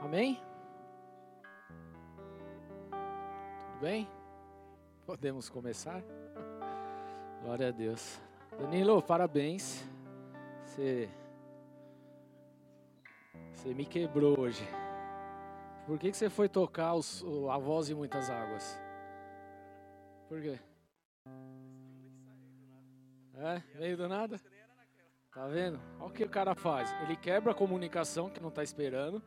[0.00, 0.40] Amém?
[2.90, 4.08] Tudo bem?
[5.04, 6.02] Podemos começar?
[7.44, 8.18] Glória a Deus.
[8.58, 9.84] Danilo, parabéns.
[10.64, 11.10] Você,
[13.52, 14.66] você me quebrou hoje.
[15.86, 18.80] Por que, que você foi tocar os, a voz de muitas águas?
[20.30, 20.58] Por quê?
[23.34, 23.62] É?
[23.76, 24.40] Veio do nada?
[25.34, 25.78] Tá vendo?
[25.98, 26.90] Olha o que o cara faz.
[27.02, 29.22] Ele quebra a comunicação que não está esperando.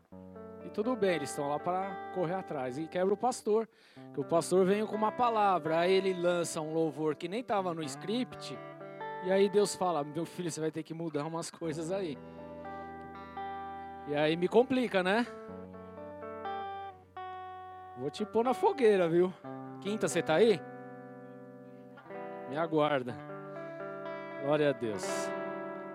[0.74, 2.78] Tudo bem, eles estão lá para correr atrás.
[2.80, 3.70] E quebra o pastor.
[4.14, 5.80] Que o pastor veio com uma palavra.
[5.80, 8.58] Aí ele lança um louvor que nem estava no script.
[9.24, 12.18] E aí Deus fala: Meu filho, você vai ter que mudar umas coisas aí.
[14.08, 15.28] E aí me complica, né?
[17.98, 19.32] Vou te pôr na fogueira, viu?
[19.80, 20.60] Quinta, você tá aí?
[22.50, 23.16] Me aguarda.
[24.44, 25.06] Glória a Deus.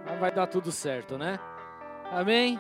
[0.07, 1.39] Mas vai dar tudo certo, né?
[2.11, 2.59] Amém?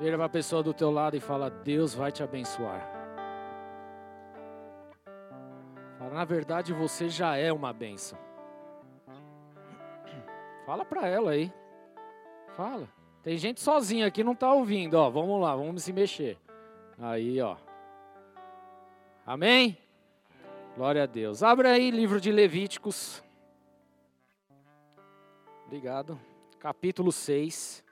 [0.00, 2.80] Vira para a pessoa do teu lado e fala: Deus vai te abençoar.
[5.98, 8.18] Fala, na verdade você já é uma bênção.
[10.64, 11.52] Fala para ela aí.
[12.56, 12.88] Fala.
[13.22, 15.10] Tem gente sozinha aqui não está ouvindo, ó.
[15.10, 16.38] Vamos lá, vamos se mexer.
[16.98, 17.56] Aí, ó.
[19.26, 19.76] Amém?
[20.76, 21.42] Glória a Deus.
[21.42, 23.22] Abra aí livro de Levíticos.
[25.66, 26.18] Obrigado.
[26.58, 27.84] Capítulo 6.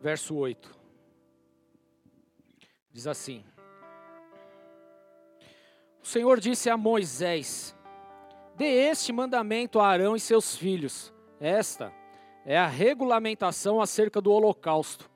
[0.00, 0.76] Verso 8.
[2.92, 3.44] Diz assim:
[6.02, 7.76] O Senhor disse a Moisés:
[8.56, 11.12] Dê este mandamento a Arão e seus filhos.
[11.40, 11.92] Esta
[12.44, 15.10] é a regulamentação acerca do holocausto.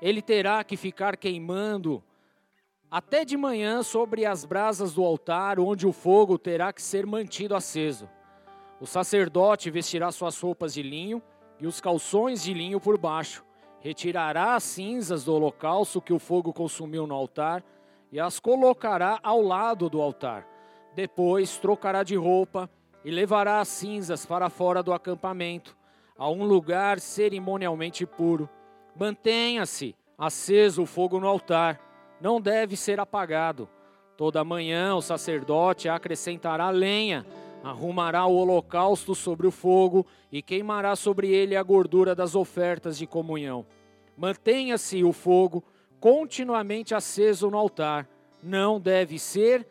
[0.00, 2.02] Ele terá que ficar queimando
[2.90, 7.54] até de manhã sobre as brasas do altar, onde o fogo terá que ser mantido
[7.54, 8.08] aceso.
[8.80, 11.20] O sacerdote vestirá suas roupas de linho
[11.60, 13.44] e os calções de linho por baixo.
[13.80, 17.64] Retirará as cinzas do holocausto que o fogo consumiu no altar
[18.10, 20.46] e as colocará ao lado do altar.
[20.94, 22.68] Depois trocará de roupa
[23.04, 25.76] e levará as cinzas para fora do acampamento,
[26.16, 28.48] a um lugar cerimonialmente puro.
[28.98, 31.80] Mantenha-se aceso o fogo no altar
[32.20, 33.68] não deve ser apagado.
[34.16, 37.24] Toda manhã o sacerdote acrescentará lenha,
[37.68, 43.06] arrumará o holocausto sobre o fogo e queimará sobre ele a gordura das ofertas de
[43.06, 43.66] comunhão.
[44.16, 45.62] Mantenha-se o fogo
[46.00, 48.08] continuamente aceso no altar,
[48.42, 49.66] não deve ser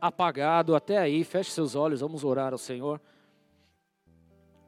[0.00, 0.74] apagado.
[0.74, 3.00] Até aí, feche seus olhos, vamos orar ao Senhor.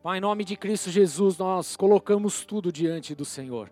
[0.02, 3.70] Pai, em nome de Cristo Jesus, nós colocamos tudo diante do Senhor.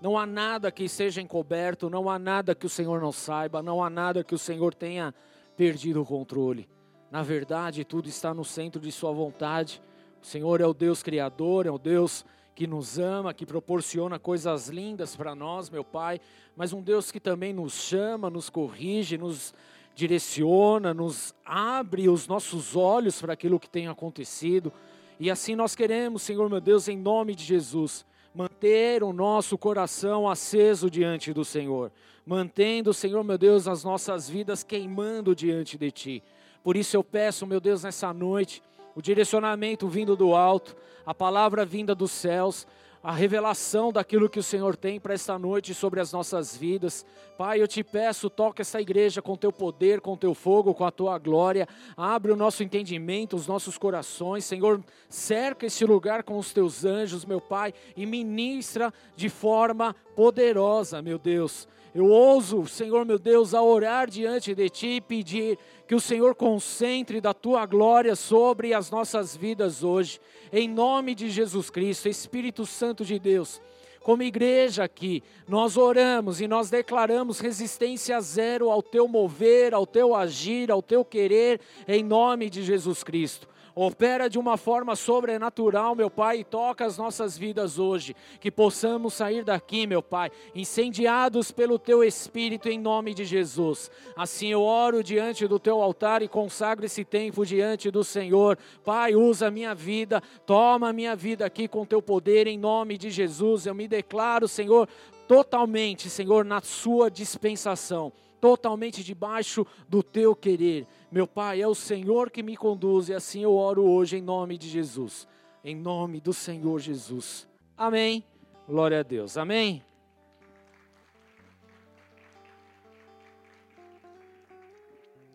[0.00, 3.82] Não há nada que seja encoberto, não há nada que o Senhor não saiba, não
[3.82, 5.14] há nada que o Senhor tenha
[5.56, 6.68] perdido o controle.
[7.10, 9.80] Na verdade, tudo está no centro de Sua vontade.
[10.22, 12.24] O Senhor é o Deus Criador, é o Deus
[12.54, 16.20] que nos ama, que proporciona coisas lindas para nós, meu Pai,
[16.56, 19.54] mas um Deus que também nos chama, nos corrige, nos
[19.94, 24.72] direciona, nos abre os nossos olhos para aquilo que tem acontecido.
[25.20, 28.04] E assim nós queremos, Senhor meu Deus, em nome de Jesus
[28.34, 31.90] manter o nosso coração aceso diante do Senhor,
[32.24, 36.22] mantendo, Senhor meu Deus, as nossas vidas queimando diante de Ti.
[36.68, 38.62] Por isso eu peço, meu Deus, nessa noite,
[38.94, 42.66] o direcionamento vindo do alto, a palavra vinda dos céus,
[43.02, 47.06] a revelação daquilo que o Senhor tem para esta noite sobre as nossas vidas.
[47.38, 50.90] Pai, eu te peço, toca essa igreja com teu poder, com teu fogo, com a
[50.90, 51.66] tua glória.
[51.96, 54.44] Abre o nosso entendimento, os nossos corações.
[54.44, 61.00] Senhor, cerca esse lugar com os teus anjos, meu Pai, e ministra de forma poderosa,
[61.00, 61.66] meu Deus.
[61.94, 66.34] Eu ouso, Senhor meu Deus, a orar diante de Ti e pedir que o Senhor
[66.34, 70.20] concentre da Tua glória sobre as nossas vidas hoje.
[70.52, 73.60] Em nome de Jesus Cristo, Espírito Santo de Deus,
[74.00, 80.14] como igreja aqui, nós oramos e nós declaramos resistência zero ao Teu mover, ao Teu
[80.14, 83.48] agir, ao Teu querer, em nome de Jesus Cristo.
[83.80, 88.12] Opera de uma forma sobrenatural, meu Pai, e toca as nossas vidas hoje.
[88.40, 93.88] Que possamos sair daqui, meu Pai, incendiados pelo Teu Espírito em nome de Jesus.
[94.16, 98.58] Assim eu oro diante do Teu altar e consagro esse tempo diante do Senhor.
[98.84, 102.98] Pai, usa a minha vida, toma a minha vida aqui com Teu poder em nome
[102.98, 103.64] de Jesus.
[103.64, 104.88] Eu me declaro, Senhor,
[105.28, 110.86] totalmente, Senhor, na Sua dispensação totalmente debaixo do teu querer.
[111.10, 114.58] Meu Pai, é o Senhor que me conduz e assim eu oro hoje em nome
[114.58, 115.26] de Jesus.
[115.64, 117.48] Em nome do Senhor Jesus.
[117.76, 118.24] Amém.
[118.66, 119.36] Glória a Deus.
[119.36, 119.82] Amém.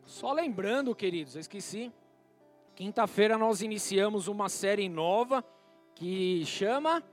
[0.05, 1.91] Só lembrando, queridos, eu esqueci.
[2.75, 5.43] Quinta-feira nós iniciamos uma série nova
[5.95, 7.03] que chama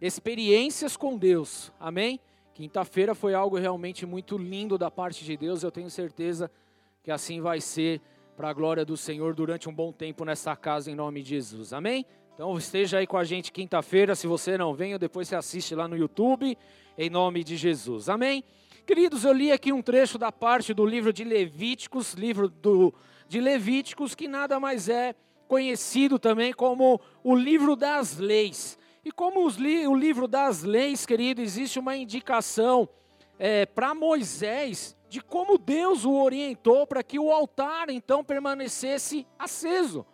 [0.00, 1.72] Experiências com Deus.
[1.80, 2.20] Amém?
[2.54, 5.64] Quinta-feira foi algo realmente muito lindo da parte de Deus.
[5.64, 6.48] Eu tenho certeza
[7.02, 8.00] que assim vai ser
[8.36, 11.72] para a glória do Senhor durante um bom tempo nessa casa em nome de Jesus.
[11.72, 12.06] Amém?
[12.32, 14.14] Então esteja aí com a gente quinta-feira.
[14.14, 16.56] Se você não vem, depois você assiste lá no YouTube
[16.96, 18.08] em nome de Jesus.
[18.08, 18.44] Amém?
[18.86, 22.94] Queridos, eu li aqui um trecho da parte do livro de Levíticos, livro do
[23.26, 25.12] de Levíticos, que nada mais é
[25.48, 28.78] conhecido também como o livro das leis.
[29.04, 32.88] E como li, o livro das leis, querido, existe uma indicação
[33.38, 40.06] é, para Moisés de como Deus o orientou para que o altar então permanecesse aceso,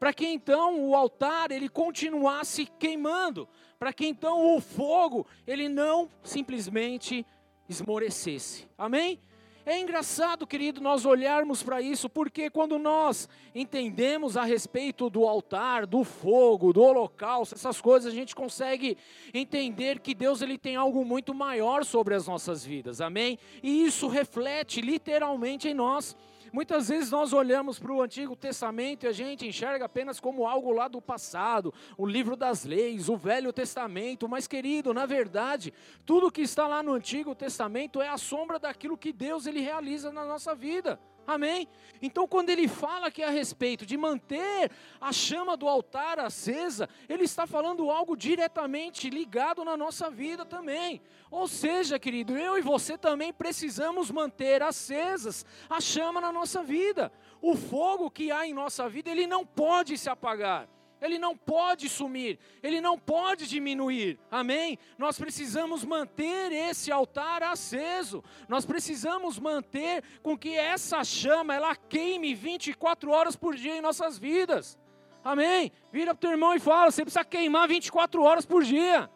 [0.00, 3.46] para que então o altar ele continuasse queimando,
[3.78, 7.26] para que então o fogo ele não simplesmente
[7.68, 8.66] esmorecesse.
[8.76, 9.20] Amém?
[9.70, 15.84] É engraçado, querido, nós olharmos para isso, porque quando nós entendemos a respeito do altar,
[15.84, 18.96] do fogo, do holocausto, essas coisas, a gente consegue
[19.34, 23.38] entender que Deus ele tem algo muito maior sobre as nossas vidas, amém?
[23.62, 26.16] E isso reflete literalmente em nós.
[26.52, 30.72] Muitas vezes nós olhamos para o Antigo Testamento e a gente enxerga apenas como algo
[30.72, 35.72] lá do passado, o livro das leis, o Velho Testamento, mas querido, na verdade,
[36.06, 40.10] tudo que está lá no Antigo Testamento é a sombra daquilo que Deus ele realiza
[40.10, 40.98] na nossa vida.
[41.28, 41.68] Amém?
[42.00, 46.88] Então, quando ele fala que é a respeito de manter a chama do altar acesa,
[47.06, 51.02] ele está falando algo diretamente ligado na nossa vida também.
[51.30, 57.12] Ou seja, querido, eu e você também precisamos manter acesas a chama na nossa vida.
[57.42, 60.66] O fogo que há em nossa vida, ele não pode se apagar
[61.00, 64.78] ele não pode sumir, ele não pode diminuir, amém?
[64.96, 72.34] Nós precisamos manter esse altar aceso, nós precisamos manter com que essa chama, ela queime
[72.34, 74.78] 24 horas por dia em nossas vidas,
[75.22, 75.70] amém?
[75.92, 79.10] Vira para o teu irmão e fala: você precisa queimar 24 horas por dia,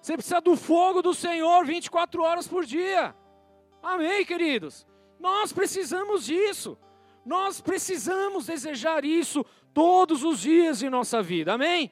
[0.00, 3.14] você precisa do fogo do Senhor 24 horas por dia,
[3.82, 4.86] amém, queridos?
[5.18, 6.76] Nós precisamos disso.
[7.24, 11.90] Nós precisamos desejar isso todos os dias de nossa vida, amém?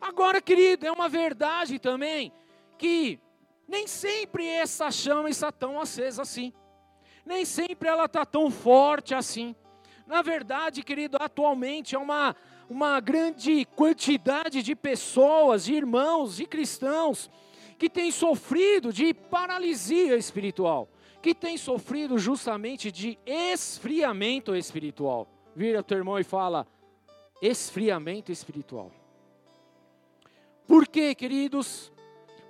[0.00, 2.30] Agora, querido, é uma verdade também
[2.76, 3.18] que
[3.66, 6.52] nem sempre essa chama está tão acesa assim,
[7.24, 9.56] nem sempre ela está tão forte assim.
[10.06, 12.36] Na verdade, querido, atualmente é uma,
[12.68, 17.30] uma grande quantidade de pessoas, de irmãos, de cristãos,
[17.78, 20.86] que têm sofrido de paralisia espiritual,
[21.22, 25.26] que têm sofrido justamente de esfriamento espiritual.
[25.56, 26.66] Vira teu irmão e fala:
[27.44, 28.90] esfriamento espiritual.
[30.66, 31.92] Por quê, queridos?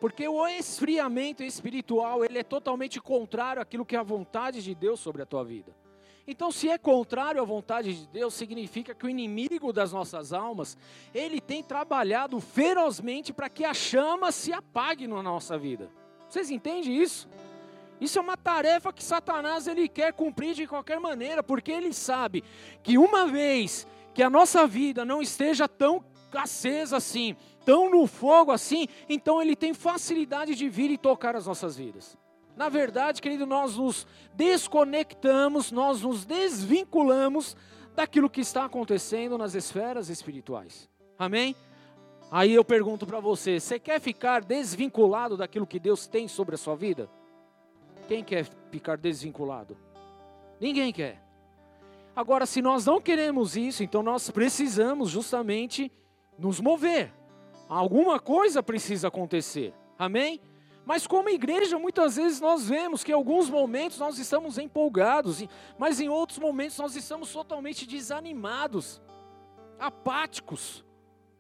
[0.01, 5.01] Porque o esfriamento espiritual, ele é totalmente contrário àquilo que é a vontade de Deus
[5.01, 5.75] sobre a tua vida.
[6.27, 10.77] Então, se é contrário à vontade de Deus, significa que o inimigo das nossas almas,
[11.13, 15.91] ele tem trabalhado ferozmente para que a chama se apague na nossa vida.
[16.29, 17.29] Vocês entendem isso?
[18.01, 22.43] Isso é uma tarefa que Satanás ele quer cumprir de qualquer maneira, porque ele sabe
[22.83, 28.51] que uma vez que a nossa vida não esteja tão acesa assim, tão no fogo
[28.51, 32.17] assim, então ele tem facilidade de vir e tocar as nossas vidas.
[32.57, 37.57] Na verdade, querido, nós nos desconectamos, nós nos desvinculamos
[37.95, 40.89] daquilo que está acontecendo nas esferas espirituais.
[41.19, 41.57] Amém?
[42.31, 46.59] Aí eu pergunto para você: você quer ficar desvinculado daquilo que Deus tem sobre a
[46.59, 47.09] sua vida?
[48.07, 49.77] Quem quer ficar desvinculado?
[50.61, 51.24] Ninguém quer.
[52.17, 55.91] Agora, se nós não queremos isso, então nós precisamos justamente
[56.39, 57.13] nos mover.
[57.69, 59.75] Alguma coisa precisa acontecer.
[59.99, 60.41] Amém?
[60.87, 65.43] Mas como igreja, muitas vezes nós vemos que em alguns momentos nós estamos empolgados,
[65.79, 69.01] mas em outros momentos nós estamos totalmente desanimados,
[69.79, 70.85] apáticos.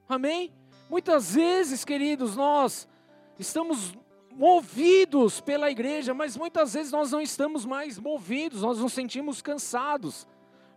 [0.09, 0.52] Amém?
[0.88, 2.88] Muitas vezes, queridos, nós
[3.38, 3.95] estamos
[4.33, 10.26] movidos pela igreja, mas muitas vezes nós não estamos mais movidos, nós nos sentimos cansados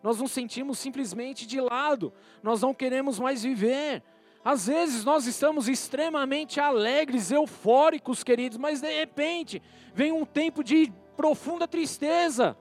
[0.07, 4.01] nós nos sentimos simplesmente de lado, nós não queremos mais viver.
[4.41, 9.61] Às vezes nós estamos extremamente alegres, eufóricos, queridos, mas de repente
[9.93, 12.55] vem um tempo de profunda tristeza.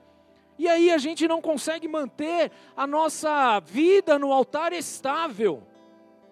[0.59, 5.63] E aí a gente não consegue manter a nossa vida no altar estável.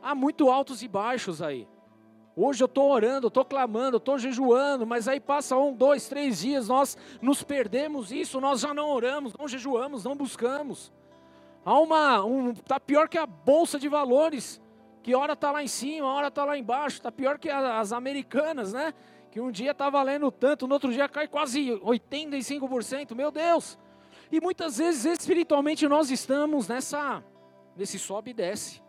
[0.04, 1.66] Há muito altos e baixos aí.
[2.36, 6.10] Hoje eu estou orando, eu estou clamando, eu estou jejuando, mas aí passa um, dois,
[6.10, 10.92] três dias, nós nos perdemos isso, nós já não oramos, não jejuamos, não buscamos.
[11.66, 14.62] Há uma, um, tá pior que a bolsa de valores,
[15.02, 18.72] que hora está lá em cima, hora está lá embaixo, está pior que as americanas,
[18.72, 18.94] né?
[19.32, 23.80] Que um dia está valendo tanto, no outro dia cai quase 85%, meu Deus!
[24.32, 27.24] E muitas vezes espiritualmente nós estamos nessa
[27.76, 28.82] nesse sobe e desce.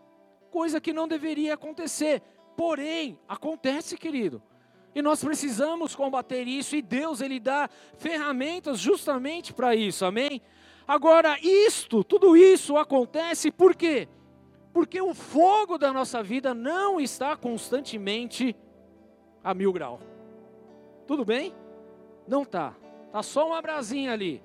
[0.51, 2.21] Coisa que não deveria acontecer.
[2.55, 4.41] Porém, acontece, querido.
[4.95, 10.05] E nós precisamos combater isso e Deus ele dá ferramentas justamente para isso.
[10.05, 10.41] Amém?
[10.87, 14.07] Agora, isto, tudo isso acontece por quê?
[14.71, 18.55] Porque o fogo da nossa vida não está constantemente
[19.43, 19.99] a mil graus.
[21.05, 21.53] Tudo bem?
[22.27, 22.73] Não tá.
[23.11, 24.41] Tá só uma brasinha ali.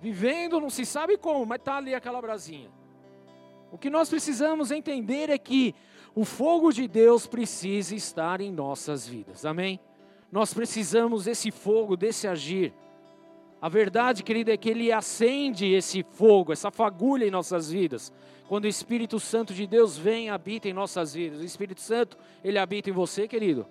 [0.00, 2.70] Vivendo, não se sabe como, mas tá ali aquela brasinha.
[3.70, 5.74] O que nós precisamos entender é que
[6.14, 9.46] o fogo de Deus precisa estar em nossas vidas.
[9.46, 9.80] Amém?
[10.30, 12.74] Nós precisamos desse fogo, desse agir.
[13.62, 18.12] A verdade, querida, é que Ele acende esse fogo, essa fagulha em nossas vidas.
[18.48, 21.40] Quando o Espírito Santo de Deus vem e habita em nossas vidas.
[21.40, 23.64] O Espírito Santo, Ele habita em você, querido?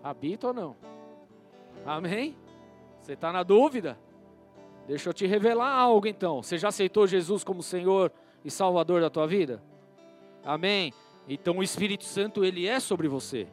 [0.00, 0.76] Habita ou não?
[1.84, 2.36] Amém?
[3.00, 3.98] Você está na dúvida?
[4.86, 6.40] Deixa eu te revelar algo então.
[6.40, 8.12] Você já aceitou Jesus como Senhor
[8.44, 9.60] e Salvador da tua vida?
[10.44, 10.92] Amém?
[11.28, 13.48] Então o Espírito Santo, Ele é sobre você.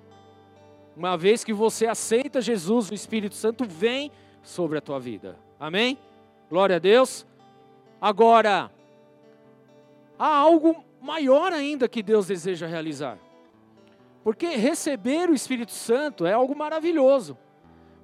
[1.01, 4.11] Uma vez que você aceita Jesus, o Espírito Santo vem
[4.43, 5.35] sobre a tua vida.
[5.59, 5.97] Amém?
[6.47, 7.25] Glória a Deus.
[7.99, 8.71] Agora,
[10.19, 13.17] há algo maior ainda que Deus deseja realizar.
[14.23, 17.35] Porque receber o Espírito Santo é algo maravilhoso,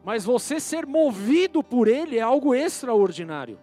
[0.04, 3.60] mas você ser movido por ele é algo extraordinário.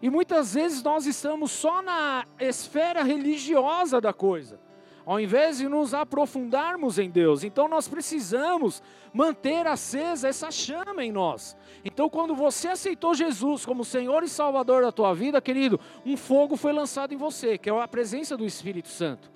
[0.00, 4.69] E muitas vezes nós estamos só na esfera religiosa da coisa
[5.04, 7.42] ao invés de nos aprofundarmos em Deus.
[7.42, 11.56] Então nós precisamos manter acesa essa chama em nós.
[11.84, 16.56] Então quando você aceitou Jesus como Senhor e Salvador da tua vida, querido, um fogo
[16.56, 19.30] foi lançado em você, que é a presença do Espírito Santo.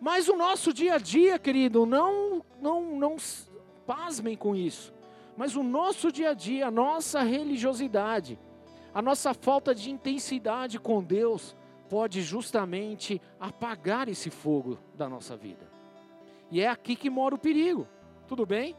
[0.00, 3.16] Mas o nosso dia a dia, querido, não não não
[3.86, 4.92] pasmem com isso.
[5.36, 8.38] Mas o nosso dia a dia, a nossa religiosidade,
[8.92, 11.54] a nossa falta de intensidade com Deus,
[11.88, 15.66] pode justamente apagar esse fogo da nossa vida.
[16.50, 17.86] E é aqui que mora o perigo.
[18.26, 18.76] Tudo bem?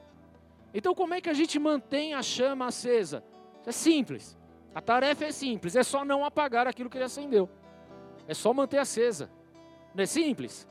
[0.74, 3.24] Então, como é que a gente mantém a chama acesa?
[3.66, 4.38] É simples.
[4.74, 7.50] A tarefa é simples, é só não apagar aquilo que ele acendeu.
[8.28, 9.30] É só manter acesa.
[9.96, 10.68] Não é simples?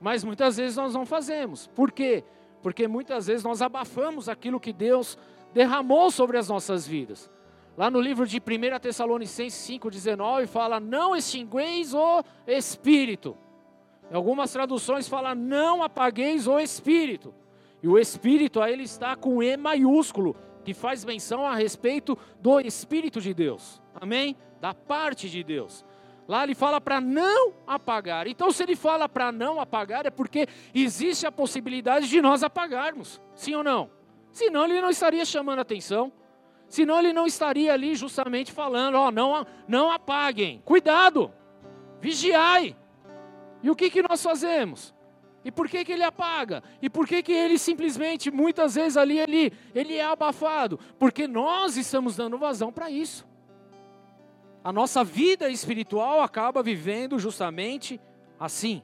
[0.00, 1.68] Mas muitas vezes nós não fazemos.
[1.68, 2.24] Por quê?
[2.62, 5.16] Porque muitas vezes nós abafamos aquilo que Deus
[5.54, 7.30] derramou sobre as nossas vidas.
[7.76, 13.36] Lá no livro de 1 Tessalonicenses 5,19 fala: Não extingueis o espírito.
[14.10, 17.34] Em algumas traduções fala: Não apagueis o espírito.
[17.82, 22.60] E o espírito aí ele está com E maiúsculo, que faz menção a respeito do
[22.60, 23.82] Espírito de Deus.
[23.94, 24.36] Amém?
[24.60, 25.84] Da parte de Deus.
[26.28, 28.28] Lá ele fala para não apagar.
[28.28, 33.20] Então, se ele fala para não apagar, é porque existe a possibilidade de nós apagarmos.
[33.34, 33.90] Sim ou não?
[34.30, 36.12] Senão, ele não estaria chamando atenção.
[36.72, 40.62] Senão ele não estaria ali justamente falando, ó, não, não apaguem.
[40.64, 41.30] Cuidado,
[42.00, 42.74] vigiai.
[43.62, 44.94] E o que, que nós fazemos?
[45.44, 46.62] E por que, que ele apaga?
[46.80, 50.80] E por que, que ele simplesmente, muitas vezes ali, ele, ele é abafado?
[50.98, 53.28] Porque nós estamos dando vazão para isso.
[54.64, 58.00] A nossa vida espiritual acaba vivendo justamente
[58.40, 58.82] assim.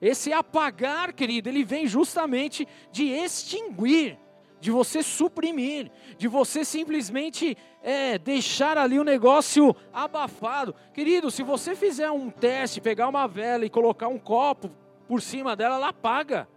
[0.00, 4.23] Esse apagar, querido, ele vem justamente de extinguir
[4.64, 10.74] de você suprimir, de você simplesmente é, deixar ali o negócio abafado.
[10.94, 14.70] Querido, se você fizer um teste, pegar uma vela e colocar um copo
[15.06, 16.48] por cima dela, ela apaga.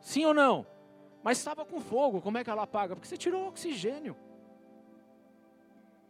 [0.00, 0.66] Sim ou não?
[1.22, 2.96] Mas estava com fogo, como é que ela apaga?
[2.96, 4.16] Porque você tirou o oxigênio.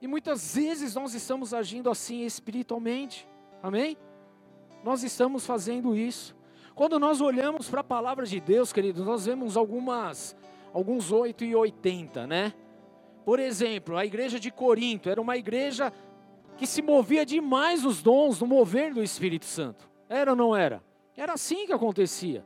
[0.00, 3.28] E muitas vezes nós estamos agindo assim espiritualmente.
[3.62, 3.94] Amém?
[4.82, 6.34] Nós estamos fazendo isso.
[6.74, 10.34] Quando nós olhamos para a palavra de Deus, queridos, nós vemos algumas
[10.72, 12.52] alguns 8 e 80, né?
[13.24, 15.92] Por exemplo, a igreja de Corinto era uma igreja
[16.56, 19.88] que se movia demais os dons no mover do Espírito Santo.
[20.08, 20.82] Era ou não era?
[21.16, 22.44] Era assim que acontecia.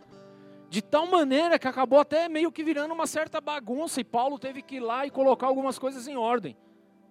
[0.69, 4.63] De tal maneira que acabou até meio que virando uma certa bagunça e Paulo teve
[4.63, 6.57] que ir lá e colocar algumas coisas em ordem.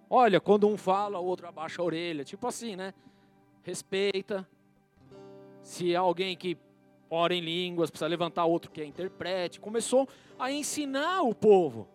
[0.08, 2.92] Olha, quando um fala, o outro abaixa a orelha, tipo assim, né?
[3.62, 4.48] Respeita.
[5.62, 6.56] Se alguém que
[7.10, 9.60] ora em línguas, precisa levantar outro que é interprete.
[9.60, 11.88] Começou a ensinar o povo.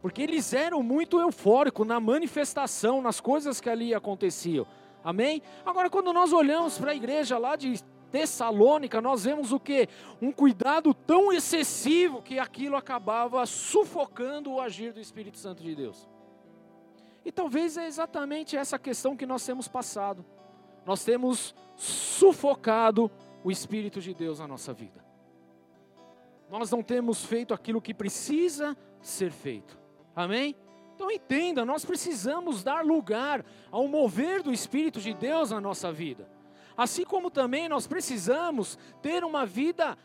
[0.00, 4.66] Porque eles eram muito eufóricos na manifestação, nas coisas que ali aconteciam.
[5.02, 5.42] Amém?
[5.66, 9.88] Agora, quando nós olhamos para a igreja lá de Tessalônica, nós vemos o que?
[10.22, 16.08] Um cuidado tão excessivo que aquilo acabava sufocando o agir do Espírito Santo de Deus.
[17.24, 20.24] E talvez é exatamente essa questão que nós temos passado.
[20.86, 23.10] Nós temos sufocado
[23.44, 25.04] o Espírito de Deus na nossa vida.
[26.50, 29.78] Nós não temos feito aquilo que precisa ser feito.
[30.16, 30.56] Amém?
[30.94, 36.28] Então entenda, nós precisamos dar lugar ao mover do Espírito de Deus na nossa vida.
[36.76, 39.98] Assim como também nós precisamos ter uma vida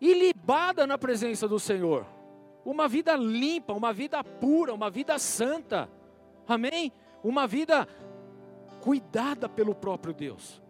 [0.00, 2.06] ilibada na presença do Senhor.
[2.64, 5.90] Uma vida limpa, uma vida pura, uma vida santa.
[6.46, 6.92] Amém?
[7.22, 7.86] Uma vida
[8.80, 10.62] cuidada pelo próprio Deus.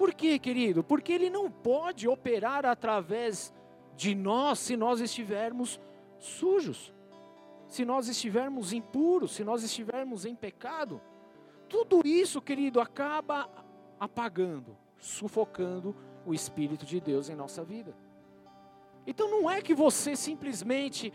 [0.00, 0.82] Por quê, querido?
[0.82, 3.52] Porque Ele não pode operar através
[3.94, 5.78] de nós se nós estivermos
[6.18, 6.90] sujos,
[7.68, 11.02] se nós estivermos impuros, se nós estivermos em pecado.
[11.68, 13.46] Tudo isso, querido, acaba
[14.00, 17.94] apagando, sufocando o Espírito de Deus em nossa vida.
[19.06, 21.12] Então não é que você simplesmente,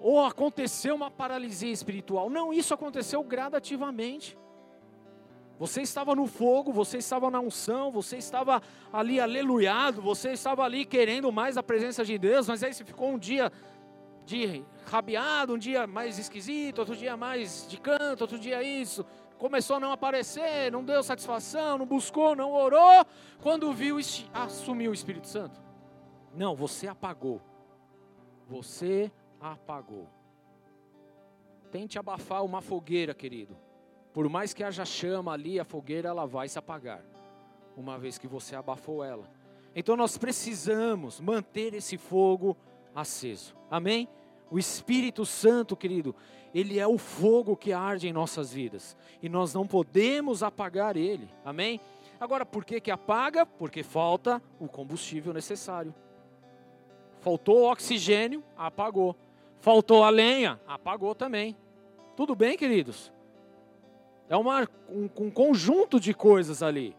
[0.00, 2.28] ou aconteceu uma paralisia espiritual.
[2.28, 4.36] Não, isso aconteceu gradativamente.
[5.58, 8.60] Você estava no fogo, você estava na unção, você estava
[8.92, 13.10] ali aleluiado, você estava ali querendo mais a presença de Deus, mas aí você ficou
[13.10, 13.52] um dia
[14.26, 19.04] de rabiado, um dia mais esquisito, outro dia mais de canto, outro dia isso.
[19.38, 23.04] Começou a não aparecer, não deu satisfação, não buscou, não orou.
[23.40, 23.98] Quando viu,
[24.32, 25.60] assumiu o Espírito Santo.
[26.34, 27.40] Não, você apagou.
[28.48, 30.08] Você apagou.
[31.70, 33.56] Tente abafar uma fogueira, querido.
[34.14, 37.02] Por mais que haja chama ali, a fogueira ela vai se apagar,
[37.76, 39.28] uma vez que você abafou ela.
[39.74, 42.56] Então nós precisamos manter esse fogo
[42.94, 43.56] aceso.
[43.68, 44.08] Amém?
[44.48, 46.14] O Espírito Santo, querido,
[46.54, 51.28] ele é o fogo que arde em nossas vidas e nós não podemos apagar ele.
[51.44, 51.80] Amém?
[52.20, 53.44] Agora, por que que apaga?
[53.44, 55.92] Porque falta o combustível necessário.
[57.20, 59.16] Faltou oxigênio, apagou.
[59.58, 61.56] Faltou a lenha, apagou também.
[62.14, 63.12] Tudo bem, queridos?
[64.28, 66.96] É uma, um, um conjunto de coisas ali.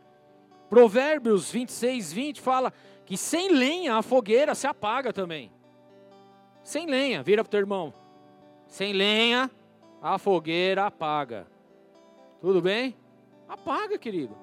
[0.69, 2.73] Provérbios 26, 20 fala
[3.05, 5.51] que sem lenha a fogueira se apaga também.
[6.63, 7.93] Sem lenha, vira para o teu irmão.
[8.67, 9.49] Sem lenha
[10.01, 11.47] a fogueira apaga.
[12.41, 12.95] Tudo bem?
[13.47, 14.35] Apaga, querido.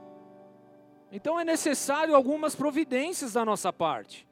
[1.10, 4.26] Então é necessário algumas providências da nossa parte.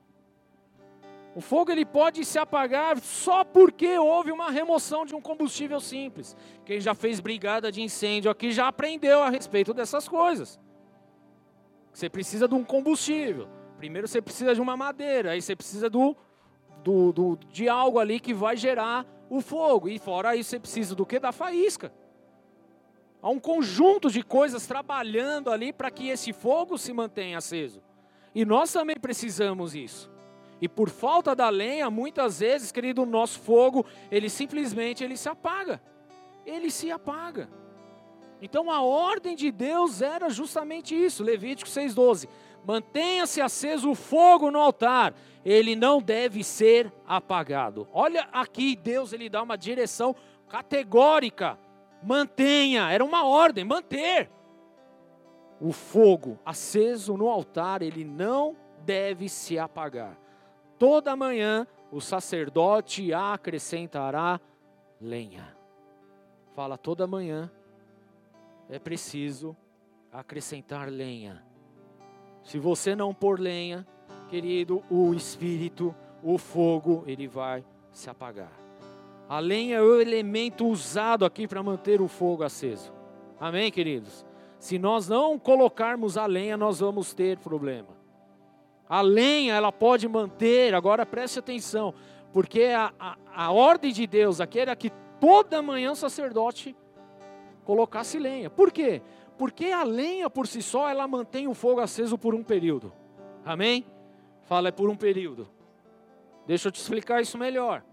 [1.35, 6.37] O fogo ele pode se apagar só porque houve uma remoção de um combustível simples.
[6.65, 10.59] Quem já fez brigada de incêndio aqui já aprendeu a respeito dessas coisas.
[11.93, 13.49] Você precisa de um combustível.
[13.79, 16.17] Primeiro você precisa de uma madeira, aí você precisa do,
[16.83, 19.89] do, do, de algo ali que vai gerar o fogo.
[19.89, 21.21] E fora isso você precisa do que?
[21.21, 21.93] Da faísca.
[23.23, 27.81] Há um conjunto de coisas trabalhando ali para que esse fogo se mantenha aceso.
[28.35, 30.10] E nós também precisamos isso.
[30.61, 35.29] E por falta da lenha, muitas vezes, querido, o nosso fogo, ele simplesmente ele se
[35.29, 35.81] apaga.
[36.45, 37.49] Ele se apaga.
[38.43, 42.29] Então a ordem de Deus era justamente isso, Levítico 6:12.
[42.65, 47.89] Mantenha-se aceso o fogo no altar, ele não deve ser apagado.
[47.93, 50.15] Olha aqui, Deus ele dá uma direção
[50.49, 51.59] categórica.
[52.03, 54.31] Mantenha, era uma ordem, manter.
[55.61, 60.19] O fogo aceso no altar, ele não deve se apagar
[60.81, 64.41] toda manhã o sacerdote acrescentará
[64.99, 65.55] lenha.
[66.57, 67.51] Fala toda manhã
[68.67, 69.55] é preciso
[70.11, 71.45] acrescentar lenha.
[72.43, 73.87] Se você não pôr lenha,
[74.31, 77.63] querido, o espírito, o fogo, ele vai
[77.93, 78.53] se apagar.
[79.29, 82.91] A lenha é o elemento usado aqui para manter o fogo aceso.
[83.39, 84.25] Amém, queridos?
[84.59, 88.00] Se nós não colocarmos a lenha, nós vamos ter problema.
[88.91, 91.95] A lenha, ela pode manter, agora preste atenção,
[92.33, 96.75] porque a, a, a ordem de Deus aqui era que toda manhã o sacerdote
[97.65, 98.51] colocasse lenha.
[98.51, 99.01] Por quê?
[99.39, 102.93] Porque a lenha por si só, ela mantém o fogo aceso por um período.
[103.45, 103.87] Amém?
[104.43, 105.49] Fala, é por um período.
[106.45, 107.85] Deixa eu te explicar isso melhor.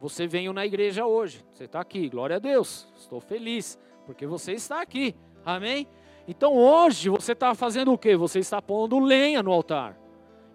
[0.00, 4.52] Você veio na igreja hoje, você está aqui, glória a Deus, estou feliz, porque você
[4.52, 5.14] está aqui,
[5.44, 5.86] amém?
[6.26, 8.16] Então hoje você está fazendo o que?
[8.16, 10.05] Você está pondo lenha no altar.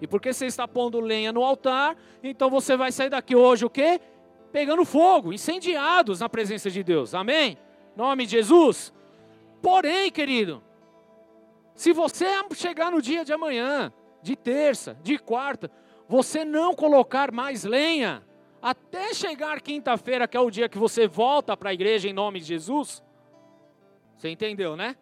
[0.01, 3.69] E porque você está pondo lenha no altar, então você vai sair daqui hoje o
[3.69, 4.01] quê?
[4.51, 7.13] Pegando fogo, incendiados na presença de Deus.
[7.13, 7.57] Amém?
[7.95, 8.91] Nome de Jesus.
[9.61, 10.63] Porém, querido,
[11.75, 15.69] se você chegar no dia de amanhã, de terça, de quarta,
[16.07, 18.25] você não colocar mais lenha,
[18.59, 22.39] até chegar quinta-feira, que é o dia que você volta para a igreja em nome
[22.39, 23.03] de Jesus,
[24.17, 24.95] você entendeu, né?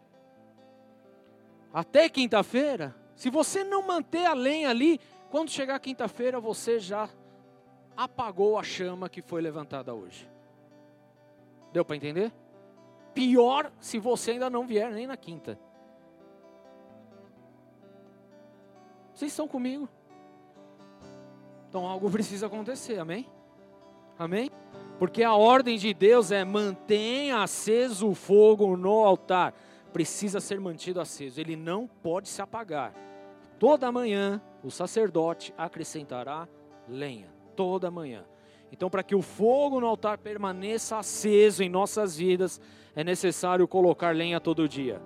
[1.74, 4.98] Até quinta-feira, se você não manter a lenha ali,
[5.30, 7.10] quando chegar quinta-feira você já
[7.94, 10.32] apagou a chama que foi levantada hoje.
[11.74, 12.32] Deu para entender?
[13.14, 15.60] Pior se você ainda não vier nem na quinta.
[19.14, 19.90] Vocês estão comigo?
[21.68, 23.30] Então algo precisa acontecer, amém?
[24.18, 24.50] Amém?
[24.98, 29.54] Porque a ordem de Deus é mantenha aceso o fogo no altar.
[29.92, 32.94] Precisa ser mantido aceso, ele não pode se apagar.
[33.58, 36.48] Toda manhã o sacerdote acrescentará
[36.88, 38.26] lenha, toda manhã.
[38.72, 42.62] Então, para que o fogo no altar permaneça aceso em nossas vidas,
[42.96, 45.02] é necessário colocar lenha todo dia.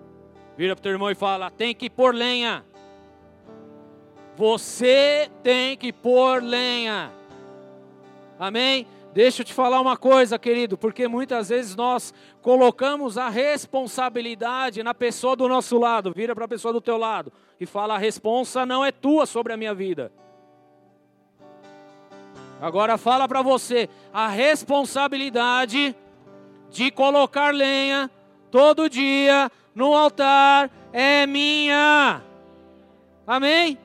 [0.57, 2.65] Vira para o teu irmão e fala: tem que pôr lenha.
[4.35, 7.11] Você tem que pôr lenha.
[8.37, 8.87] Amém?
[9.13, 14.95] Deixa eu te falar uma coisa, querido, porque muitas vezes nós colocamos a responsabilidade na
[14.95, 16.11] pessoa do nosso lado.
[16.15, 19.53] Vira para a pessoa do teu lado e fala: a responsa não é tua sobre
[19.53, 20.11] a minha vida.
[22.59, 25.95] Agora fala para você, a responsabilidade
[26.71, 28.09] de colocar lenha
[28.49, 32.19] todo dia no altar é minha.
[33.27, 33.77] Amém?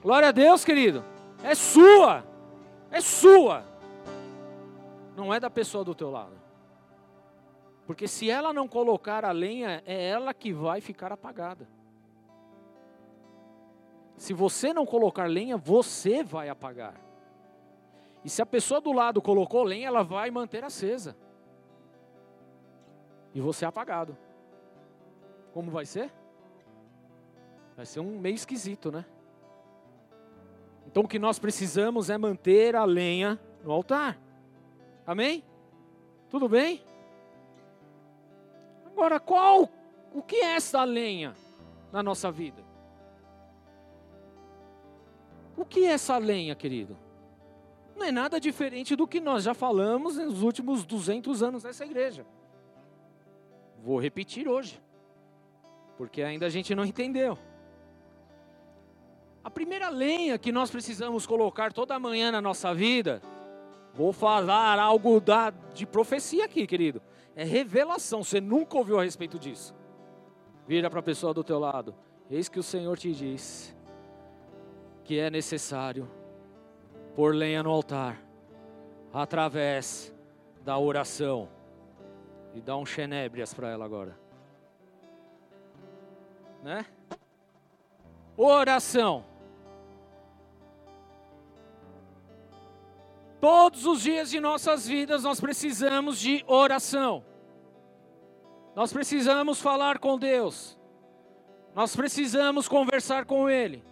[0.00, 1.04] Glória a Deus, querido.
[1.42, 2.24] É sua.
[2.92, 3.67] É sua.
[5.18, 6.40] Não é da pessoa do teu lado.
[7.84, 11.68] Porque se ela não colocar a lenha, é ela que vai ficar apagada.
[14.16, 16.94] Se você não colocar lenha, você vai apagar.
[18.24, 21.16] E se a pessoa do lado colocou lenha, ela vai manter acesa.
[23.34, 24.16] E você é apagado.
[25.52, 26.12] Como vai ser?
[27.74, 29.04] Vai ser um meio esquisito, né?
[30.86, 34.27] Então o que nós precisamos é manter a lenha no altar.
[35.08, 35.42] Amém?
[36.28, 36.82] Tudo bem?
[38.84, 39.66] Agora, qual
[40.12, 41.34] o que é essa lenha
[41.90, 42.62] na nossa vida?
[45.56, 46.94] O que é essa lenha, querido?
[47.96, 52.26] Não é nada diferente do que nós já falamos nos últimos 200 anos dessa igreja.
[53.82, 54.78] Vou repetir hoje,
[55.96, 57.38] porque ainda a gente não entendeu.
[59.42, 63.22] A primeira lenha que nós precisamos colocar toda manhã na nossa vida,
[63.98, 67.02] vou falar algo da, de profecia aqui, querido.
[67.34, 69.74] É revelação, você nunca ouviu a respeito disso.
[70.68, 71.96] Vira para a pessoa do teu lado.
[72.30, 73.76] Eis que o Senhor te diz
[75.02, 76.08] que é necessário
[77.16, 78.22] pôr lenha no altar,
[79.12, 80.14] através
[80.62, 81.48] da oração.
[82.54, 84.16] E dá um xenébrias para ela agora.
[86.62, 86.86] Né?
[88.36, 89.24] Oração.
[93.40, 97.24] Todos os dias de nossas vidas nós precisamos de oração.
[98.74, 100.78] Nós precisamos falar com Deus.
[101.74, 103.84] Nós precisamos conversar com Ele.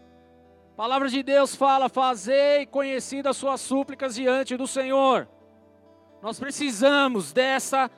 [0.72, 5.28] A palavra de Deus fala: Fazei conhecidas suas súplicas diante do Senhor.
[6.20, 7.88] Nós precisamos dessa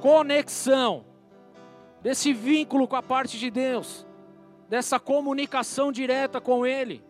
[0.00, 1.06] conexão,
[2.02, 4.06] desse vínculo com a parte de Deus,
[4.68, 7.02] dessa comunicação direta com Ele.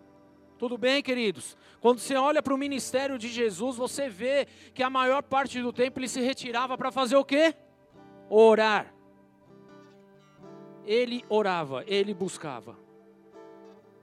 [0.57, 1.57] Tudo bem, queridos?
[1.81, 5.73] Quando você olha para o ministério de Jesus, você vê que a maior parte do
[5.73, 7.55] tempo ele se retirava para fazer o quê?
[8.29, 8.93] Orar.
[10.85, 12.77] Ele orava, ele buscava.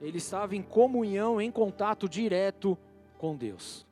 [0.00, 2.78] Ele estava em comunhão, em contato direto
[3.18, 3.85] com Deus.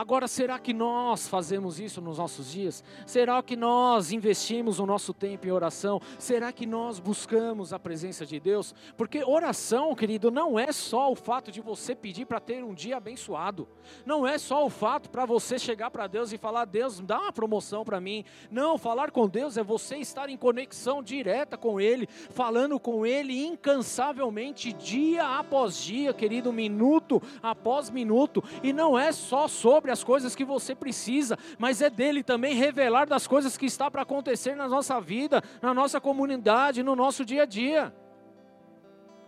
[0.00, 2.82] Agora, será que nós fazemos isso nos nossos dias?
[3.04, 6.00] Será que nós investimos o nosso tempo em oração?
[6.18, 8.74] Será que nós buscamos a presença de Deus?
[8.96, 12.96] Porque oração, querido, não é só o fato de você pedir para ter um dia
[12.96, 13.68] abençoado.
[14.06, 17.32] Não é só o fato para você chegar para Deus e falar: Deus, dá uma
[17.32, 18.24] promoção para mim.
[18.50, 23.44] Não, falar com Deus é você estar em conexão direta com Ele, falando com Ele
[23.44, 28.42] incansavelmente, dia após dia, querido, minuto após minuto.
[28.62, 32.54] E não é só sobre sobre as coisas que você precisa, mas é dele também
[32.54, 37.24] revelar das coisas que está para acontecer na nossa vida, na nossa comunidade, no nosso
[37.24, 37.94] dia a dia.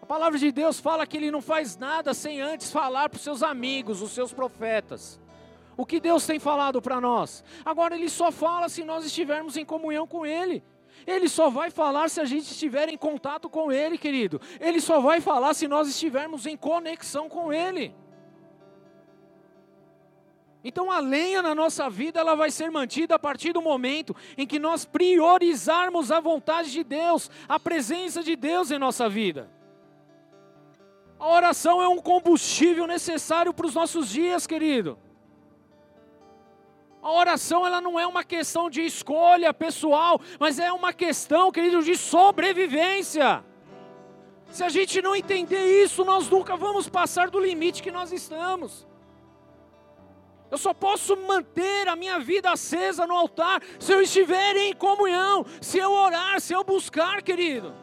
[0.01, 3.23] A palavra de Deus fala que ele não faz nada sem antes falar para os
[3.23, 5.21] seus amigos, os seus profetas.
[5.77, 7.43] O que Deus tem falado para nós?
[7.65, 10.63] Agora ele só fala se nós estivermos em comunhão com ele.
[11.07, 14.41] Ele só vai falar se a gente estiver em contato com Ele, querido.
[14.61, 17.93] Ele só vai falar se nós estivermos em conexão com Ele.
[20.65, 24.47] Então a lenha na nossa vida ela vai ser mantida a partir do momento em
[24.47, 29.51] que nós priorizarmos a vontade de Deus, a presença de Deus em nossa vida.
[31.19, 34.99] A oração é um combustível necessário para os nossos dias, querido.
[37.03, 41.83] A oração ela não é uma questão de escolha pessoal, mas é uma questão, querido,
[41.83, 43.45] de sobrevivência.
[44.49, 48.87] Se a gente não entender isso, nós nunca vamos passar do limite que nós estamos.
[50.53, 55.47] Eu só posso manter a minha vida acesa no altar se eu estiver em comunhão,
[55.63, 57.75] se eu orar, se eu buscar, querido.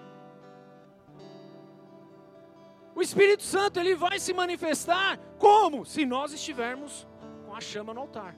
[2.94, 5.84] O Espírito Santo ele vai se manifestar como?
[5.84, 7.08] Se nós estivermos
[7.44, 8.36] com a chama no altar.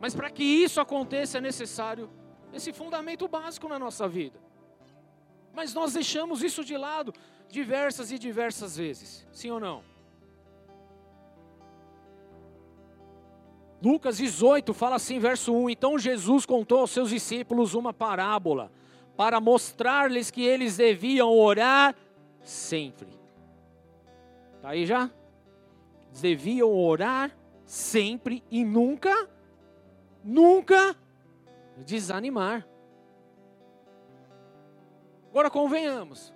[0.00, 2.08] Mas para que isso aconteça é necessário
[2.54, 4.40] esse fundamento básico na nossa vida.
[5.52, 7.12] Mas nós deixamos isso de lado
[7.50, 9.91] diversas e diversas vezes, sim ou não?
[13.82, 18.70] Lucas 18 fala assim, verso 1: Então Jesus contou aos seus discípulos uma parábola,
[19.16, 21.94] para mostrar-lhes que eles deviam orar
[22.40, 23.08] sempre.
[24.56, 25.10] Está aí já?
[26.20, 29.28] Deviam orar sempre e nunca,
[30.22, 30.96] nunca
[31.78, 32.66] desanimar.
[35.30, 36.32] Agora convenhamos,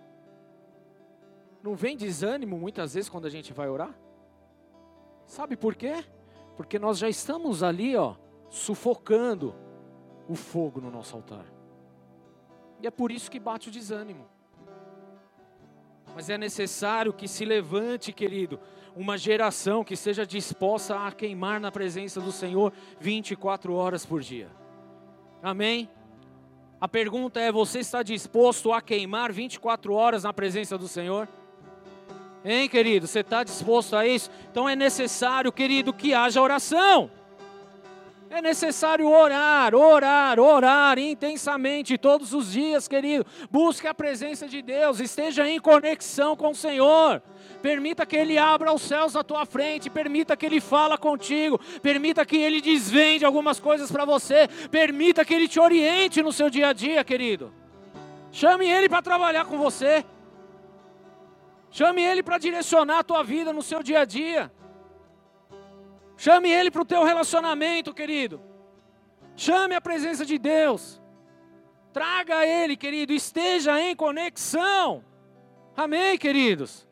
[1.63, 3.95] não vem desânimo muitas vezes quando a gente vai orar?
[5.27, 6.05] Sabe por quê?
[6.57, 8.15] Porque nós já estamos ali, ó,
[8.49, 9.55] sufocando
[10.29, 11.45] o fogo no nosso altar.
[12.81, 14.27] E é por isso que bate o desânimo.
[16.15, 18.59] Mas é necessário que se levante, querido,
[18.97, 24.51] uma geração que seja disposta a queimar na presença do Senhor 24 horas por dia.
[25.43, 25.91] Amém?
[26.81, 31.29] A pergunta é: você está disposto a queimar 24 horas na presença do Senhor?
[32.49, 33.09] Hein, querido?
[33.09, 34.31] Você está disposto a isso?
[34.53, 37.11] Então é necessário, querido, que haja oração.
[38.31, 43.27] É necessário orar, orar, orar intensamente todos os dias, querido.
[43.51, 47.21] Busque a presença de Deus, esteja em conexão com o Senhor.
[47.61, 52.25] Permita que Ele abra os céus à tua frente, permita que Ele fala contigo, permita
[52.25, 56.69] que Ele desvende algumas coisas para você, permita que Ele te oriente no seu dia
[56.69, 57.53] a dia, querido.
[58.31, 60.05] Chame Ele para trabalhar com você.
[61.77, 64.51] Chame Ele para direcionar a tua vida no seu dia a dia.
[66.17, 68.41] Chame Ele para o teu relacionamento, querido.
[69.37, 71.03] Chame a presença de Deus.
[71.93, 73.13] Traga Ele, querido.
[73.13, 75.05] Esteja em conexão.
[75.77, 76.89] Amém, queridos?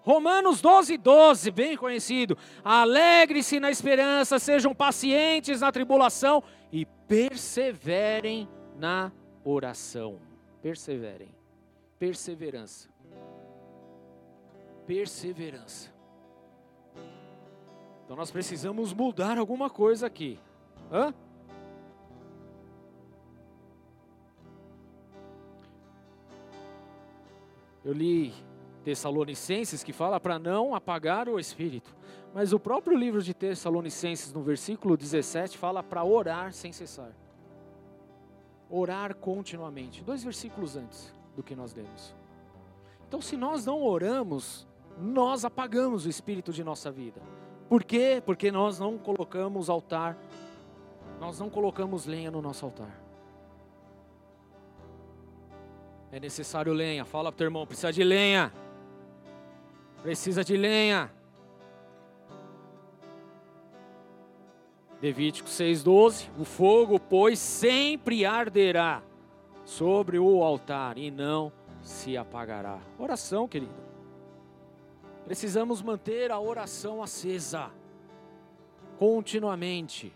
[0.00, 2.36] Romanos 12, 12, bem conhecido.
[2.64, 9.12] Alegre-se na esperança, sejam pacientes na tribulação e perseverem na
[9.44, 10.18] oração.
[10.60, 11.32] Perseverem.
[12.00, 12.91] Perseverança
[14.86, 15.92] perseverança.
[18.04, 20.38] Então nós precisamos mudar alguma coisa aqui.
[20.90, 21.14] Hã?
[27.84, 28.32] Eu li
[28.82, 31.94] Tessalonicenses que fala para não apagar o espírito.
[32.34, 37.12] Mas o próprio livro de Tessalonicenses, no versículo 17, fala para orar sem cessar.
[38.70, 40.02] Orar continuamente.
[40.02, 42.14] Dois versículos antes do que nós lemos.
[43.06, 44.66] Então, se nós não oramos,
[44.98, 47.20] nós apagamos o espírito de nossa vida.
[47.68, 48.22] Por quê?
[48.24, 50.16] Porque nós não colocamos altar,
[51.18, 53.00] nós não colocamos lenha no nosso altar.
[56.10, 57.06] É necessário lenha.
[57.06, 58.52] Fala para o teu irmão, precisa de lenha.
[60.02, 61.10] Precisa de lenha.
[65.00, 69.02] Levítico 6,12: O fogo, pois, sempre arderá
[69.64, 71.50] sobre o altar e não
[71.80, 72.78] se apagará.
[72.98, 73.91] Oração, querido.
[75.32, 77.70] Precisamos manter a oração acesa,
[78.98, 80.14] continuamente,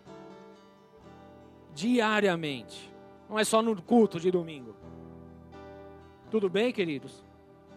[1.74, 2.92] diariamente.
[3.26, 4.76] Não é só no culto de domingo.
[6.31, 7.24] Tudo bem, queridos?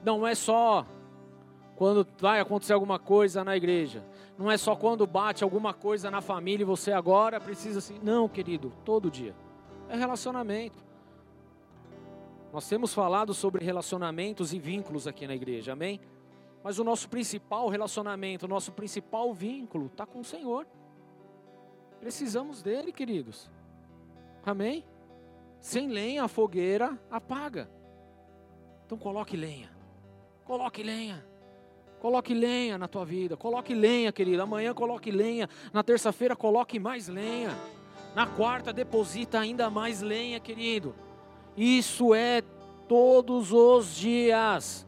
[0.04, 0.86] Não é só
[1.78, 4.04] quando vai acontecer alguma coisa na igreja.
[4.38, 7.98] Não é só quando bate alguma coisa na família e você agora precisa assim.
[8.04, 9.34] Não, querido, todo dia.
[9.88, 10.84] É relacionamento.
[12.52, 16.02] Nós temos falado sobre relacionamentos e vínculos aqui na igreja, amém?
[16.64, 20.68] Mas o nosso principal relacionamento, o nosso principal vínculo está com o Senhor.
[22.00, 23.50] Precisamos dele, queridos.
[24.46, 24.86] Amém?
[25.60, 27.70] Sem lenha a fogueira apaga.
[28.86, 29.70] Então coloque lenha.
[30.46, 31.26] Coloque lenha.
[32.00, 33.36] Coloque lenha na tua vida.
[33.36, 34.42] Coloque lenha, querido.
[34.42, 35.50] Amanhã coloque lenha.
[35.74, 37.52] Na terça-feira coloque mais lenha.
[38.16, 40.96] Na quarta deposita ainda mais lenha, querido.
[41.56, 42.42] Isso é
[42.88, 44.88] todos os dias.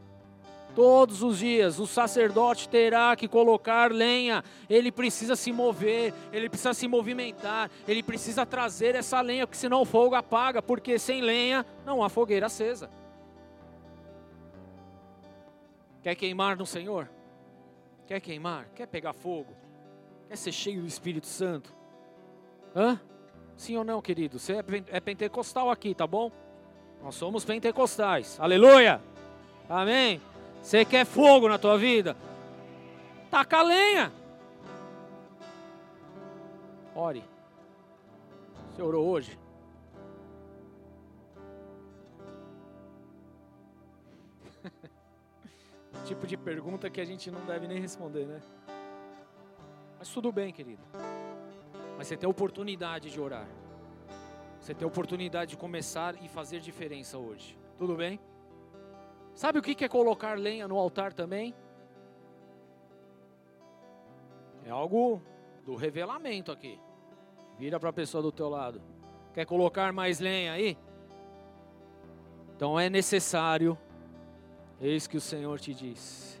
[0.74, 6.72] Todos os dias o sacerdote terá que colocar lenha, ele precisa se mover, ele precisa
[6.72, 11.66] se movimentar, ele precisa trazer essa lenha, porque senão o fogo apaga, porque sem lenha
[11.84, 12.88] não há fogueira acesa.
[16.02, 17.08] Quer queimar no Senhor?
[18.06, 18.66] Quer queimar?
[18.74, 19.54] Quer pegar fogo?
[20.28, 21.72] Quer ser cheio do Espírito Santo?
[22.74, 22.98] Hã?
[23.56, 24.38] Sim ou não, querido?
[24.38, 26.32] Você é, é pentecostal aqui, tá bom?
[27.02, 28.40] Nós somos pentecostais.
[28.40, 29.00] Aleluia!
[29.68, 30.20] Amém?
[30.62, 32.16] Você quer fogo na tua vida?
[33.30, 34.12] Taca a lenha.
[36.94, 37.24] Ore.
[38.70, 39.36] Você orou hoje?
[46.06, 48.40] tipo de pergunta que a gente não deve nem responder, né?
[49.98, 50.82] Mas tudo bem, querido.
[51.98, 53.48] Mas você tem a oportunidade de orar.
[54.60, 57.58] Você tem a oportunidade de começar e fazer diferença hoje.
[57.76, 58.20] Tudo bem?
[59.42, 61.52] Sabe o que é colocar lenha no altar também?
[64.64, 65.20] É algo
[65.66, 66.78] do revelamento aqui.
[67.58, 68.80] Vira para a pessoa do teu lado.
[69.34, 70.78] Quer colocar mais lenha aí?
[72.54, 73.76] Então é necessário,
[74.80, 76.40] eis que o Senhor te diz: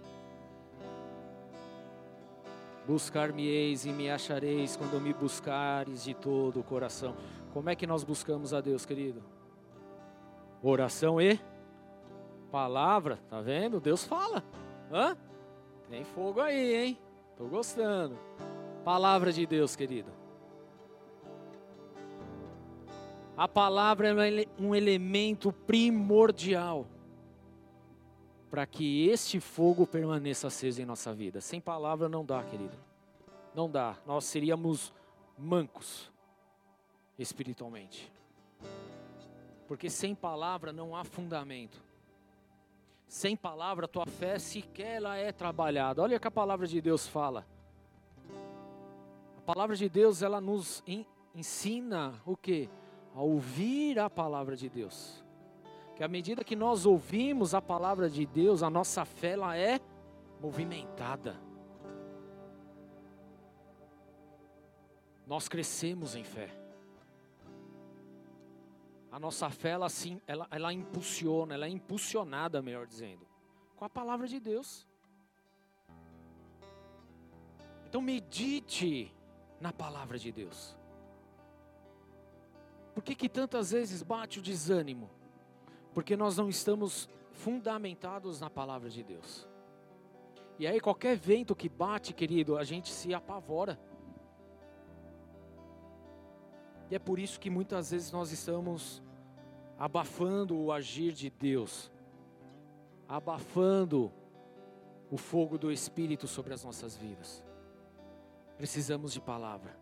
[2.86, 7.16] Buscar-me-eis e me achareis quando me buscares de todo o coração.
[7.52, 9.24] Como é que nós buscamos a Deus, querido?
[10.62, 11.40] Oração e
[12.52, 13.80] palavra, tá vendo?
[13.80, 14.44] Deus fala.
[14.92, 15.16] Hã?
[15.88, 16.98] Tem fogo aí, hein?
[17.34, 18.18] Tô gostando.
[18.84, 20.12] Palavra de Deus, querido.
[23.34, 26.86] A palavra é um elemento primordial
[28.50, 31.40] para que este fogo permaneça aceso em nossa vida.
[31.40, 32.76] Sem palavra não dá, querido.
[33.54, 33.96] Não dá.
[34.04, 34.92] Nós seríamos
[35.38, 36.12] mancos
[37.18, 38.12] espiritualmente.
[39.66, 41.91] Porque sem palavra não há fundamento.
[43.12, 46.00] Sem palavra, tua fé sequer ela é trabalhada.
[46.00, 47.46] Olha o que a palavra de Deus fala.
[49.36, 50.82] A palavra de Deus, ela nos
[51.34, 52.70] ensina o que?
[53.14, 55.22] A ouvir a palavra de Deus
[55.94, 59.78] que à medida que nós ouvimos a palavra de Deus, a nossa fé ela é
[60.40, 61.36] movimentada.
[65.26, 66.61] Nós crescemos em fé.
[69.12, 73.24] A nossa fé ela, sim, ela, ela impulsiona, ela é impulsionada, melhor dizendo,
[73.76, 74.88] com a palavra de Deus.
[77.86, 79.14] Então medite
[79.60, 80.76] na palavra de Deus.
[82.94, 85.10] Por que, que tantas vezes bate o desânimo?
[85.92, 89.48] porque nós não estamos fundamentados na palavra de Deus.
[90.58, 93.78] E aí, qualquer vento que bate, querido, a gente se apavora.
[96.92, 99.02] E é por isso que muitas vezes nós estamos
[99.78, 101.90] abafando o agir de Deus,
[103.08, 104.12] abafando
[105.10, 107.42] o fogo do Espírito sobre as nossas vidas.
[108.58, 109.74] Precisamos de palavra.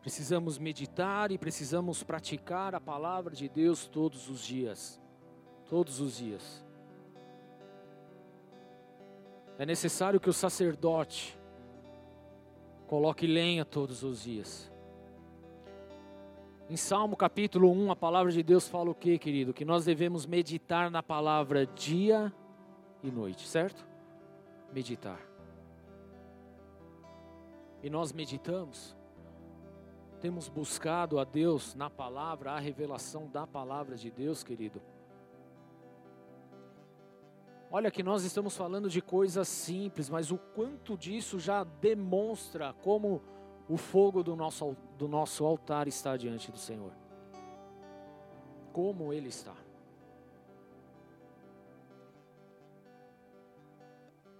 [0.00, 5.00] Precisamos meditar e precisamos praticar a palavra de Deus todos os dias.
[5.70, 6.66] Todos os dias.
[9.56, 11.38] É necessário que o sacerdote
[12.88, 14.76] coloque lenha todos os dias.
[16.70, 19.54] Em Salmo capítulo 1, a palavra de Deus fala o que, querido?
[19.54, 22.32] Que nós devemos meditar na palavra dia
[23.02, 23.86] e noite, certo?
[24.72, 25.20] Meditar.
[27.82, 28.98] E nós meditamos
[30.18, 34.82] temos buscado a Deus na palavra, a revelação da palavra de Deus, querido?
[37.70, 43.22] Olha que nós estamos falando de coisas simples, mas o quanto disso já demonstra como
[43.68, 46.92] o fogo do nosso, do nosso altar está diante do Senhor.
[48.72, 49.54] Como ele está.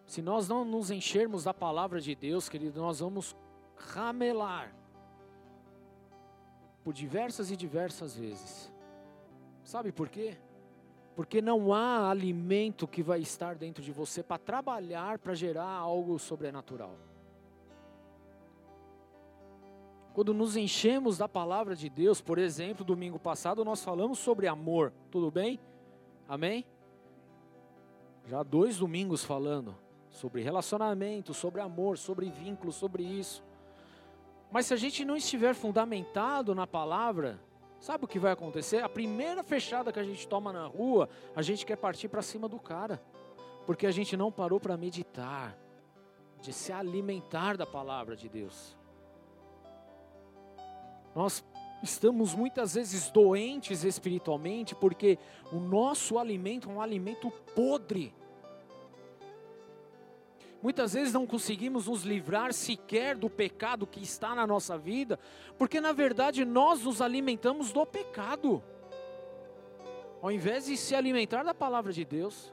[0.06, 3.36] Se nós não nos enchermos da palavra de Deus, querido, nós vamos
[3.76, 4.74] ramelar
[6.82, 8.72] por diversas e diversas vezes.
[9.62, 10.38] Sabe por quê?
[11.14, 16.18] Porque não há alimento que vai estar dentro de você para trabalhar para gerar algo
[16.18, 16.96] sobrenatural.
[20.18, 24.92] Quando nos enchemos da palavra de Deus, por exemplo, domingo passado nós falamos sobre amor,
[25.12, 25.60] tudo bem?
[26.26, 26.66] Amém?
[28.26, 29.76] Já dois domingos falando
[30.10, 33.44] sobre relacionamento, sobre amor, sobre vínculo, sobre isso.
[34.50, 37.38] Mas se a gente não estiver fundamentado na palavra,
[37.78, 38.82] sabe o que vai acontecer?
[38.82, 42.48] A primeira fechada que a gente toma na rua, a gente quer partir para cima
[42.48, 43.00] do cara,
[43.64, 45.56] porque a gente não parou para meditar,
[46.42, 48.77] de se alimentar da palavra de Deus.
[51.14, 51.44] Nós
[51.82, 55.18] estamos muitas vezes doentes espiritualmente porque
[55.52, 58.14] o nosso alimento é um alimento podre.
[60.60, 65.18] Muitas vezes não conseguimos nos livrar sequer do pecado que está na nossa vida,
[65.56, 68.62] porque na verdade nós nos alimentamos do pecado,
[70.20, 72.52] ao invés de se alimentar da palavra de Deus.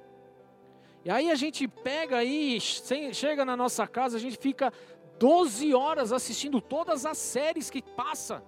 [1.04, 4.72] E aí a gente pega aí, chega na nossa casa, a gente fica
[5.20, 8.44] 12 horas assistindo todas as séries que passa.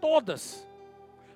[0.00, 0.66] Todas.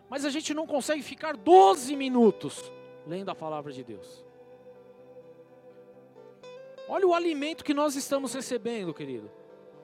[0.09, 2.73] Mas a gente não consegue ficar 12 minutos
[3.07, 4.25] lendo a palavra de Deus.
[6.89, 9.31] Olha o alimento que nós estamos recebendo, querido.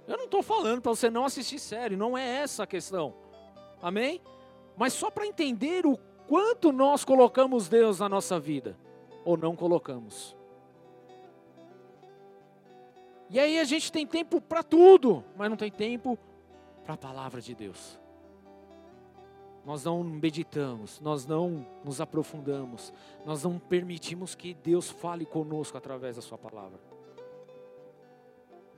[0.06, 3.14] Eu não estou falando para você não assistir série, não é essa a questão.
[3.80, 4.20] Amém?
[4.76, 8.76] Mas só para entender o quanto nós colocamos Deus na nossa vida,
[9.24, 10.36] ou não colocamos.
[13.30, 16.18] E aí a gente tem tempo para tudo, mas não tem tempo
[16.84, 17.96] para a palavra de Deus.
[19.64, 22.92] Nós não meditamos, nós não nos aprofundamos,
[23.24, 26.80] nós não permitimos que Deus fale conosco através da Sua palavra.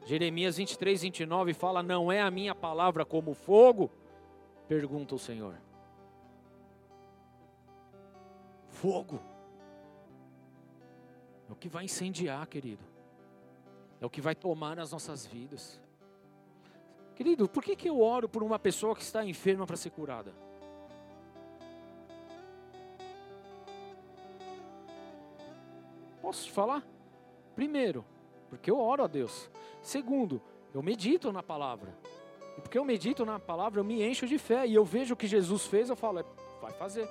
[0.04, 3.90] Jeremias 23, 29 fala: Não é a minha palavra como fogo?
[4.68, 5.54] Pergunta o Senhor.
[8.68, 9.18] Fogo
[11.48, 12.91] é o que vai incendiar, querido,
[14.02, 15.80] é o que vai tomar as nossas vidas.
[17.14, 20.34] Querido, por que, que eu oro por uma pessoa que está enferma para ser curada?
[26.20, 26.84] Posso te falar?
[27.54, 28.04] Primeiro,
[28.50, 29.48] porque eu oro a Deus.
[29.80, 30.42] Segundo,
[30.74, 31.96] eu medito na palavra.
[32.58, 34.66] E porque eu medito na palavra, eu me encho de fé.
[34.66, 36.24] E eu vejo o que Jesus fez, eu falo, é,
[36.60, 37.08] vai fazer.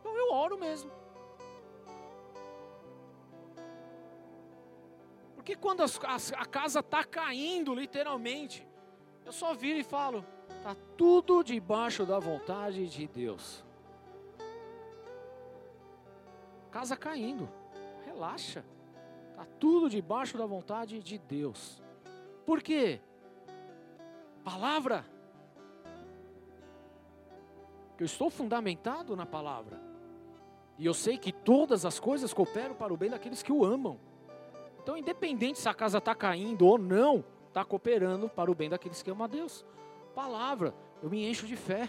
[0.00, 0.90] Então eu oro mesmo.
[5.44, 8.66] Porque quando a, a, a casa está caindo, literalmente,
[9.26, 13.62] eu só viro e falo: está tudo debaixo da vontade de Deus.
[16.70, 17.46] Casa caindo,
[18.06, 18.64] relaxa.
[19.32, 21.82] Está tudo debaixo da vontade de Deus.
[22.46, 23.02] Por quê?
[24.42, 25.04] Palavra.
[27.98, 29.78] Eu estou fundamentado na palavra.
[30.78, 34.00] E eu sei que todas as coisas cooperam para o bem daqueles que o amam.
[34.84, 39.02] Então, independente se a casa está caindo ou não, está cooperando para o bem daqueles
[39.02, 39.64] que amam a Deus.
[40.14, 41.88] Palavra, eu me encho de fé.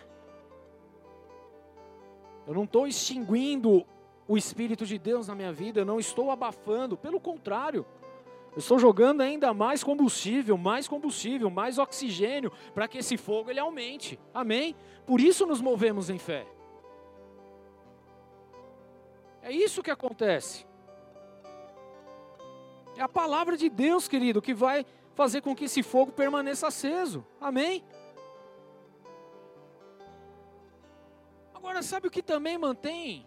[2.47, 3.85] Eu não estou extinguindo
[4.25, 7.85] o Espírito de Deus na minha vida, eu não estou abafando, pelo contrário,
[8.53, 13.59] eu estou jogando ainda mais combustível, mais combustível, mais oxigênio, para que esse fogo ele
[13.59, 14.17] aumente.
[14.33, 14.73] Amém?
[15.05, 16.47] Por isso nos movemos em fé.
[19.41, 20.65] É isso que acontece.
[22.97, 27.25] É a palavra de Deus, querido, que vai fazer com que esse fogo permaneça aceso.
[27.39, 27.83] Amém?
[31.53, 33.25] Agora, sabe o que também mantém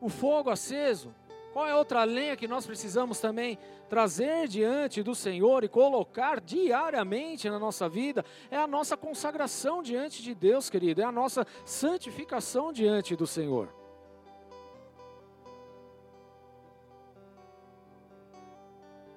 [0.00, 1.14] o fogo aceso?
[1.52, 3.58] Qual é outra lenha que nós precisamos também
[3.88, 8.24] trazer diante do Senhor e colocar diariamente na nossa vida?
[8.50, 13.79] É a nossa consagração diante de Deus, querido, é a nossa santificação diante do Senhor.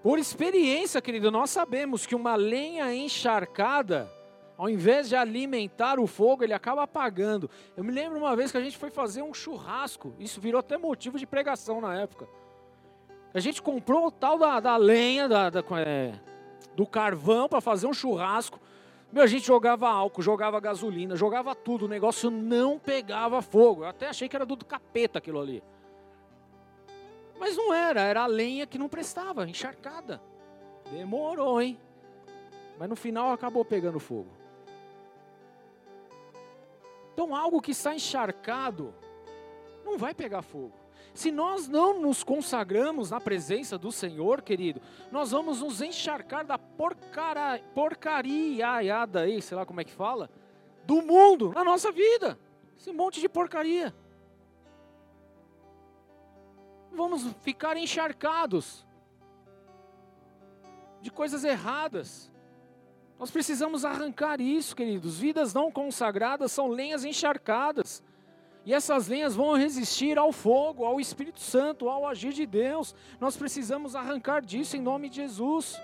[0.04, 4.12] Por experiência, querido, nós sabemos que uma lenha encharcada,
[4.58, 7.50] ao invés de alimentar o fogo, ele acaba apagando.
[7.78, 10.78] Eu me lembro uma vez que a gente foi fazer um churrasco, isso virou até
[10.78, 12.28] motivo de pregação na época.
[13.34, 16.12] A gente comprou o tal da, da lenha, da, da é,
[16.76, 18.60] do carvão para fazer um churrasco.
[19.10, 23.84] Meu, a gente jogava álcool, jogava gasolina, jogava tudo, o negócio não pegava fogo.
[23.84, 25.64] Eu até achei que era do capeta aquilo ali.
[27.40, 30.22] Mas não era, era a lenha que não prestava, encharcada.
[30.92, 31.80] Demorou, hein?
[32.78, 34.30] Mas no final acabou pegando fogo.
[37.14, 38.94] Então, algo que está encharcado
[39.86, 40.74] não vai pegar fogo.
[41.14, 44.82] Se nós não nos consagramos na presença do Senhor, querido,
[45.12, 50.30] nós vamos nos encharcar da porcara, porcaria aí, sei lá como é que fala,
[50.86, 52.40] do mundo na nossa vida.
[52.76, 53.94] Esse monte de porcaria
[56.96, 58.86] vamos ficar encharcados
[61.02, 62.32] de coisas erradas.
[63.20, 65.20] Nós precisamos arrancar isso, queridos.
[65.20, 68.04] Vidas não consagradas são lenhas encharcadas.
[68.66, 72.96] E essas lenhas vão resistir ao fogo, ao Espírito Santo, ao agir de Deus.
[73.20, 75.80] Nós precisamos arrancar disso em nome de Jesus.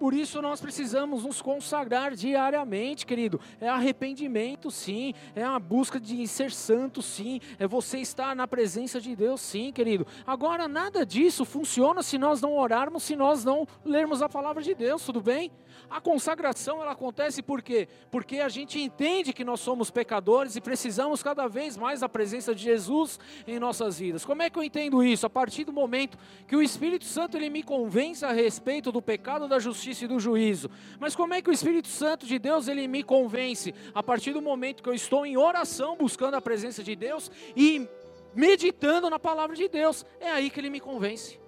[0.00, 3.38] Por isso nós precisamos nos consagrar diariamente, querido.
[3.60, 5.12] É arrependimento, sim.
[5.34, 7.38] É a busca de ser santo, sim.
[7.58, 10.06] É você estar na presença de Deus, sim, querido.
[10.26, 14.74] Agora, nada disso funciona se nós não orarmos, se nós não lermos a palavra de
[14.74, 15.52] Deus, tudo bem?
[15.88, 17.88] A consagração ela acontece por quê?
[18.10, 22.54] Porque a gente entende que nós somos pecadores e precisamos cada vez mais da presença
[22.54, 24.24] de Jesus em nossas vidas.
[24.24, 25.26] Como é que eu entendo isso?
[25.26, 29.48] A partir do momento que o Espírito Santo ele me convence a respeito do pecado,
[29.48, 30.70] da justiça e do juízo.
[30.98, 33.74] Mas como é que o Espírito Santo de Deus ele me convence?
[33.94, 37.88] A partir do momento que eu estou em oração buscando a presença de Deus e
[38.34, 40.04] meditando na palavra de Deus.
[40.18, 41.40] É aí que ele me convence.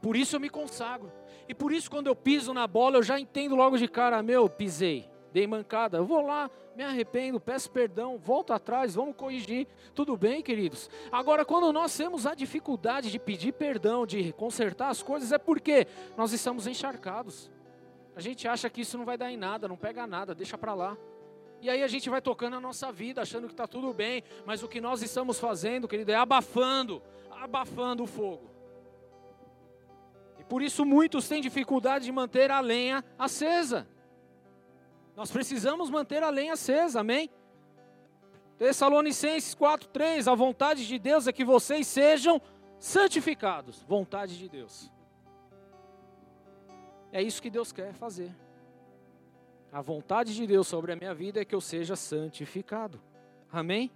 [0.00, 1.12] Por isso eu me consagro.
[1.50, 4.48] E por isso, quando eu piso na bola, eu já entendo logo de cara: meu,
[4.48, 5.96] pisei, dei mancada.
[5.96, 9.66] Eu vou lá, me arrependo, peço perdão, volto atrás, vamos corrigir.
[9.92, 10.88] Tudo bem, queridos?
[11.10, 15.88] Agora, quando nós temos a dificuldade de pedir perdão, de consertar as coisas, é porque
[16.16, 17.50] nós estamos encharcados.
[18.14, 20.72] A gente acha que isso não vai dar em nada, não pega nada, deixa para
[20.72, 20.96] lá.
[21.60, 24.62] E aí a gente vai tocando a nossa vida, achando que está tudo bem, mas
[24.62, 28.59] o que nós estamos fazendo, querido, é abafando, abafando o fogo.
[30.50, 33.86] Por isso muitos têm dificuldade de manter a lenha acesa.
[35.14, 37.30] Nós precisamos manter a lenha acesa, amém?
[38.58, 42.42] Tessalonicenses 4:3, a vontade de Deus é que vocês sejam
[42.80, 43.84] santificados.
[43.84, 44.90] Vontade de Deus.
[47.12, 48.34] É isso que Deus quer fazer.
[49.72, 53.00] A vontade de Deus sobre a minha vida é que eu seja santificado.
[53.52, 53.88] Amém?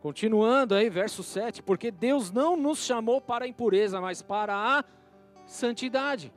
[0.00, 4.84] Continuando aí, verso 7, porque Deus não nos chamou para a impureza, mas para a
[5.46, 6.32] santidade.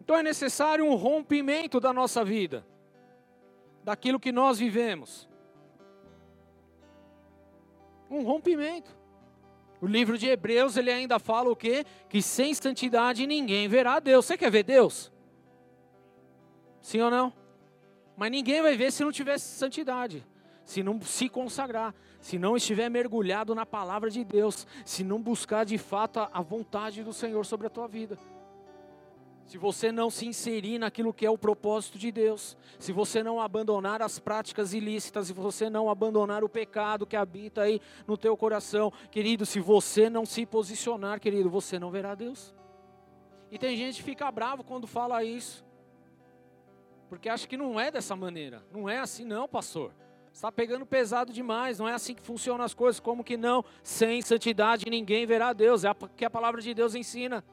[0.00, 2.66] Então é necessário um rompimento da nossa vida,
[3.84, 5.28] daquilo que nós vivemos.
[8.10, 8.96] Um rompimento.
[9.78, 11.84] O livro de Hebreus, ele ainda fala o quê?
[12.08, 14.24] Que sem santidade ninguém verá Deus.
[14.24, 15.12] Você quer ver Deus?
[16.80, 17.34] Sim ou não?
[18.16, 20.26] Mas ninguém vai ver se não tiver santidade
[20.68, 25.64] se não se consagrar, se não estiver mergulhado na palavra de Deus, se não buscar
[25.64, 28.18] de fato a vontade do Senhor sobre a tua vida.
[29.46, 33.40] Se você não se inserir naquilo que é o propósito de Deus, se você não
[33.40, 38.36] abandonar as práticas ilícitas, se você não abandonar o pecado que habita aí no teu
[38.36, 42.54] coração, querido, se você não se posicionar, querido, você não verá Deus.
[43.50, 45.64] E tem gente que fica bravo quando fala isso,
[47.08, 49.94] porque acha que não é dessa maneira, não é assim não, pastor
[50.38, 53.64] está pegando pesado demais, não é assim que funcionam as coisas, como que não?
[53.82, 57.44] Sem santidade ninguém verá Deus, é o que a palavra de Deus ensina.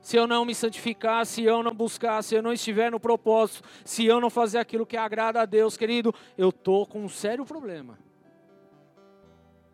[0.00, 3.68] Se eu não me santificar, se eu não buscar, se eu não estiver no propósito,
[3.84, 7.44] se eu não fazer aquilo que agrada a Deus, querido, eu estou com um sério
[7.44, 7.98] problema.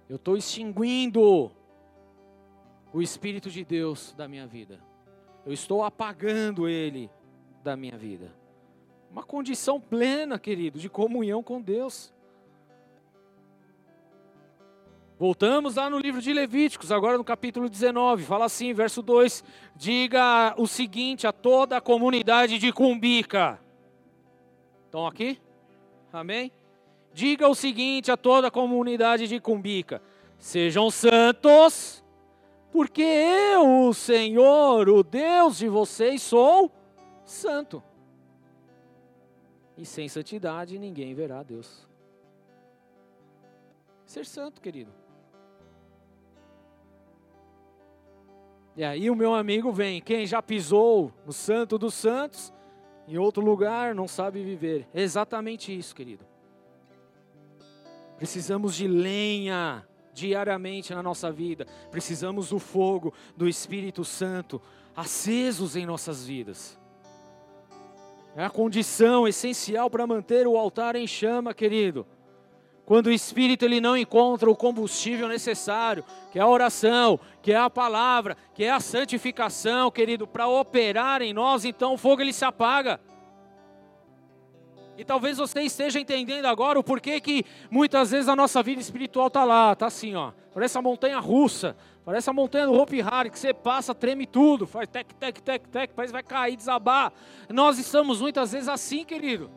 [0.09, 1.53] Eu estou extinguindo
[2.93, 4.81] o Espírito de Deus da minha vida.
[5.47, 7.09] Eu estou apagando ele
[7.63, 8.35] da minha vida.
[9.09, 12.13] Uma condição plena, querido, de comunhão com Deus.
[15.25, 19.43] Voltamos lá no livro de Levíticos, agora no capítulo 19, fala assim, verso 2:
[19.75, 23.59] Diga o seguinte a toda a comunidade de Cumbica.
[24.85, 25.41] Estão aqui?
[26.13, 26.53] Amém?
[27.15, 30.03] Diga o seguinte a toda a comunidade de Cumbica:
[30.39, 32.05] Sejam santos,
[32.71, 36.71] porque eu, o Senhor, o Deus de vocês, sou
[37.25, 37.83] santo.
[39.75, 41.89] E sem santidade ninguém verá Deus.
[44.05, 45.04] Ser santo, querido.
[48.77, 52.53] E aí o meu amigo vem, quem já pisou no Santo dos Santos,
[53.07, 54.89] em outro lugar, não sabe viver.
[54.93, 56.25] É exatamente isso, querido.
[58.17, 61.67] Precisamos de lenha diariamente na nossa vida.
[61.91, 64.61] Precisamos do fogo do Espírito Santo
[64.97, 66.79] acesos em nossas vidas.
[68.37, 72.07] É a condição essencial para manter o altar em chama, querido.
[72.85, 77.57] Quando o espírito ele não encontra o combustível necessário, que é a oração, que é
[77.57, 82.33] a palavra, que é a santificação, querido, para operar em nós, então o fogo ele
[82.33, 83.01] se apaga.
[84.99, 89.29] E talvez você esteja entendendo agora o porquê que muitas vezes a nossa vida espiritual
[89.29, 90.33] está lá, está assim, ó.
[90.53, 91.75] Parece a montanha russa,
[92.05, 95.69] parece a montanha do Hope Harry, que você passa, treme tudo, faz tec, tec, tec,
[95.69, 97.13] tec, parece que vai cair, desabar.
[97.49, 99.51] Nós estamos muitas vezes assim, querido.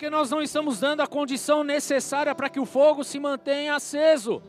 [0.00, 4.40] Porque nós não estamos dando a condição necessária para que o fogo se mantenha aceso.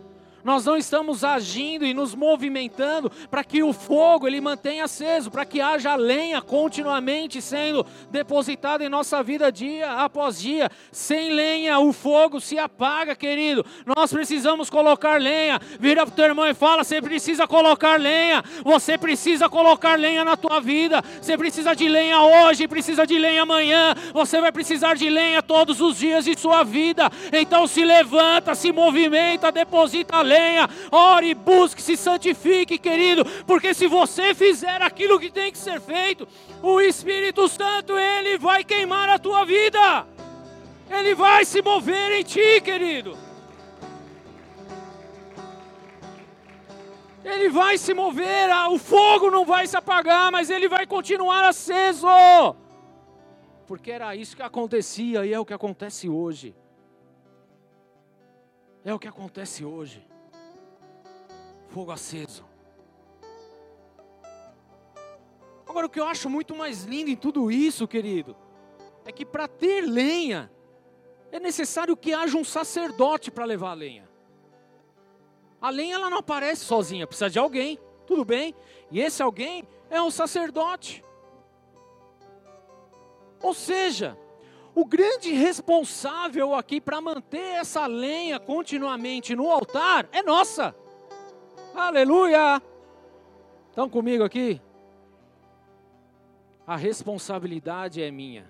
[0.44, 5.46] Nós não estamos agindo e nos movimentando para que o fogo ele mantenha aceso, para
[5.46, 10.70] que haja lenha continuamente sendo depositada em nossa vida dia após dia.
[10.92, 13.66] Sem lenha o fogo se apaga, querido.
[13.86, 15.60] Nós precisamos colocar lenha.
[15.80, 18.44] Vira para o teu irmão e fala: você precisa colocar lenha.
[18.64, 21.04] Você precisa colocar lenha na tua vida.
[21.22, 23.96] Você precisa de lenha hoje, precisa de lenha amanhã.
[24.14, 27.12] Você vai precisar de lenha todos os dias de sua vida.
[27.32, 33.88] Então se levanta, se movimenta, deposita lenha lenha, ore, busque, se santifique, querido, porque se
[33.88, 36.28] você fizer aquilo que tem que ser feito,
[36.62, 40.08] o Espírito Santo, ele vai queimar a tua vida,
[40.90, 43.18] ele vai se mover em ti, querido.
[47.24, 52.08] Ele vai se mover, o fogo não vai se apagar, mas ele vai continuar aceso.
[53.68, 56.56] Porque era isso que acontecia e é o que acontece hoje.
[58.84, 60.11] É o que acontece hoje
[61.72, 62.46] fogo aceso.
[65.68, 68.36] Agora, o que eu acho muito mais lindo em tudo isso, querido,
[69.06, 70.52] é que para ter lenha,
[71.32, 74.10] é necessário que haja um sacerdote para levar a lenha.
[75.62, 78.54] A lenha ela não aparece sozinha, precisa de alguém, tudo bem?
[78.92, 81.02] E esse alguém é o sacerdote.
[83.42, 84.18] Ou seja,
[84.76, 90.76] o grande responsável aqui para manter essa lenha continuamente no altar é nossa.
[91.76, 92.62] Aleluia!
[93.70, 94.62] Estão comigo aqui?
[96.68, 98.50] A responsabilidade é minha.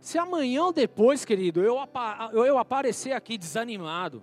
[0.00, 1.78] Se amanhã ou depois, querido, eu,
[2.32, 4.22] eu aparecer aqui desanimado,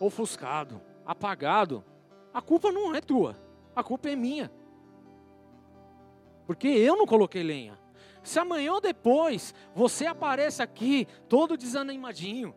[0.00, 1.84] ofuscado, apagado,
[2.32, 3.36] a culpa não é tua,
[3.74, 4.50] a culpa é minha.
[6.46, 7.78] Porque eu não coloquei lenha.
[8.22, 12.54] Se amanhã ou depois você aparece aqui todo desanimadinho,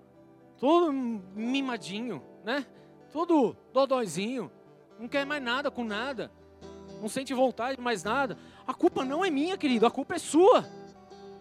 [0.57, 2.65] todo mimadinho, né?
[3.11, 4.51] Todo dodóizinho,
[4.99, 6.31] não quer mais nada com nada,
[7.01, 8.37] não sente vontade de mais nada.
[8.67, 10.65] A culpa não é minha, querido, a culpa é sua.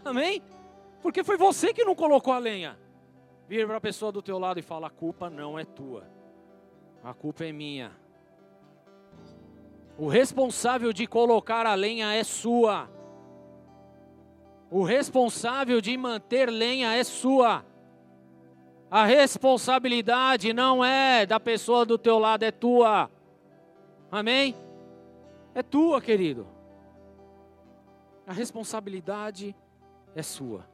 [0.05, 0.43] Amém?
[1.03, 2.79] Porque foi você que não colocou a lenha.
[3.49, 6.05] Vira para a pessoa do teu lado e fala: a culpa não é tua,
[7.03, 7.93] a culpa é minha.
[9.99, 12.89] O responsável de colocar a lenha é sua.
[14.71, 17.65] O responsável de manter lenha é sua.
[18.91, 23.11] A responsabilidade não é da pessoa do teu lado, é tua.
[24.11, 24.55] Amém?
[25.55, 26.47] É tua, querido.
[28.27, 29.55] A responsabilidade
[30.15, 30.67] é sua.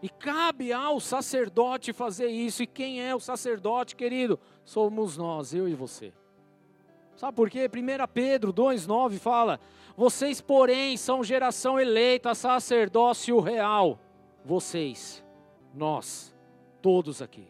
[0.00, 2.62] E cabe ao sacerdote fazer isso.
[2.62, 4.38] E quem é o sacerdote, querido?
[4.64, 6.12] Somos nós, eu e você.
[7.16, 7.68] Sabe por quê?
[7.68, 9.58] 1 Pedro 2,9 fala:
[9.96, 13.98] Vocês, porém, são geração eleita, sacerdócio real.
[14.44, 15.22] Vocês,
[15.74, 16.32] nós,
[16.80, 17.48] todos aqui.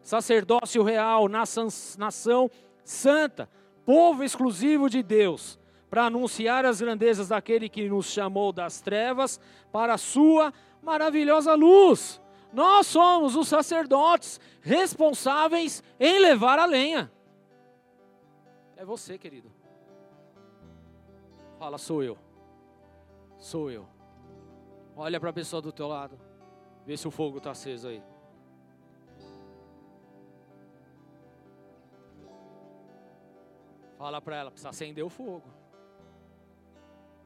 [0.00, 1.68] Sacerdócio real, nação,
[1.98, 2.50] nação
[2.84, 3.48] santa,
[3.84, 5.58] povo exclusivo de Deus,
[5.88, 9.40] para anunciar as grandezas daquele que nos chamou das trevas
[9.72, 10.52] para a sua
[10.82, 12.20] maravilhosa luz.
[12.52, 17.10] Nós somos os sacerdotes responsáveis em levar a lenha.
[18.76, 19.50] É você, querido.
[21.58, 22.16] Fala, sou eu.
[23.38, 23.86] Sou eu.
[24.96, 26.18] Olha para a pessoa do teu lado.
[26.86, 28.02] Vê se o fogo está aceso aí.
[34.00, 35.46] Fala para ela, precisa acender o fogo.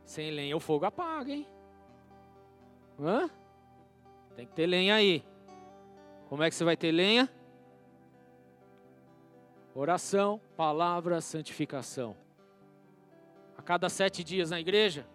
[0.04, 1.46] Sem lenha o fogo apaga, hein?
[2.98, 3.30] Hã?
[4.34, 5.24] Tem que ter lenha aí.
[6.28, 7.32] Como é que você vai ter lenha?
[9.72, 12.16] Oração, palavra, santificação.
[13.56, 15.06] A cada sete dias na igreja?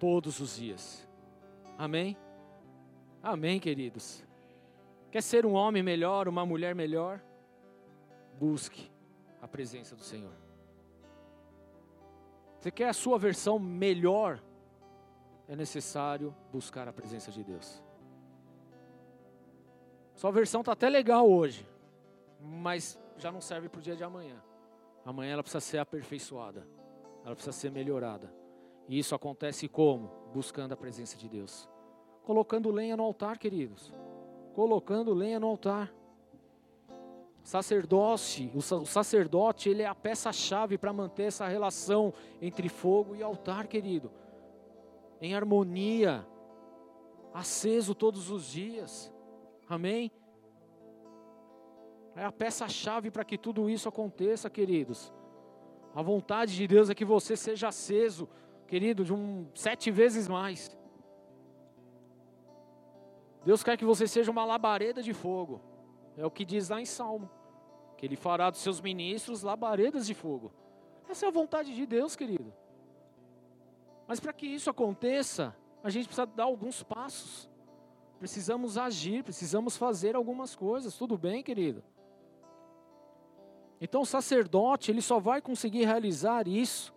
[0.00, 1.08] Todos os dias.
[1.78, 2.16] Amém?
[3.22, 4.26] Amém, queridos.
[5.12, 7.22] Quer ser um homem melhor, uma mulher melhor?
[8.38, 8.90] Busque
[9.40, 10.32] a presença do Senhor.
[12.58, 14.40] Você quer a sua versão melhor?
[15.46, 17.82] É necessário buscar a presença de Deus.
[20.14, 21.68] Sua versão está até legal hoje,
[22.40, 24.42] mas já não serve para o dia de amanhã.
[25.04, 26.66] Amanhã ela precisa ser aperfeiçoada,
[27.24, 28.32] ela precisa ser melhorada.
[28.88, 30.08] E isso acontece como?
[30.32, 31.68] Buscando a presença de Deus.
[32.22, 33.92] Colocando lenha no altar, queridos.
[34.54, 35.92] Colocando lenha no altar.
[37.44, 43.66] Sacerdote, o sacerdote, ele é a peça-chave para manter essa relação entre fogo e altar,
[43.66, 44.10] querido.
[45.20, 46.26] Em harmonia,
[47.34, 49.12] aceso todos os dias.
[49.68, 50.10] Amém?
[52.16, 55.12] É a peça-chave para que tudo isso aconteça, queridos.
[55.94, 58.26] A vontade de Deus é que você seja aceso,
[58.66, 60.74] querido, de um sete vezes mais.
[63.44, 65.73] Deus quer que você seja uma labareda de fogo.
[66.16, 67.30] É o que diz lá em Salmo.
[67.96, 70.52] Que Ele fará dos seus ministros labaredas de fogo.
[71.08, 72.52] Essa é a vontade de Deus, querido.
[74.06, 77.48] Mas para que isso aconteça, a gente precisa dar alguns passos
[78.24, 81.84] precisamos agir, precisamos fazer algumas coisas, tudo bem, querido?
[83.78, 86.93] Então o sacerdote, ele só vai conseguir realizar isso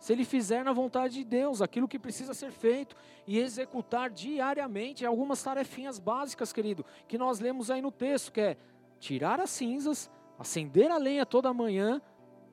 [0.00, 2.96] se ele fizer na vontade de Deus aquilo que precisa ser feito
[3.26, 8.56] e executar diariamente algumas tarefinhas básicas, querido, que nós lemos aí no texto, que é
[8.98, 12.00] tirar as cinzas, acender a lenha toda manhã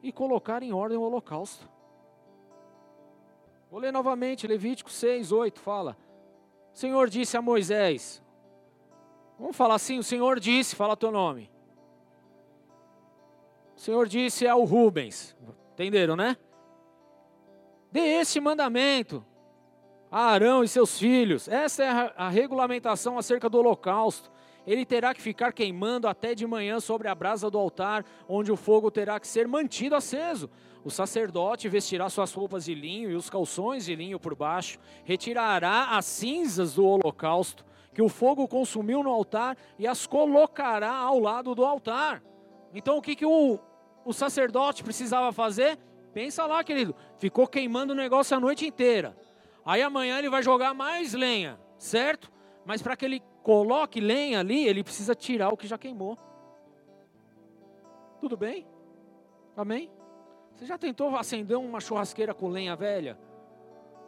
[0.04, 1.68] e colocar em ordem o holocausto.
[3.72, 5.98] Vou ler novamente, Levítico 6, 8 fala:
[6.74, 8.22] o Senhor disse a Moisés.
[9.40, 11.50] Vamos falar assim: o Senhor disse, fala teu nome.
[13.76, 15.36] O Senhor disse ao Rubens.
[15.74, 16.38] Entenderam, né?
[17.92, 19.26] Dê este mandamento
[20.12, 21.48] a Arão e seus filhos.
[21.48, 24.32] Essa é a regulamentação acerca do holocausto.
[24.66, 28.58] Ele terá que ficar queimando até de manhã sobre a brasa do altar, onde o
[28.58, 30.50] fogo terá que ser mantido aceso.
[30.84, 35.98] O sacerdote vestirá suas roupas de linho e os calções de linho por baixo, retirará
[35.98, 41.56] as cinzas do holocausto que o fogo consumiu no altar e as colocará ao lado
[41.56, 42.22] do altar.
[42.74, 43.60] Então o que, que o,
[44.06, 45.80] o sacerdote precisava fazer?
[46.18, 46.96] Pensa lá, querido.
[47.20, 49.16] Ficou queimando o negócio a noite inteira.
[49.64, 52.32] Aí amanhã ele vai jogar mais lenha, certo?
[52.66, 56.18] Mas para que ele coloque lenha ali, ele precisa tirar o que já queimou.
[58.20, 58.66] Tudo bem?
[59.56, 59.92] Amém?
[60.56, 63.16] Você já tentou acender uma churrasqueira com lenha velha?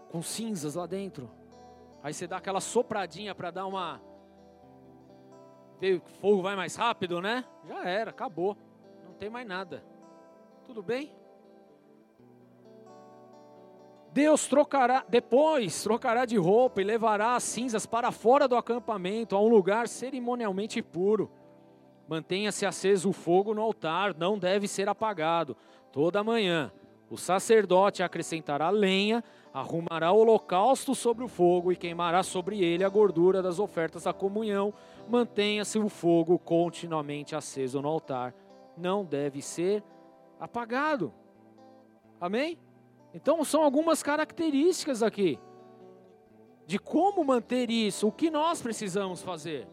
[0.09, 1.29] Com cinzas lá dentro?
[2.01, 4.01] Aí você dá aquela sopradinha para dar uma.
[5.79, 7.45] O fogo vai mais rápido, né?
[7.67, 8.57] Já era, acabou.
[9.05, 9.83] Não tem mais nada.
[10.65, 11.18] Tudo bem?
[14.11, 19.41] Deus trocará, depois trocará de roupa e levará as cinzas para fora do acampamento, a
[19.41, 21.29] um lugar cerimonialmente puro.
[22.07, 25.55] Mantenha-se aceso o fogo no altar, não deve ser apagado.
[25.91, 26.71] Toda manhã,
[27.07, 32.89] o sacerdote acrescentará lenha, arrumará o holocausto sobre o fogo e queimará sobre ele a
[32.89, 34.73] gordura das ofertas da comunhão.
[35.07, 38.33] Mantenha-se o fogo continuamente aceso no altar,
[38.75, 39.83] não deve ser
[40.39, 41.13] apagado.
[42.19, 42.57] Amém?
[43.13, 45.39] Então, são algumas características aqui
[46.65, 49.67] de como manter isso, o que nós precisamos fazer.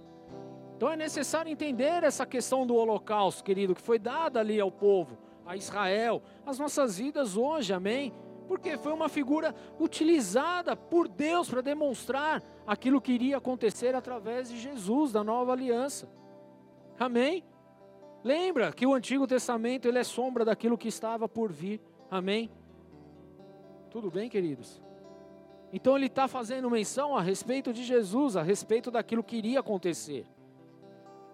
[0.76, 5.18] Então, é necessário entender essa questão do holocausto, querido, que foi dada ali ao povo,
[5.44, 8.14] a Israel, as nossas vidas hoje, amém?
[8.48, 14.58] Porque foi uma figura utilizada por Deus para demonstrar aquilo que iria acontecer através de
[14.58, 16.08] Jesus, da nova aliança.
[16.98, 17.44] Amém?
[18.24, 21.80] Lembra que o Antigo Testamento ele é sombra daquilo que estava por vir.
[22.10, 22.50] Amém?
[23.96, 24.78] Tudo bem, queridos?
[25.72, 30.26] Então ele está fazendo menção a respeito de Jesus, a respeito daquilo que iria acontecer.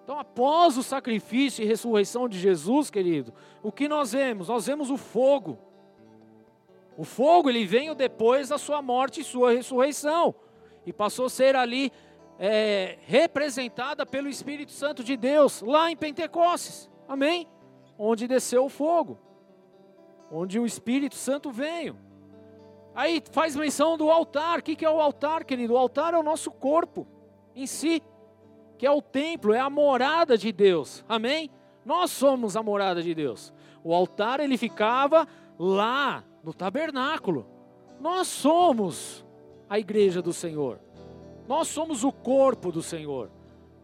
[0.05, 3.35] Então, após o sacrifício e ressurreição de Jesus, querido,
[3.65, 4.47] o que nós vemos?
[4.47, 5.59] Nós vemos o fogo.
[6.97, 10.33] O fogo ele veio depois da sua morte e sua ressurreição
[10.87, 11.91] e passou a ser ali
[12.39, 17.49] é, representada pelo Espírito Santo de Deus lá em Pentecostes, amém?
[17.99, 19.19] Onde desceu o fogo,
[20.31, 22.12] onde o Espírito Santo veio.
[22.95, 24.59] Aí faz menção do altar.
[24.59, 25.75] O que é o altar, querido?
[25.75, 27.07] O altar é o nosso corpo
[27.55, 28.03] em si,
[28.79, 31.05] que é o templo, é a morada de Deus.
[31.09, 31.51] Amém?
[31.85, 33.53] Nós somos a morada de Deus.
[33.83, 35.27] O altar ele ficava
[35.59, 37.47] lá no tabernáculo.
[38.01, 39.25] Nós somos
[39.69, 40.81] a igreja do Senhor.
[41.49, 43.31] Nós somos o corpo do Senhor.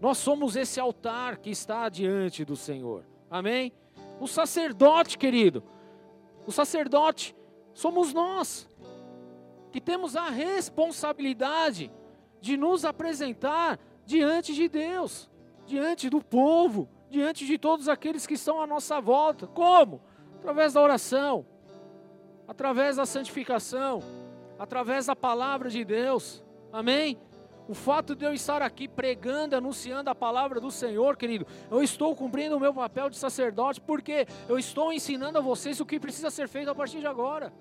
[0.01, 3.05] Nós somos esse altar que está diante do Senhor.
[3.31, 3.73] Amém?
[4.21, 5.63] O sacerdote, querido,
[6.47, 7.37] o sacerdote
[7.75, 8.69] somos nós
[9.71, 11.91] que temos a responsabilidade
[12.41, 15.31] de nos apresentar diante de Deus,
[15.67, 19.47] diante do povo, diante de todos aqueles que estão à nossa volta.
[19.47, 20.01] Como?
[20.39, 21.47] Através da oração,
[22.47, 24.03] através da santificação,
[24.59, 26.43] através da palavra de Deus.
[26.73, 27.19] Amém?
[27.69, 32.17] O fato de eu estar aqui pregando, anunciando a palavra do Senhor, querido, eu estou
[32.17, 36.31] cumprindo o meu papel de sacerdote, porque eu estou ensinando a vocês o que precisa
[36.31, 37.53] ser feito a partir de agora.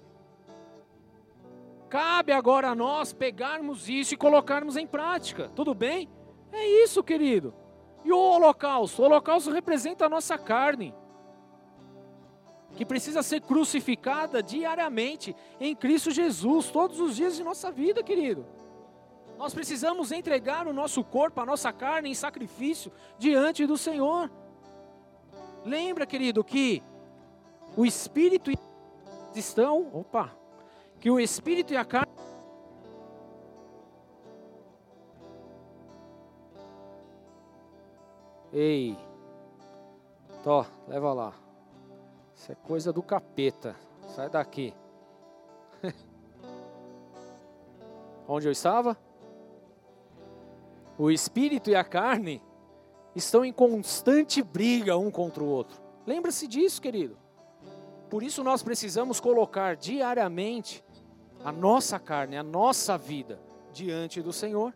[1.89, 5.49] Cabe agora a nós pegarmos isso e colocarmos em prática.
[5.55, 6.09] Tudo bem?
[6.51, 7.53] É isso, querido.
[8.03, 9.01] E o holocausto?
[9.01, 10.93] O holocausto representa a nossa carne,
[12.75, 18.45] que precisa ser crucificada diariamente em Cristo Jesus, todos os dias de nossa vida, querido.
[19.37, 24.31] Nós precisamos entregar o nosso corpo, a nossa carne em sacrifício diante do Senhor.
[25.63, 26.83] Lembra, querido, que
[27.75, 28.51] o Espírito
[29.35, 30.35] estão, opa,
[30.99, 32.07] que o espírito e a carne
[38.53, 38.97] Ei,
[40.43, 41.33] Tó, leva lá.
[42.33, 43.75] Isso é coisa do capeta.
[44.15, 44.73] Sai daqui.
[48.27, 48.97] Onde eu estava?
[50.97, 52.41] O espírito e a carne
[53.13, 55.81] estão em constante briga um contra o outro.
[56.05, 57.17] Lembra-se disso, querido.
[58.09, 60.83] Por isso nós precisamos colocar diariamente
[61.43, 63.39] a nossa carne, a nossa vida
[63.71, 64.73] diante do Senhor.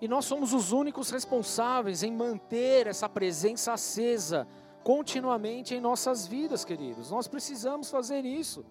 [0.00, 4.46] E nós somos os únicos responsáveis em manter essa presença acesa
[4.82, 7.10] continuamente em nossas vidas, queridos.
[7.10, 8.64] Nós precisamos fazer isso.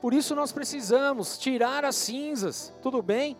[0.00, 3.36] Por isso nós precisamos tirar as cinzas, tudo bem?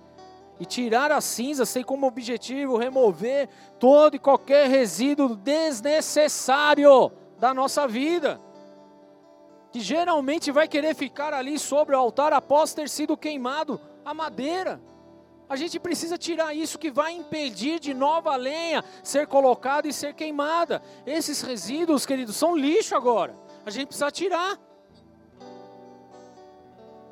[0.60, 7.86] E tirar as cinzas tem como objetivo remover todo e qualquer resíduo desnecessário da nossa
[7.86, 8.40] vida
[9.70, 14.80] que geralmente vai querer ficar ali sobre o altar após ter sido queimado a madeira.
[15.48, 20.14] A gente precisa tirar isso que vai impedir de nova lenha ser colocada e ser
[20.14, 20.82] queimada.
[21.06, 23.34] Esses resíduos, queridos, são lixo agora.
[23.64, 24.58] A gente precisa tirar.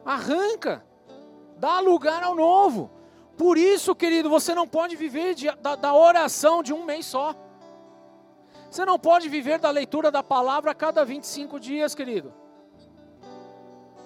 [0.05, 0.85] Arranca.
[1.57, 2.91] Dá lugar ao novo.
[3.39, 7.35] Por isso, querido, você não pode viver de, da, da oração de um mês só.
[8.71, 12.35] Você não pode viver da leitura da palavra a cada 25 dias, querido.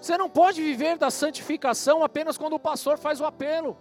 [0.00, 3.76] Você não pode viver da santificação apenas quando o pastor faz o apelo.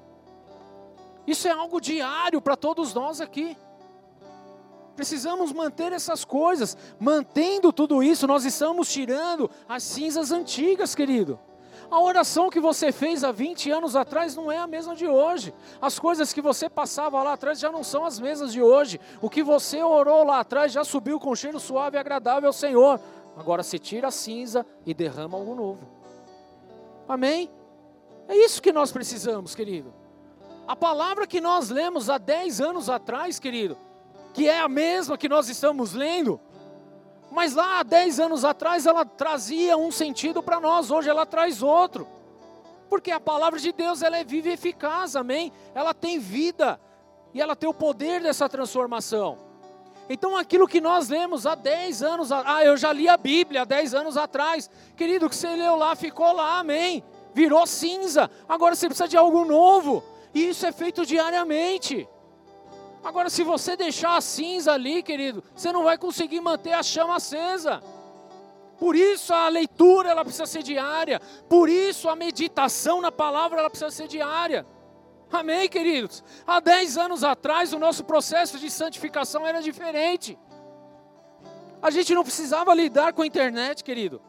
[1.26, 3.55] Isso é algo diário para todos nós aqui.
[4.95, 6.76] Precisamos manter essas coisas.
[6.99, 11.39] Mantendo tudo isso, nós estamos tirando as cinzas antigas, querido.
[11.89, 15.53] A oração que você fez há 20 anos atrás não é a mesma de hoje.
[15.82, 18.99] As coisas que você passava lá atrás já não são as mesmas de hoje.
[19.22, 22.99] O que você orou lá atrás já subiu com cheiro suave e agradável ao Senhor.
[23.38, 25.99] Agora você tira a cinza e derrama algo novo.
[27.10, 27.49] Amém?
[28.28, 29.91] É isso que nós precisamos, querido.
[30.68, 33.76] A palavra que nós lemos há 10 anos atrás, querido,
[34.36, 36.39] que é a mesma que nós estamos lendo,
[37.32, 41.64] mas lá há 10 anos atrás ela trazia um sentido para nós, hoje ela traz
[41.64, 42.07] outro.
[42.88, 45.51] Porque a palavra de Deus ela é viva e eficaz, amém?
[45.74, 46.80] Ela tem vida
[47.34, 49.49] e ela tem o poder dessa transformação.
[50.10, 53.66] Então aquilo que nós lemos há 10 anos, ah, eu já li a Bíblia há
[53.66, 54.68] 10 anos atrás.
[54.97, 57.03] Querido, o que você leu lá ficou lá, amém?
[57.32, 58.30] Virou cinza.
[58.47, 60.03] Agora você precisa de algo novo.
[60.34, 62.07] E isso é feito diariamente.
[63.03, 67.16] Agora, se você deixar a cinza ali, querido, você não vai conseguir manter a chama
[67.16, 67.82] acesa.
[68.80, 71.22] Por isso a leitura ela precisa ser diária.
[71.47, 74.66] Por isso a meditação na palavra ela precisa ser diária.
[75.32, 76.24] Amém, queridos?
[76.46, 80.38] Há 10 anos atrás o nosso processo de santificação era diferente.
[81.82, 84.22] A gente não precisava lidar com a internet, querido,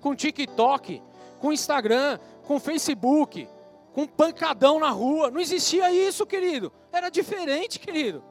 [0.00, 1.02] com TikTok,
[1.38, 3.48] com Instagram, com Facebook,
[3.92, 5.30] com pancadão na rua.
[5.30, 6.72] Não existia isso, querido.
[6.92, 8.22] Era diferente, querido.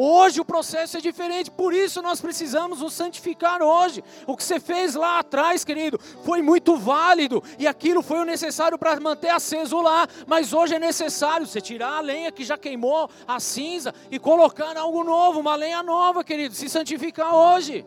[0.00, 4.04] Hoje o processo é diferente, por isso nós precisamos nos santificar hoje.
[4.28, 8.78] O que você fez lá atrás, querido, foi muito válido e aquilo foi o necessário
[8.78, 13.10] para manter aceso lá, mas hoje é necessário você tirar a lenha que já queimou,
[13.26, 17.84] a cinza e colocar algo novo, uma lenha nova, querido, se santificar hoje.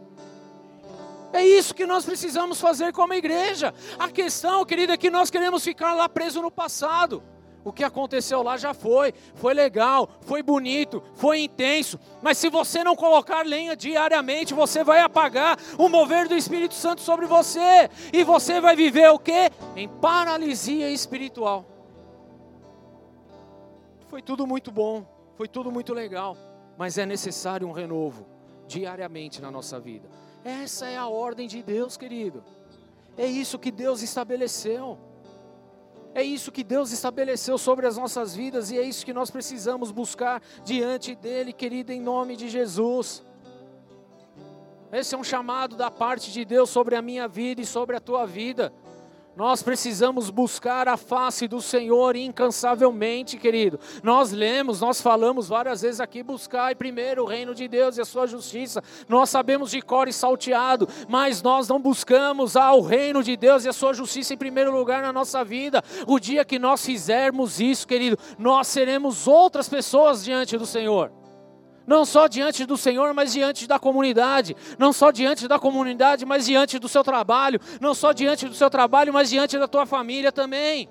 [1.31, 3.73] É isso que nós precisamos fazer como igreja.
[3.97, 7.23] A questão, querido, é que nós queremos ficar lá preso no passado.
[7.63, 12.83] O que aconteceu lá já foi, foi legal, foi bonito, foi intenso, mas se você
[12.83, 18.23] não colocar lenha diariamente, você vai apagar o mover do Espírito Santo sobre você, e
[18.23, 19.51] você vai viver o que?
[19.75, 21.65] Em paralisia espiritual.
[24.07, 25.05] Foi tudo muito bom,
[25.37, 26.35] foi tudo muito legal,
[26.77, 28.25] mas é necessário um renovo
[28.67, 30.09] diariamente na nossa vida.
[30.43, 32.43] Essa é a ordem de Deus, querido.
[33.17, 34.97] É isso que Deus estabeleceu.
[36.13, 39.91] É isso que Deus estabeleceu sobre as nossas vidas e é isso que nós precisamos
[39.91, 43.23] buscar diante dEle, querido, em nome de Jesus.
[44.91, 47.99] Esse é um chamado da parte de Deus sobre a minha vida e sobre a
[48.01, 48.73] tua vida.
[49.35, 53.79] Nós precisamos buscar a face do Senhor incansavelmente, querido.
[54.03, 58.05] Nós lemos, nós falamos várias vezes aqui: buscai primeiro o reino de Deus e a
[58.05, 58.83] sua justiça.
[59.07, 63.69] Nós sabemos de cor e salteado, mas nós não buscamos ao reino de Deus e
[63.69, 65.81] a sua justiça em primeiro lugar na nossa vida.
[66.05, 71.20] O dia que nós fizermos isso, querido, nós seremos outras pessoas diante do Senhor
[71.85, 76.45] não só diante do Senhor, mas diante da comunidade, não só diante da comunidade, mas
[76.45, 80.31] diante do seu trabalho, não só diante do seu trabalho, mas diante da tua família
[80.31, 80.89] também.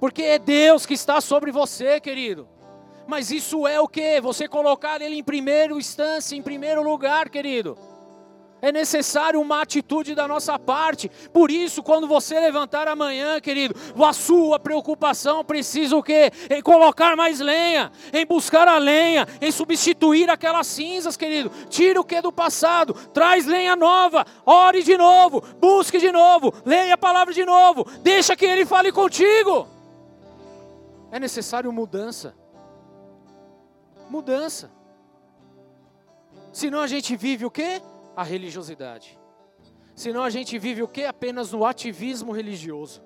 [0.00, 2.48] Porque é Deus que está sobre você, querido.
[3.06, 4.20] Mas isso é o que?
[4.20, 7.76] Você colocar Ele em primeiro instância, em primeiro lugar, querido
[8.62, 11.10] é necessário uma atitude da nossa parte.
[11.32, 16.30] Por isso, quando você levantar amanhã, querido, a sua preocupação precisa o quê?
[16.48, 21.50] Em colocar mais lenha, em buscar a lenha, em substituir aquelas cinzas, querido.
[21.68, 26.94] Tira o que do passado, traz lenha nova, ore de novo, busque de novo, leia
[26.94, 29.68] a palavra de novo, deixa que ele fale contigo.
[31.12, 32.34] É necessário mudança.
[34.08, 34.70] Mudança.
[36.52, 37.82] Senão a gente vive o quê?
[38.16, 39.18] A religiosidade.
[39.94, 41.04] Senão a gente vive o que?
[41.04, 43.02] Apenas no ativismo religioso.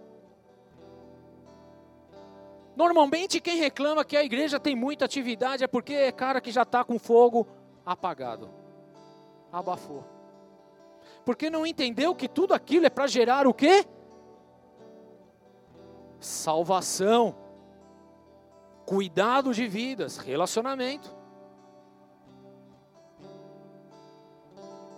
[2.75, 6.63] Normalmente quem reclama que a igreja tem muita atividade é porque é cara que já
[6.63, 7.47] está com fogo
[7.85, 8.49] apagado,
[9.53, 10.05] abafou.
[11.25, 13.85] Porque não entendeu que tudo aquilo é para gerar o quê?
[16.21, 17.35] Salvação,
[18.87, 21.18] cuidado de vidas, relacionamento.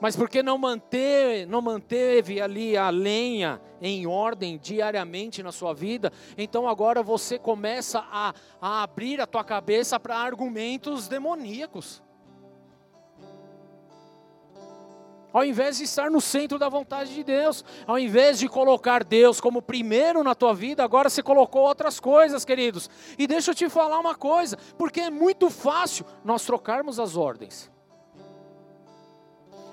[0.01, 6.11] Mas porque não manter, não manteve ali a lenha em ordem diariamente na sua vida,
[6.39, 12.03] então agora você começa a, a abrir a tua cabeça para argumentos demoníacos.
[15.33, 19.41] Ao invés de estar no centro da vontade de Deus, ao invés de colocar Deus
[19.41, 22.91] como primeiro na tua vida, agora você colocou outras coisas, queridos.
[23.17, 27.70] E deixa eu te falar uma coisa, porque é muito fácil nós trocarmos as ordens.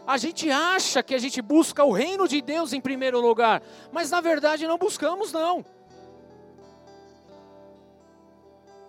[0.08, 4.10] A gente acha que a gente busca o reino de Deus em primeiro lugar, mas
[4.10, 5.66] na verdade não buscamos não.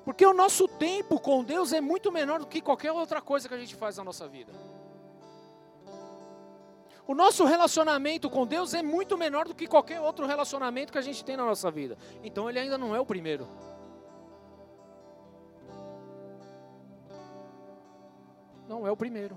[0.04, 3.54] Porque o nosso tempo com Deus é muito menor do que qualquer outra coisa que
[3.54, 4.52] a gente faz na nossa vida.
[7.04, 11.02] O nosso relacionamento com Deus é muito menor do que qualquer outro relacionamento que a
[11.02, 11.98] gente tem na nossa vida.
[12.22, 13.48] Então ele ainda não é o primeiro.
[18.68, 19.36] Não é o primeiro.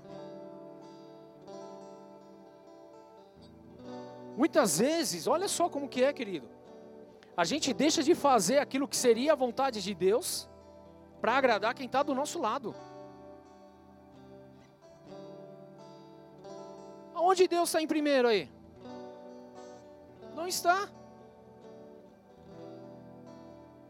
[4.36, 6.48] Muitas vezes, olha só como que é, querido.
[7.36, 10.48] A gente deixa de fazer aquilo que seria a vontade de Deus
[11.20, 12.74] para agradar quem está do nosso lado.
[17.14, 18.50] Aonde Deus está em primeiro aí?
[20.34, 20.88] Não está.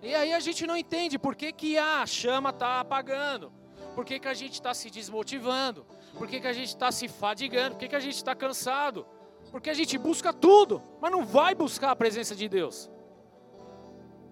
[0.03, 3.53] E aí a gente não entende por que, que a chama está apagando,
[3.95, 5.87] por que, que a gente está se desmotivando,
[6.19, 9.07] por que, que a gente está se fadigando, por que, que a gente está cansado,
[9.53, 12.91] porque a gente busca tudo, mas não vai buscar a presença de Deus.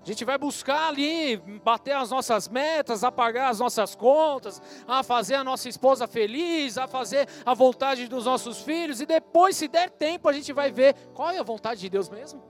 [0.03, 5.03] A gente vai buscar ali, bater as nossas metas, a pagar as nossas contas, a
[5.03, 9.69] fazer a nossa esposa feliz, a fazer a vontade dos nossos filhos, e depois, se
[9.69, 12.43] der tempo, a gente vai ver qual é a vontade de Deus mesmo.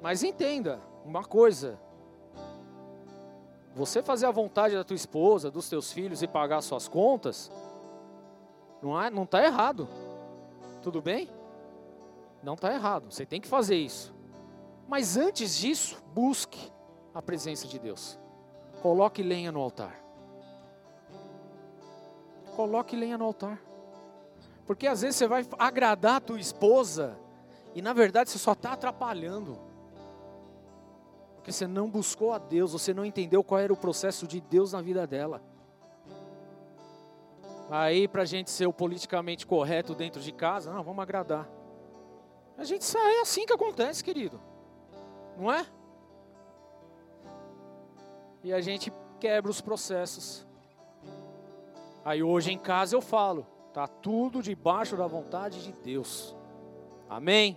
[0.00, 1.80] Mas entenda uma coisa:
[3.74, 7.50] você fazer a vontade da tua esposa, dos teus filhos e pagar suas contas,
[8.82, 9.88] não está não tá errado.
[10.82, 11.28] Tudo bem?
[12.42, 13.10] Não está errado.
[13.10, 14.14] Você tem que fazer isso.
[14.86, 16.72] Mas antes disso, busque
[17.14, 18.18] a presença de Deus.
[18.80, 19.94] Coloque lenha no altar.
[22.54, 23.60] Coloque lenha no altar.
[24.66, 27.18] Porque às vezes você vai agradar a tua esposa
[27.74, 29.58] e na verdade você só está atrapalhando.
[31.36, 34.72] Porque você não buscou a Deus, você não entendeu qual era o processo de Deus
[34.72, 35.42] na vida dela.
[37.70, 41.48] Aí, para gente ser o politicamente correto dentro de casa, não, vamos agradar.
[42.56, 44.40] A gente sai, é assim que acontece, querido
[45.38, 45.64] não é?
[48.42, 50.46] E a gente quebra os processos.
[52.04, 56.34] Aí hoje em casa eu falo, tá tudo debaixo da vontade de Deus.
[57.08, 57.56] Amém?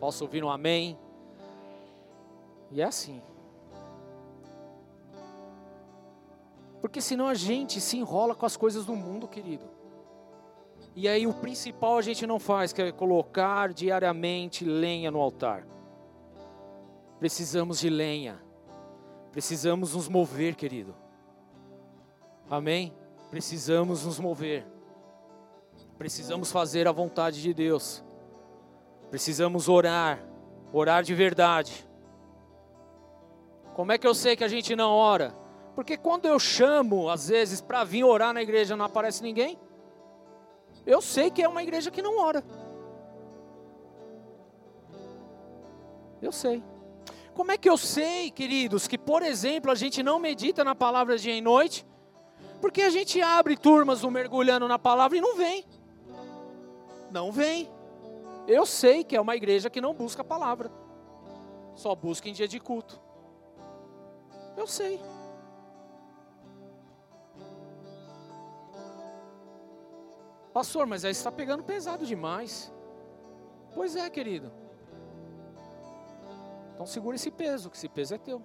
[0.00, 0.98] Posso ouvir um amém?
[2.70, 3.20] E é assim.
[6.80, 9.64] Porque senão a gente se enrola com as coisas do mundo, querido.
[10.94, 15.66] E aí o principal a gente não faz, que é colocar diariamente lenha no altar.
[17.18, 18.40] Precisamos de lenha.
[19.32, 20.94] Precisamos nos mover, querido.
[22.50, 22.94] Amém?
[23.30, 24.66] Precisamos nos mover.
[25.96, 28.04] Precisamos fazer a vontade de Deus.
[29.10, 30.22] Precisamos orar,
[30.72, 31.86] orar de verdade.
[33.74, 35.34] Como é que eu sei que a gente não ora?
[35.78, 39.56] Porque quando eu chamo, às vezes, para vir orar na igreja, não aparece ninguém.
[40.84, 42.42] Eu sei que é uma igreja que não ora.
[46.20, 46.64] Eu sei.
[47.32, 51.16] Como é que eu sei, queridos, que, por exemplo, a gente não medita na palavra
[51.16, 51.86] dia e noite?
[52.60, 55.64] Porque a gente abre turmas do mergulhando na palavra e não vem.
[57.08, 57.70] Não vem.
[58.48, 60.72] Eu sei que é uma igreja que não busca a palavra.
[61.76, 63.00] Só busca em dia de culto.
[64.56, 65.00] Eu sei.
[70.58, 72.72] Pastor, mas aí está pegando pesado demais.
[73.72, 74.50] Pois é, querido.
[76.74, 78.42] Então segura esse peso, que esse peso é teu.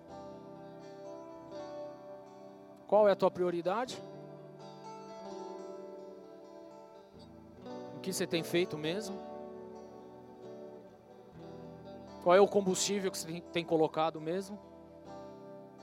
[2.86, 4.00] Qual é a tua prioridade?
[7.98, 9.18] O que você tem feito mesmo?
[12.22, 14.60] Qual é o combustível que você tem colocado mesmo?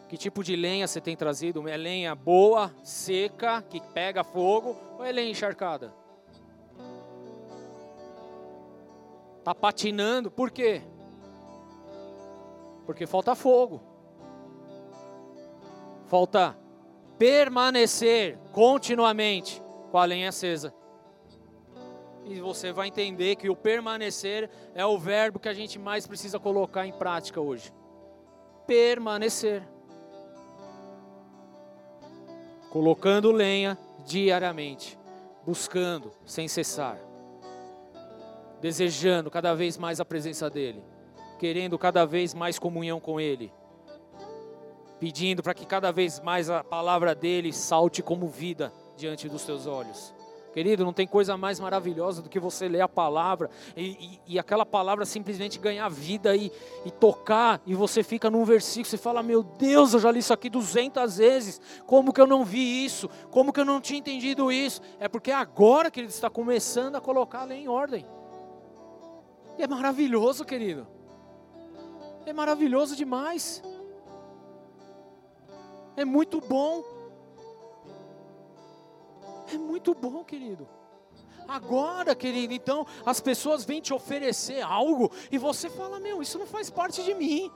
[0.09, 1.69] Que tipo de lenha você tem trazido?
[1.69, 5.99] É lenha boa, seca, que pega fogo, ou é lenha encharcada?
[9.51, 10.81] Está patinando, por quê?
[12.87, 13.83] Porque falta fogo.
[16.07, 16.57] Falta
[17.19, 20.73] permanecer continuamente com a lenha acesa.
[22.27, 26.39] E você vai entender que o permanecer é o verbo que a gente mais precisa
[26.39, 27.73] colocar em prática hoje.
[28.69, 29.67] Permanecer.
[32.71, 33.77] Colocando lenha
[34.07, 34.97] diariamente,
[35.45, 37.10] buscando sem cessar,
[38.61, 40.83] desejando cada vez mais a presença dEle
[41.41, 43.51] querendo cada vez mais comunhão com Ele,
[45.01, 49.67] pedindo para que cada vez mais a palavra dele salte como vida diante dos teus
[49.67, 50.15] olhos.
[50.53, 54.39] Querido, não tem coisa mais maravilhosa do que você ler a palavra e, e, e
[54.39, 56.53] aquela palavra simplesmente ganhar vida e,
[56.85, 60.35] e, tocar, e você fica num versículo, você fala: Meu Deus, eu já li isso
[60.35, 63.09] aqui 200 vezes, como que eu não vi isso?
[63.31, 64.83] Como que eu não tinha entendido isso?
[64.99, 68.05] É porque agora que ele está começando a colocar a lei em ordem.
[69.59, 70.87] E é maravilhoso, querido,
[72.25, 73.63] é maravilhoso demais,
[75.97, 76.83] é muito bom.
[79.53, 80.69] É muito bom, querido.
[81.47, 86.47] Agora, querido, então as pessoas vêm te oferecer algo e você fala: Meu, isso não
[86.47, 87.51] faz parte de mim.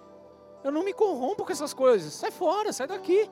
[0.64, 2.12] Eu não me corrompo com essas coisas.
[2.12, 3.30] Sai fora, sai daqui.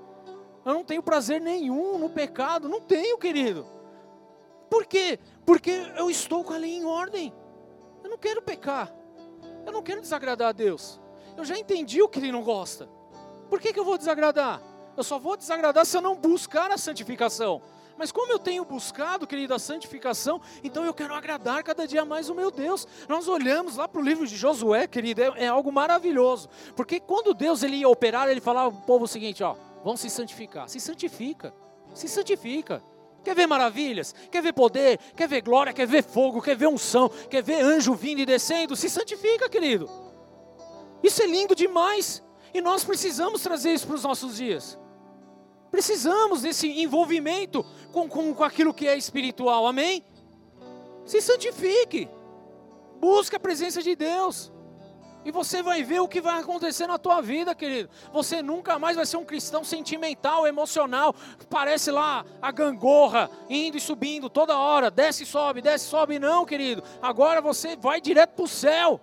[0.65, 2.69] Eu não tenho prazer nenhum no pecado.
[2.69, 3.67] Não tenho, querido.
[4.71, 5.19] Por quê?
[5.45, 7.33] Porque eu estou com a lei em ordem.
[8.13, 8.93] Não quero pecar.
[9.65, 11.01] Eu não quero desagradar a Deus.
[11.35, 12.87] Eu já entendi o que Ele não gosta.
[13.49, 14.61] Por que, que eu vou desagradar?
[14.95, 17.63] Eu só vou desagradar se eu não buscar a santificação.
[17.97, 22.29] Mas como eu tenho buscado, querido, a santificação, então eu quero agradar cada dia mais
[22.29, 22.87] o meu Deus.
[23.09, 26.51] Nós olhamos lá para o livro de Josué, querido, é, é, algo maravilhoso.
[26.77, 30.11] Porque quando Deus ele ia operar, ele falava ao povo o seguinte: ó, vão se
[30.11, 30.69] santificar.
[30.69, 31.55] Se santifica,
[31.95, 32.83] se santifica.
[33.23, 34.15] Quer ver maravilhas?
[34.31, 34.99] Quer ver poder?
[35.17, 35.73] Quer ver glória?
[35.73, 36.43] Quer ver fogo?
[36.43, 37.09] Quer ver unção?
[37.09, 38.77] Quer ver anjo vindo e descendo?
[38.77, 39.89] Se santifica, querido.
[41.03, 42.23] Isso é lindo demais.
[42.53, 44.79] E nós precisamos trazer isso para os nossos dias.
[45.71, 50.05] Precisamos desse envolvimento com, com, com aquilo que é espiritual, amém?
[51.07, 52.09] Se santifique,
[53.01, 54.52] busque a presença de Deus.
[55.25, 57.89] E você vai ver o que vai acontecer na tua vida, querido.
[58.13, 61.15] Você nunca mais vai ser um cristão sentimental, emocional.
[61.49, 64.91] Parece lá a gangorra, indo e subindo toda hora.
[64.91, 66.19] Desce e sobe, desce e sobe.
[66.19, 66.83] Não, querido.
[67.01, 69.01] Agora você vai direto para o céu.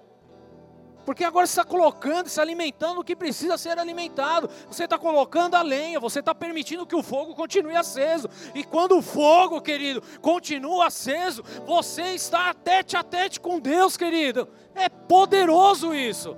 [1.10, 4.48] Porque agora você está colocando, se alimentando o que precisa ser alimentado.
[4.68, 8.30] Você está colocando a lenha, você está permitindo que o fogo continue aceso.
[8.54, 14.48] E quando o fogo, querido, continua aceso, você está tete a tete com Deus, querido.
[14.76, 16.38] É poderoso isso.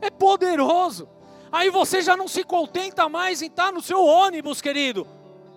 [0.00, 1.08] É poderoso.
[1.52, 5.06] Aí você já não se contenta mais em estar no seu ônibus, querido.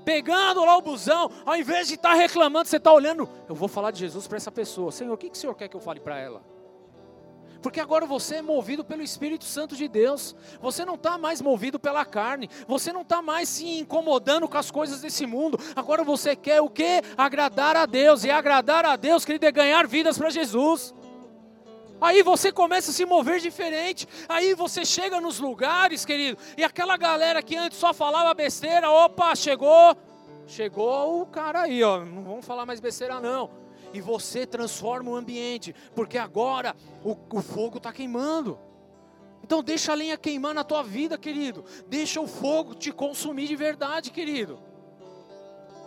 [0.06, 3.28] Pegando lá o busão, ao invés de estar reclamando, você está olhando.
[3.50, 4.92] Eu vou falar de Jesus para essa pessoa.
[4.92, 6.51] Senhor, o que, que o Senhor quer que eu fale para ela?
[7.62, 11.80] Porque agora você é movido pelo Espírito Santo de Deus, você não está mais movido
[11.80, 16.36] pela carne, você não está mais se incomodando com as coisas desse mundo, agora você
[16.36, 17.01] quer o que?
[17.18, 20.93] Agradar a Deus, e agradar a Deus, querido, é ganhar vidas para Jesus.
[21.99, 24.07] Aí você começa a se mover diferente.
[24.28, 29.36] Aí você chega nos lugares, querido, e aquela galera que antes só falava besteira, opa,
[29.36, 29.95] chegou,
[30.47, 32.03] chegou o cara aí, ó.
[32.03, 33.61] Não vamos falar mais besteira não
[33.94, 38.58] e você transforma o ambiente, porque agora o, o fogo está queimando.
[39.44, 41.66] Então deixa a lenha queimar na tua vida, querido.
[41.88, 44.60] Deixa o fogo te consumir de verdade, querido.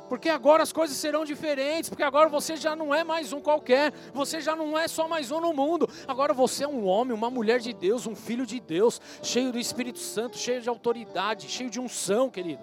[0.09, 3.93] Porque agora as coisas serão diferentes, porque agora você já não é mais um qualquer,
[4.13, 5.89] você já não é só mais um no mundo.
[6.07, 9.59] Agora você é um homem, uma mulher de Deus, um filho de Deus, cheio do
[9.59, 12.63] Espírito Santo, cheio de autoridade, cheio de unção, querido.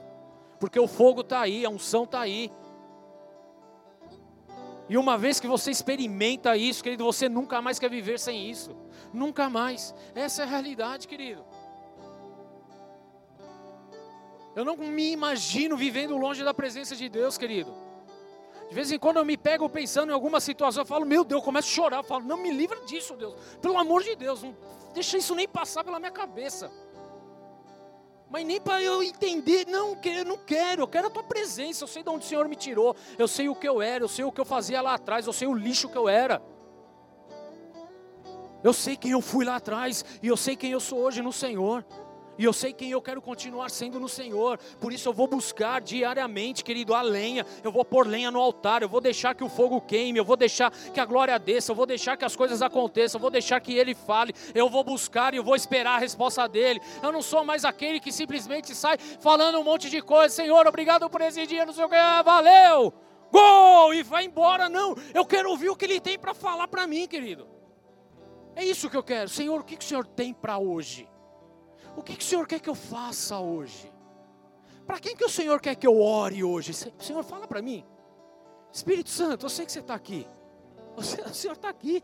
[0.60, 2.52] Porque o fogo está aí, a unção está aí.
[4.92, 8.76] E uma vez que você experimenta isso, querido, você nunca mais quer viver sem isso.
[9.14, 9.96] Nunca mais.
[10.14, 11.46] Essa é a realidade, querido.
[14.54, 17.74] Eu não me imagino vivendo longe da presença de Deus, querido.
[18.68, 21.40] De vez em quando eu me pego pensando em alguma situação, eu falo, meu Deus,
[21.40, 21.98] eu começo a chorar.
[22.00, 23.34] Eu falo, não me livra disso, Deus.
[23.62, 24.54] Pelo amor de Deus, não
[24.94, 26.70] deixa isso nem passar pela minha cabeça
[28.32, 31.88] mas nem para eu entender, não, eu não quero, eu quero a tua presença, eu
[31.88, 34.24] sei de onde o Senhor me tirou, eu sei o que eu era, eu sei
[34.24, 36.42] o que eu fazia lá atrás, eu sei o lixo que eu era.
[38.64, 41.34] Eu sei quem eu fui lá atrás e eu sei quem eu sou hoje no
[41.34, 41.84] Senhor.
[42.38, 44.58] E eu sei quem eu quero continuar sendo no Senhor.
[44.80, 47.46] Por isso eu vou buscar diariamente, querido, a lenha.
[47.64, 48.82] Eu vou pôr lenha no altar.
[48.82, 50.18] Eu vou deixar que o fogo queime.
[50.18, 51.72] Eu vou deixar que a glória desça.
[51.72, 53.20] Eu vou deixar que as coisas aconteçam.
[53.20, 54.34] Eu vou deixar que Ele fale.
[54.56, 56.82] Eu vou buscar e eu vou esperar a resposta dele.
[57.04, 60.34] Eu não sou mais aquele que simplesmente sai falando um monte de coisa.
[60.34, 61.66] Senhor, obrigado por esse dia.
[61.66, 61.96] Não sei o que.
[61.96, 62.94] Ah, valeu.
[63.32, 63.94] Gol!
[63.94, 64.70] E vai embora.
[64.70, 64.96] Não.
[65.14, 67.48] Eu quero ouvir o que Ele tem para falar para mim, querido.
[68.56, 69.30] É isso que eu quero.
[69.30, 71.11] Senhor, o que o Senhor tem para hoje?
[71.96, 73.92] O que, que o Senhor quer que eu faça hoje?
[74.86, 76.74] Para quem que o Senhor quer que eu ore hoje?
[76.74, 77.86] Senhor, fala para mim.
[78.72, 80.28] Espírito Santo, eu sei que você está aqui.
[80.96, 82.04] O Senhor está aqui.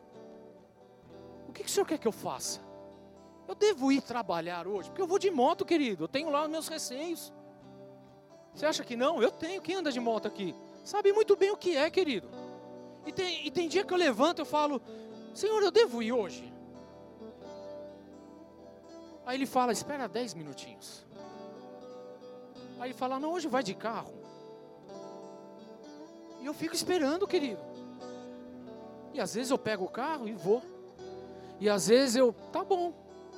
[1.48, 2.62] O que, que o Senhor quer que eu faça?
[3.48, 4.90] Eu devo ir trabalhar hoje?
[4.90, 6.04] Porque eu vou de moto, querido.
[6.04, 7.34] Eu tenho lá os meus receios.
[8.54, 9.22] Você acha que não?
[9.22, 9.62] Eu tenho.
[9.62, 10.54] Quem anda de moto aqui?
[10.84, 12.28] Sabe muito bem o que é, querido.
[13.06, 14.82] E tem, e tem dia que eu levanto e falo:
[15.34, 16.54] Senhor, eu devo ir hoje?
[19.28, 21.06] Aí ele fala: espera dez minutinhos.
[22.80, 24.14] Aí ele fala: não, hoje vai de carro.
[26.42, 27.60] E eu fico esperando, querido.
[29.14, 30.64] E às vezes eu pego o carro e vou.
[31.60, 32.94] E às vezes eu, tá bom,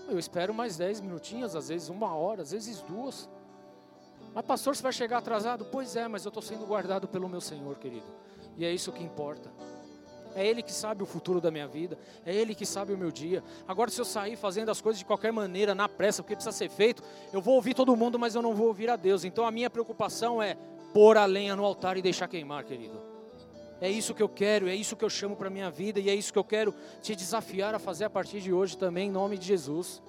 [0.08, 3.28] eu espero mais dez minutinhos, às vezes uma hora, às vezes duas.
[4.32, 5.66] Mas pastor, você vai chegar atrasado?
[5.66, 8.06] Pois é, mas eu estou sendo guardado pelo meu Senhor, querido.
[8.56, 9.50] E é isso que importa.
[10.36, 11.98] É Ele que sabe o futuro da minha vida.
[12.26, 13.44] É Ele que sabe o meu dia.
[13.68, 16.70] Agora, se eu sair fazendo as coisas de qualquer maneira, na pressa, porque precisa ser
[16.70, 17.04] feito,
[17.34, 19.24] eu vou ouvir todo mundo, mas eu não vou ouvir a Deus.
[19.24, 20.58] Então, a minha preocupação é
[20.94, 23.00] pôr a lenha no altar e deixar queimar, querido.
[23.82, 26.16] É isso que eu quero, é isso que eu chamo para minha vida e é
[26.16, 29.38] isso que eu quero te desafiar a fazer a partir de hoje também, em nome
[29.38, 30.02] de Jesus.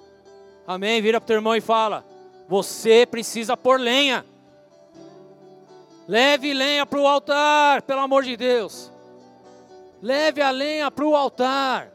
[0.67, 1.01] Amém?
[1.01, 2.05] Vira para o teu irmão e fala:
[2.49, 4.25] Você precisa pôr lenha.
[6.07, 8.90] Leve lenha para o altar, pelo amor de Deus.
[10.01, 11.91] Leve a lenha para o altar.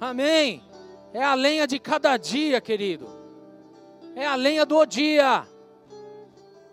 [0.00, 0.62] Amém?
[1.12, 3.08] É a lenha de cada dia, querido.
[4.16, 5.46] É a lenha do dia.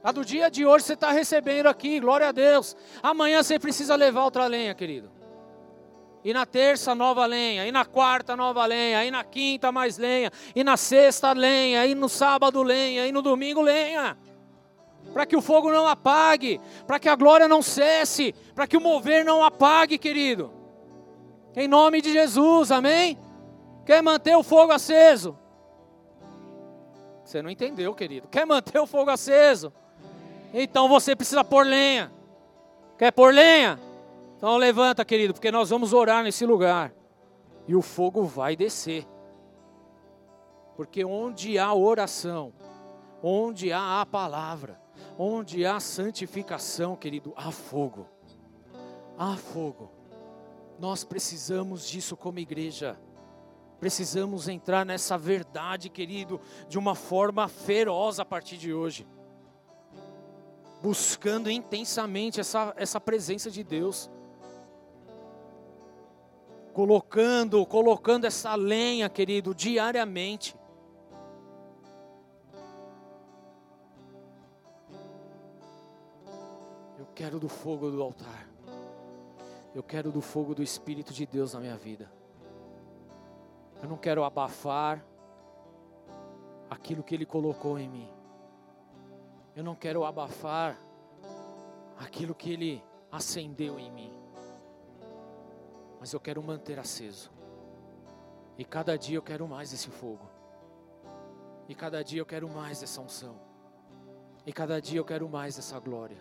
[0.03, 2.77] A do dia de hoje você está recebendo aqui, glória a Deus.
[3.01, 5.11] Amanhã você precisa levar outra lenha, querido.
[6.23, 7.67] E na terça, nova lenha.
[7.67, 9.03] E na quarta, nova lenha.
[9.05, 10.31] E na quinta, mais lenha.
[10.55, 11.85] E na sexta, lenha.
[11.85, 13.05] E no sábado, lenha.
[13.05, 14.17] E no domingo, lenha
[15.15, 18.81] para que o fogo não apague, para que a glória não cesse, para que o
[18.81, 20.51] mover não apague, querido.
[21.55, 23.17] Em nome de Jesus, amém?
[23.85, 25.39] Quer manter o fogo aceso?
[27.23, 28.27] Você não entendeu, querido.
[28.27, 29.71] Quer manter o fogo aceso?
[30.53, 32.11] Então você precisa pôr lenha.
[32.97, 33.79] Quer pôr lenha?
[34.35, 36.91] Então levanta, querido, porque nós vamos orar nesse lugar.
[37.65, 39.07] E o fogo vai descer.
[40.75, 42.51] Porque onde há oração,
[43.23, 44.83] onde há a palavra,
[45.17, 48.07] Onde há santificação, querido, há fogo.
[49.17, 49.91] Há fogo.
[50.77, 52.99] Nós precisamos disso como igreja.
[53.79, 59.07] Precisamos entrar nessa verdade, querido, de uma forma feroz a partir de hoje.
[60.81, 64.09] Buscando intensamente essa, essa presença de Deus.
[66.73, 70.55] Colocando, colocando essa lenha, querido, diariamente.
[77.15, 78.45] Quero do fogo do altar.
[79.73, 82.11] Eu quero do fogo do Espírito de Deus na minha vida.
[83.81, 85.03] Eu não quero abafar
[86.69, 88.09] aquilo que Ele colocou em mim.
[89.55, 90.77] Eu não quero abafar
[91.97, 94.13] aquilo que Ele acendeu em mim.
[95.99, 97.31] Mas eu quero manter aceso.
[98.57, 100.29] E cada dia eu quero mais esse fogo.
[101.67, 103.39] E cada dia eu quero mais essa unção.
[104.45, 106.17] E cada dia eu quero mais essa glória.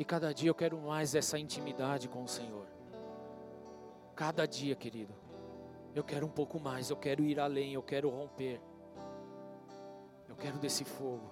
[0.00, 2.66] E cada dia eu quero mais essa intimidade com o Senhor.
[4.16, 5.12] Cada dia, querido.
[5.94, 8.62] Eu quero um pouco mais, eu quero ir além, eu quero romper.
[10.26, 11.30] Eu quero desse fogo.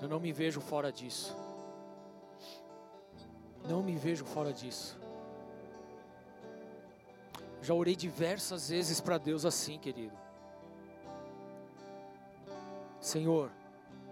[0.00, 1.36] Eu não me vejo fora disso.
[3.68, 4.98] Não me vejo fora disso.
[7.60, 10.16] Já orei diversas vezes para Deus assim, querido.
[12.98, 13.52] Senhor,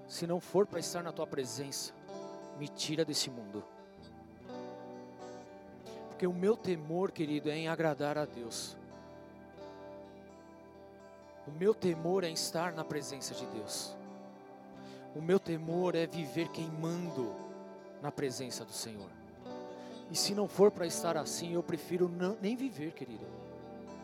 [0.07, 1.95] se não for para estar na tua presença,
[2.61, 3.65] me tira desse mundo.
[6.11, 8.77] Porque o meu temor, querido, é em agradar a Deus.
[11.49, 13.97] O meu temor é em estar na presença de Deus.
[15.17, 17.35] O meu temor é viver queimando
[18.03, 19.09] na presença do Senhor.
[20.11, 23.25] E se não for para estar assim, eu prefiro não, nem viver, querido.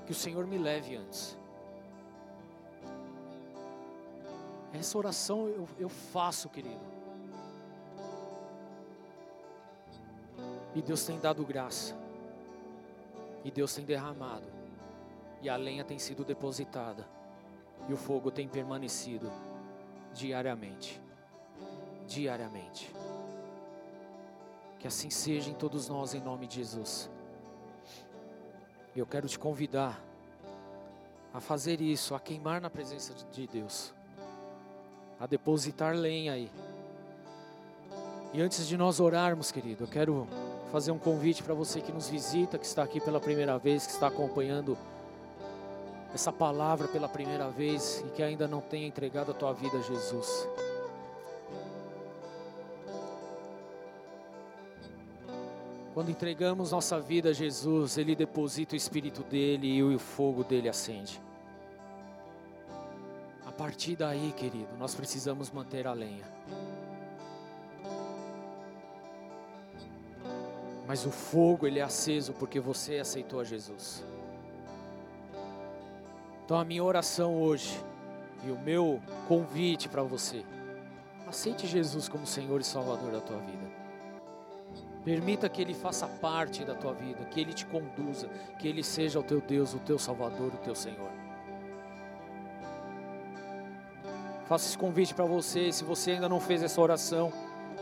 [0.06, 1.36] Que o Senhor me leve antes.
[4.72, 6.95] Essa oração eu, eu faço, querido
[10.76, 11.96] E Deus tem dado graça.
[13.42, 14.46] E Deus tem derramado.
[15.40, 17.08] E a lenha tem sido depositada.
[17.88, 19.32] E o fogo tem permanecido
[20.12, 21.00] diariamente.
[22.06, 22.94] Diariamente.
[24.78, 27.08] Que assim seja em todos nós, em nome de Jesus.
[28.94, 29.98] Eu quero te convidar
[31.32, 33.94] a fazer isso, a queimar na presença de Deus,
[35.18, 36.50] a depositar lenha aí.
[38.34, 40.28] E antes de nós orarmos, querido, eu quero
[40.70, 43.92] fazer um convite para você que nos visita, que está aqui pela primeira vez, que
[43.92, 44.76] está acompanhando
[46.14, 49.82] essa palavra pela primeira vez e que ainda não tenha entregado a tua vida a
[49.82, 50.48] Jesus.
[55.96, 60.68] Quando entregamos nossa vida a Jesus, Ele deposita o Espírito dele e o fogo dele
[60.68, 61.18] acende.
[63.46, 66.24] A partir daí, querido, nós precisamos manter a lenha.
[70.86, 74.04] Mas o fogo ele é aceso porque você aceitou a Jesus.
[76.44, 77.78] Então a minha oração hoje
[78.44, 80.44] e o meu convite para você,
[81.26, 83.66] aceite Jesus como Senhor e Salvador da tua vida.
[85.04, 89.18] Permita que Ele faça parte da tua vida, que Ele te conduza, que Ele seja
[89.18, 91.10] o teu Deus, o teu Salvador, o teu Senhor.
[94.46, 97.32] Faço esse convite para você, se você ainda não fez essa oração.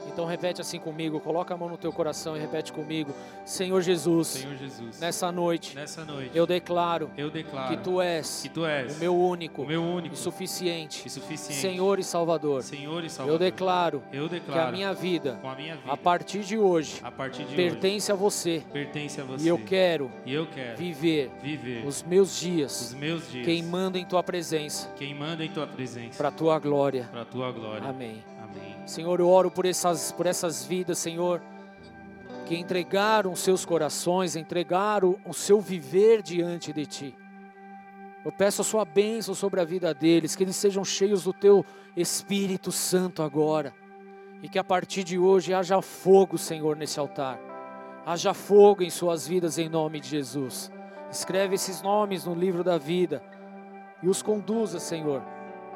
[0.06, 3.12] Então repete assim comigo, coloca a mão no teu coração e repete comigo.
[3.44, 8.42] Senhor Jesus, Senhor Jesus, nessa noite, nessa noite eu declaro, eu declaro que tu és,
[8.42, 12.04] que tu és o meu único, o meu único e suficiente, e suficiente Senhor e
[12.04, 12.62] Salvador.
[12.62, 13.34] Senhor e Salvador.
[13.34, 16.56] Eu declaro, eu que declaro a minha vida, com a minha vida a partir de
[16.56, 18.56] hoje, a partir de pertence a você.
[18.56, 22.40] hoje pertence a você E eu quero e eu quero viver viver os meus os
[22.40, 27.08] dias meus dias queimando em tua presença, queimando em tua presença para a tua glória.
[27.10, 27.88] para a tua glória.
[27.88, 28.33] Amém.
[28.86, 31.40] Senhor, eu oro por essas, por essas vidas, Senhor,
[32.44, 37.18] que entregaram seus corações, entregaram o seu viver diante de Ti.
[38.24, 41.64] Eu peço a Sua bênção sobre a vida deles, que eles sejam cheios do Teu
[41.96, 43.74] Espírito Santo agora,
[44.42, 47.38] e que a partir de hoje haja fogo, Senhor, nesse altar,
[48.04, 50.70] haja fogo em suas vidas, em nome de Jesus.
[51.10, 53.22] Escreve esses nomes no livro da vida
[54.02, 55.22] e os conduza, Senhor,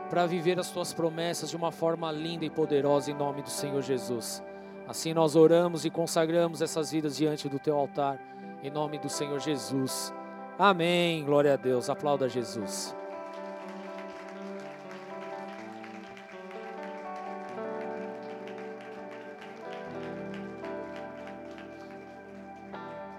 [0.09, 3.83] para viver as tuas promessas de uma forma linda e poderosa em nome do Senhor
[3.83, 4.43] Jesus.
[4.87, 8.19] Assim nós oramos e consagramos essas vidas diante do teu altar,
[8.63, 10.13] em nome do Senhor Jesus.
[10.59, 11.25] Amém.
[11.25, 11.91] Glória a Deus.
[11.91, 12.97] Aplauda Jesus.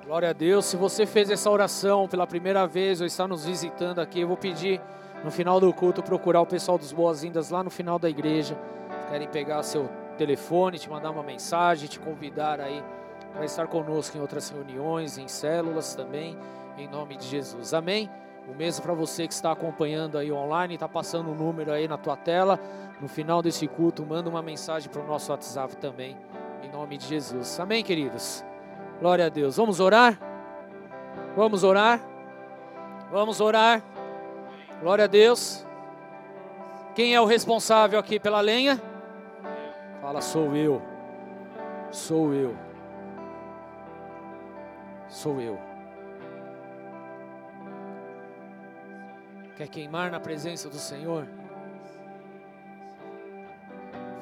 [0.09, 0.65] Glória a Deus.
[0.65, 4.35] Se você fez essa oração pela primeira vez ou está nos visitando aqui, eu vou
[4.35, 4.81] pedir
[5.23, 8.57] no final do culto procurar o pessoal dos boas-vindas lá no final da igreja.
[9.09, 12.83] Querem pegar seu telefone, te mandar uma mensagem, te convidar aí
[13.33, 16.37] para estar conosco em outras reuniões, em células também,
[16.77, 17.73] em nome de Jesus.
[17.73, 18.09] Amém?
[18.47, 21.87] O mesmo para você que está acompanhando aí online, está passando o um número aí
[21.87, 22.59] na tua tela.
[22.99, 26.17] No final desse culto, manda uma mensagem para o nosso WhatsApp também,
[26.63, 27.59] em nome de Jesus.
[27.59, 28.43] Amém, queridos?
[28.99, 29.57] Glória a Deus.
[29.57, 30.19] Vamos orar?
[31.35, 32.01] Vamos orar?
[33.11, 33.83] Vamos orar.
[34.81, 35.65] Glória a Deus.
[36.95, 38.81] Quem é o responsável aqui pela lenha?
[40.01, 40.81] Fala, sou eu.
[41.91, 42.55] Sou eu.
[45.07, 45.59] Sou eu.
[49.57, 51.27] Quer queimar na presença do Senhor?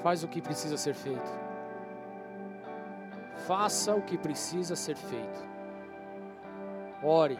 [0.02, 1.48] Faz o que precisa ser feito.
[3.46, 5.48] Faça o que precisa ser feito.
[7.04, 7.38] Ore.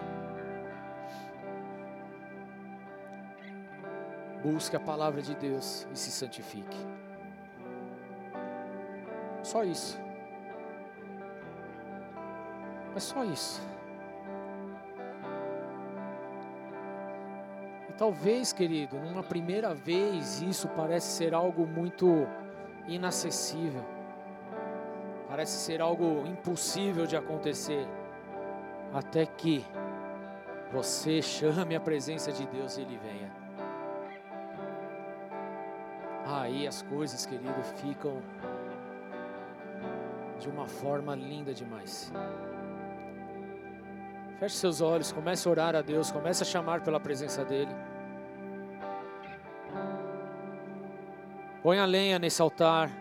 [4.50, 6.78] Busque a palavra de Deus e se santifique.
[9.44, 10.00] Só isso.
[12.96, 13.62] É só isso.
[17.90, 22.26] E talvez, querido, numa primeira vez isso parece ser algo muito
[22.88, 23.84] inacessível.
[25.28, 27.86] Parece ser algo impossível de acontecer.
[28.94, 29.66] Até que
[30.72, 33.47] você chame a presença de Deus e Ele venha.
[36.30, 38.22] Aí as coisas, querido, ficam
[40.38, 42.12] de uma forma linda demais.
[44.38, 47.72] Feche seus olhos, comece a orar a Deus, comece a chamar pela presença dEle.
[51.64, 52.92] Põe a lenha nesse altar.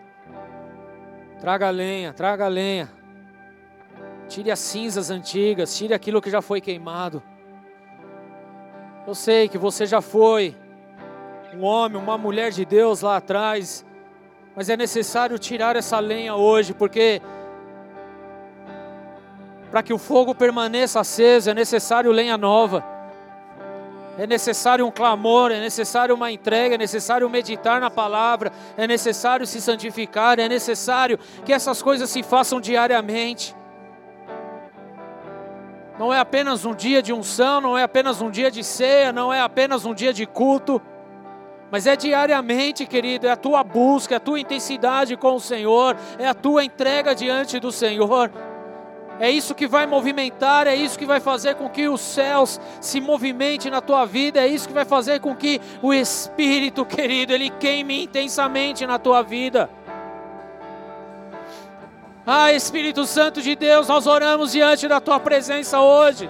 [1.41, 2.89] Traga a lenha, traga a lenha.
[4.29, 7.21] Tire as cinzas antigas, tire aquilo que já foi queimado.
[9.05, 10.55] Eu sei que você já foi
[11.53, 13.85] um homem, uma mulher de Deus lá atrás,
[14.55, 17.21] mas é necessário tirar essa lenha hoje, porque
[19.71, 22.83] para que o fogo permaneça aceso é necessário lenha nova.
[24.17, 29.45] É necessário um clamor, é necessário uma entrega, é necessário meditar na palavra, é necessário
[29.45, 33.55] se santificar, é necessário que essas coisas se façam diariamente.
[35.99, 39.31] Não é apenas um dia de unção, não é apenas um dia de ceia, não
[39.31, 40.81] é apenas um dia de culto,
[41.71, 45.97] mas é diariamente, querido, é a tua busca, é a tua intensidade com o Senhor,
[46.17, 48.31] é a tua entrega diante do Senhor.
[49.19, 53.01] É isso que vai movimentar, é isso que vai fazer com que os céus se
[53.01, 57.49] movimentem na tua vida, é isso que vai fazer com que o Espírito, querido, ele
[57.49, 59.69] queime intensamente na tua vida.
[62.25, 66.29] Ah, Espírito Santo de Deus, nós oramos diante da tua presença hoje.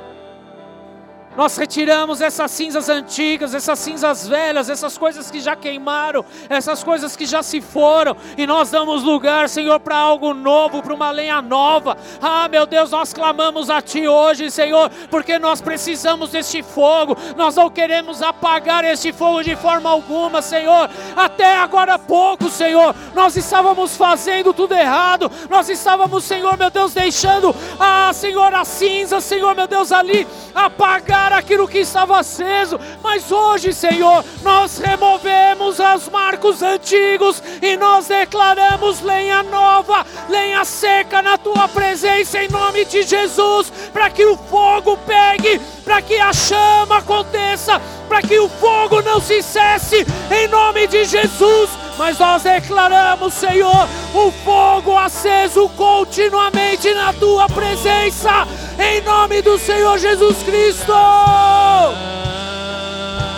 [1.38, 7.16] Nós retiramos essas cinzas antigas, essas cinzas velhas, essas coisas que já queimaram, essas coisas
[7.16, 11.40] que já se foram, e nós damos lugar, Senhor, para algo novo, para uma lenha
[11.40, 11.96] nova.
[12.20, 17.56] Ah, meu Deus, nós clamamos a Ti hoje, Senhor, porque nós precisamos deste fogo, nós
[17.56, 20.90] não queremos apagar este fogo de forma alguma, Senhor.
[21.16, 26.96] Até agora há pouco, Senhor, nós estávamos fazendo tudo errado, nós estávamos, Senhor, meu Deus,
[26.96, 30.26] deixando, ah, Senhor, a cinza, Senhor, meu Deus, ali
[30.58, 38.08] apagar aquilo que estava aceso, mas hoje, Senhor, nós removemos os marcos antigos e nós
[38.08, 44.36] declaramos lenha nova, lenha seca na tua presença em nome de Jesus, para que o
[44.36, 50.46] fogo pegue, para que a chama aconteça, para que o fogo não se cesse em
[50.50, 51.70] nome de Jesus.
[51.98, 58.46] Mas nós declaramos, Senhor, o fogo aceso continuamente na tua presença,
[58.78, 60.92] em nome do Senhor Jesus Cristo.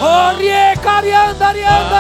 [0.02, 2.00] Orie carianda arianda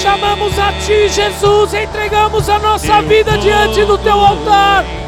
[0.00, 5.03] Chamamos a Ti, Jesus, entregamos a nossa vida diante do Teu altar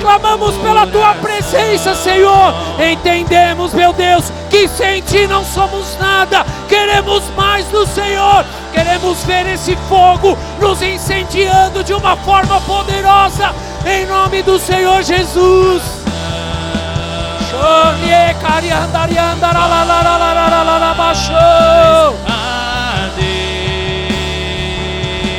[0.00, 2.54] clamamos pela tua presença, Senhor.
[2.78, 6.44] Entendemos, meu Deus, que sem ti não somos nada.
[6.68, 8.44] Queremos mais do Senhor.
[8.72, 13.54] Queremos ver esse fogo nos incendiando de uma forma poderosa,
[13.86, 15.82] em nome do Senhor Jesus.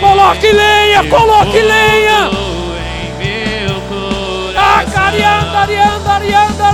[0.02, 2.48] Coloque lenha, coloque lenha.
[4.97, 6.69] Arianda, Arianda, Arianda.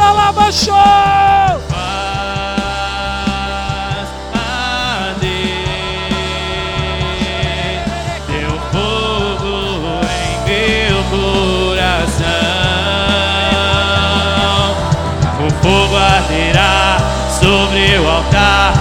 [15.45, 16.97] O fogo arderá
[17.39, 18.74] sobre o altar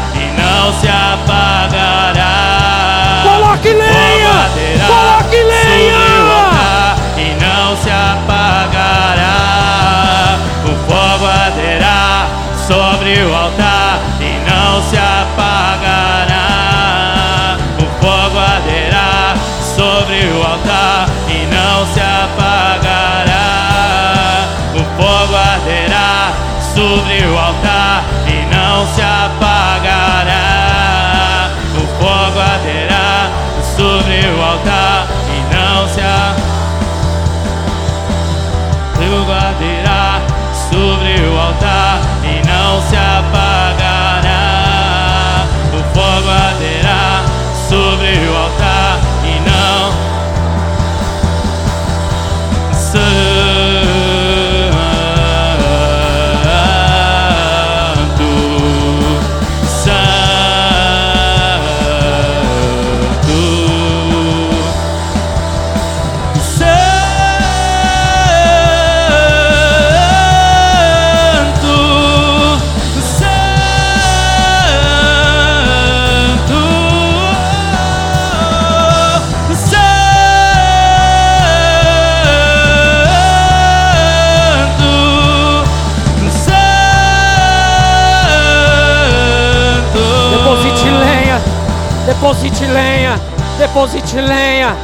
[92.06, 93.18] Deposite lenha,
[93.56, 94.76] deposite lenha.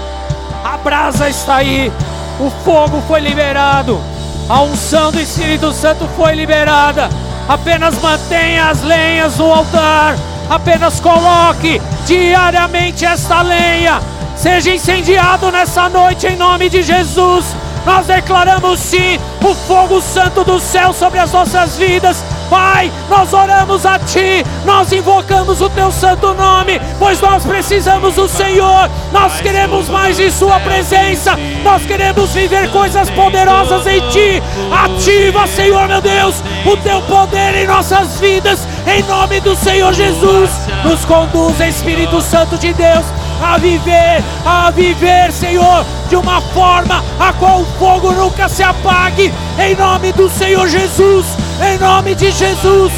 [0.65, 1.93] A brasa está aí.
[2.39, 4.01] O fogo foi liberado.
[4.49, 7.11] A unção do Espírito Santo foi liberada.
[7.47, 10.17] Apenas mantenha as lenhas no altar.
[10.49, 14.01] Apenas coloque diariamente esta lenha.
[14.35, 17.55] Seja incendiado nessa noite em nome de Jesus.
[17.85, 23.87] Nós declaramos sim o fogo santo do céu sobre as nossas vidas Pai, nós oramos
[23.87, 29.89] a Ti, nós invocamos o Teu santo nome, pois nós precisamos do Senhor, nós queremos
[29.89, 34.43] mais de Sua presença, nós queremos viver coisas poderosas em Ti.
[34.73, 40.51] Ativa, Senhor meu Deus, o Teu poder em nossas vidas, em nome do Senhor Jesus.
[40.85, 43.05] Nos conduz, Espírito Santo de Deus,
[43.43, 49.33] a viver, a viver, Senhor, de uma forma a qual o fogo nunca se apague,
[49.59, 51.27] em nome do Senhor Jesus
[51.63, 52.93] em nome de Jesus.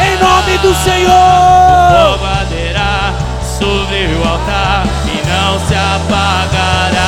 [0.00, 2.18] Em nome do Senhor.
[2.20, 3.14] O arderá
[3.58, 7.00] sobre o altar e não se apagará.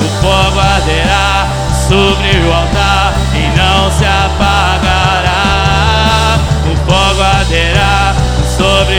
[0.00, 1.46] O fogo arderá
[1.88, 2.85] sobre o altar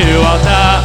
[0.08, 0.77] sobre o altar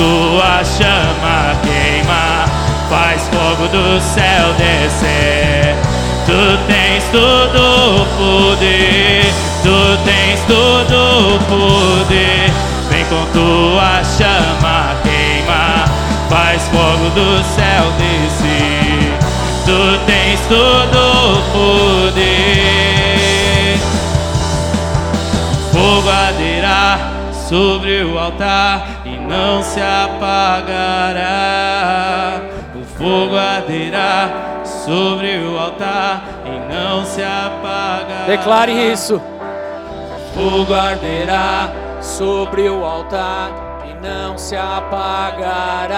[0.00, 2.46] tua chama queima,
[2.88, 5.76] faz fogo do céu descer.
[6.24, 7.60] Tu tens todo
[8.00, 9.26] o poder,
[9.62, 12.50] tu tens todo o poder.
[12.88, 15.84] Vem com tua chama queima,
[16.30, 19.18] faz fogo do céu descer.
[19.66, 20.98] Tu tens todo
[21.36, 21.42] o
[22.12, 22.40] poder.
[25.70, 27.20] Fogo aderá
[27.50, 29.00] sobre o altar
[29.30, 31.20] não se apagará.
[32.74, 34.28] O fogo arderá
[34.64, 38.26] sobre o altar e não se apagará.
[38.26, 39.22] Declare isso.
[40.34, 41.70] Fogo arderá
[42.00, 43.50] sobre o altar
[43.88, 45.96] e não se apagará.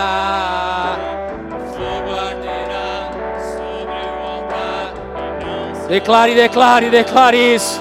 [1.73, 3.11] Fogo arderá
[3.41, 7.81] sobre o altar e não se Declare, declare, declare isso.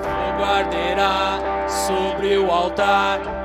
[0.00, 1.38] Fogo arderá
[1.68, 3.41] sobre o altar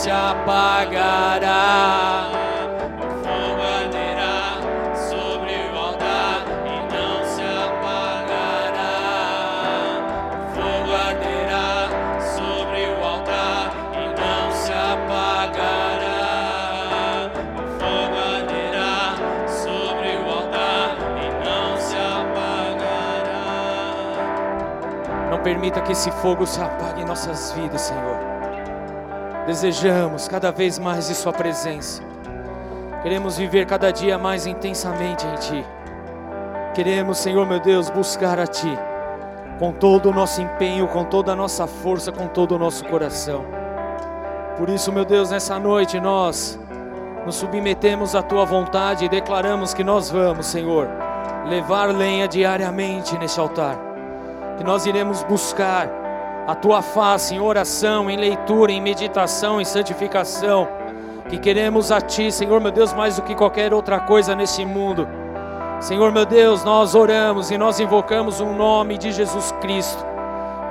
[0.00, 1.52] se apagará.
[2.96, 4.56] O fogo arderá
[4.96, 8.96] sobre o altar e não se apagará.
[10.32, 11.68] O fogo arderá
[12.18, 16.30] sobre o altar e não se apagará.
[17.56, 18.96] O fogo arderá
[19.46, 23.44] sobre o altar e não se apagará.
[25.30, 28.29] Não permita que esse fogo se apague em nossas vidas, Senhor.
[29.50, 32.00] Desejamos cada vez mais de Sua presença.
[33.02, 35.66] Queremos viver cada dia mais intensamente em Ti.
[36.72, 38.78] Queremos, Senhor meu Deus, buscar a Ti
[39.58, 43.44] com todo o nosso empenho, com toda a nossa força, com todo o nosso coração.
[44.56, 46.56] Por isso, meu Deus, nessa noite nós
[47.26, 50.88] nos submetemos à Tua vontade e declaramos que nós vamos, Senhor,
[51.48, 53.76] levar lenha diariamente neste altar.
[54.56, 55.99] Que nós iremos buscar
[56.50, 60.66] a tua face em oração, em leitura, em meditação, em santificação.
[61.28, 65.06] Que queremos a ti, Senhor meu Deus, mais do que qualquer outra coisa nesse mundo.
[65.78, 70.04] Senhor meu Deus, nós oramos e nós invocamos o nome de Jesus Cristo.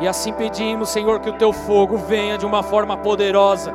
[0.01, 3.73] E assim pedimos, Senhor, que o teu fogo venha de uma forma poderosa.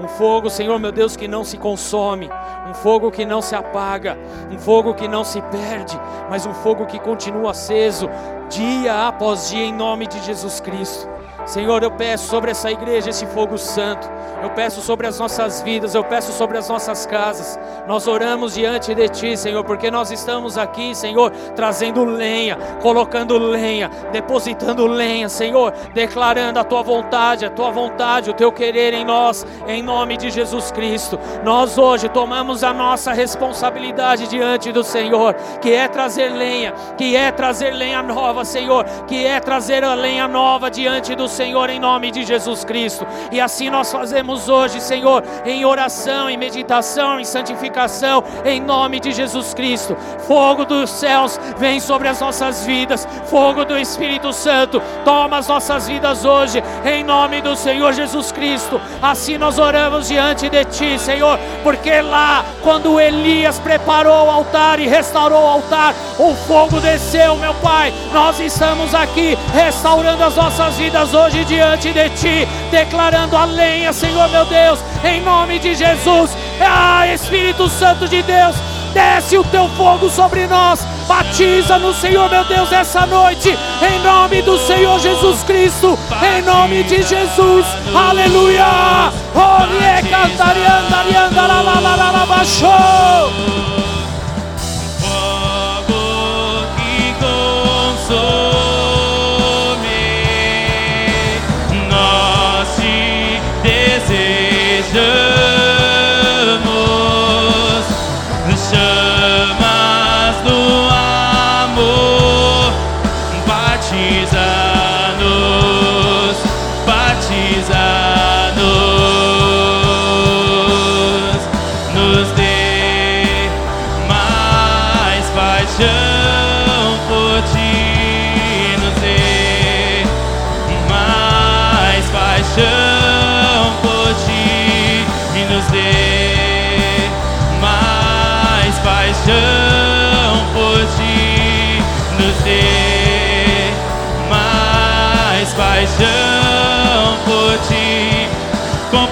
[0.00, 2.30] Um fogo, Senhor meu Deus, que não se consome,
[2.70, 4.16] um fogo que não se apaga,
[4.48, 6.00] um fogo que não se perde,
[6.30, 8.08] mas um fogo que continua aceso
[8.48, 11.10] dia após dia em nome de Jesus Cristo.
[11.44, 14.08] Senhor, eu peço sobre essa igreja esse fogo santo.
[14.42, 17.58] Eu peço sobre as nossas vidas, eu peço sobre as nossas casas.
[17.86, 23.90] Nós oramos diante de Ti, Senhor, porque nós estamos aqui, Senhor, trazendo lenha, colocando lenha,
[24.10, 29.46] depositando lenha, Senhor, declarando a Tua vontade, a Tua vontade, o Teu querer em nós,
[29.66, 31.18] em nome de Jesus Cristo.
[31.44, 37.30] Nós hoje tomamos a nossa responsabilidade diante do Senhor, que é trazer lenha, que é
[37.30, 42.10] trazer lenha nova, Senhor, que é trazer a lenha nova diante do Senhor, em nome
[42.10, 43.06] de Jesus Cristo.
[43.32, 49.10] E assim nós fazemos hoje, Senhor, em oração, em meditação, em santificação, em nome de
[49.12, 49.96] Jesus Cristo.
[50.28, 55.88] Fogo dos céus vem sobre as nossas vidas, fogo do Espírito Santo toma as nossas
[55.88, 58.80] vidas hoje, em nome do Senhor Jesus Cristo.
[59.00, 64.86] Assim nós oramos diante de Ti, Senhor, porque lá, quando Elias preparou o altar e
[64.86, 67.92] restaurou o altar, o fogo desceu, meu Pai.
[68.12, 74.28] Nós estamos aqui restaurando as nossas vidas hoje diante de Ti, declarando a lenha, Senhor
[74.28, 76.36] meu Deus, em nome de Jesus.
[76.60, 78.56] Ah, Espírito Santo de Deus,
[78.92, 84.42] desce o Teu fogo sobre nós, batiza no Senhor meu Deus essa noite, em nome
[84.42, 85.98] do Senhor Jesus Cristo,
[86.36, 89.12] em nome de Jesus, aleluia.
[89.34, 89.92] Orie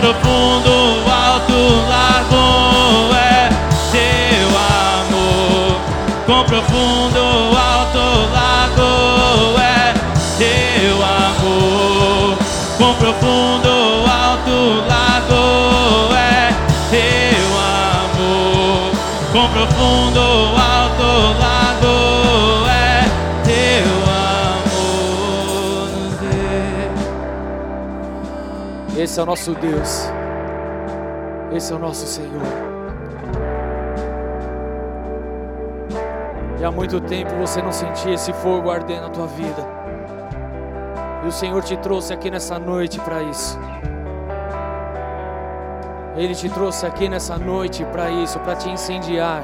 [0.01, 0.71] profundo,
[1.11, 1.59] alto,
[1.89, 3.51] largo é
[3.93, 5.81] teu amor.
[6.25, 7.21] Quão profundo,
[7.55, 9.93] alto, largo é
[10.39, 12.39] teu amor.
[12.79, 13.71] Quão profundo,
[14.09, 16.55] alto, largo é
[16.91, 18.93] teu amor.
[19.33, 20.00] Quão profundo
[29.11, 30.09] Esse é o nosso Deus.
[31.53, 32.43] Esse é o nosso Senhor.
[36.61, 39.67] E há muito tempo você não sentia esse fogo ardendo na tua vida.
[41.25, 43.59] E o Senhor te trouxe aqui nessa noite para isso.
[46.17, 49.43] Ele te trouxe aqui nessa noite para isso, para te incendiar,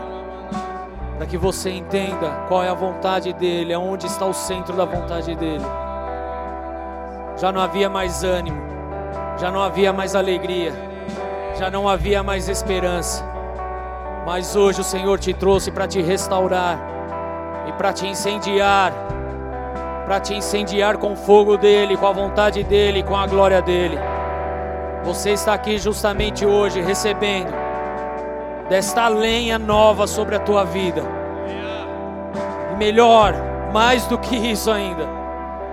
[1.17, 5.35] para que você entenda qual é a vontade dele, aonde está o centro da vontade
[5.35, 5.67] dele.
[7.37, 8.66] Já não havia mais ânimo,
[9.39, 10.73] já não havia mais alegria,
[11.59, 13.25] já não havia mais esperança.
[14.25, 16.79] Mas hoje o Senhor te trouxe para te restaurar
[17.69, 18.93] e para te incendiar,
[20.05, 23.99] para te incendiar com o fogo dele, com a vontade dele, com a glória dele.
[25.05, 27.55] Você está aqui justamente hoje recebendo
[28.69, 31.03] desta lenha nova sobre a tua vida.
[32.73, 33.35] E melhor,
[33.73, 35.07] mais do que isso ainda,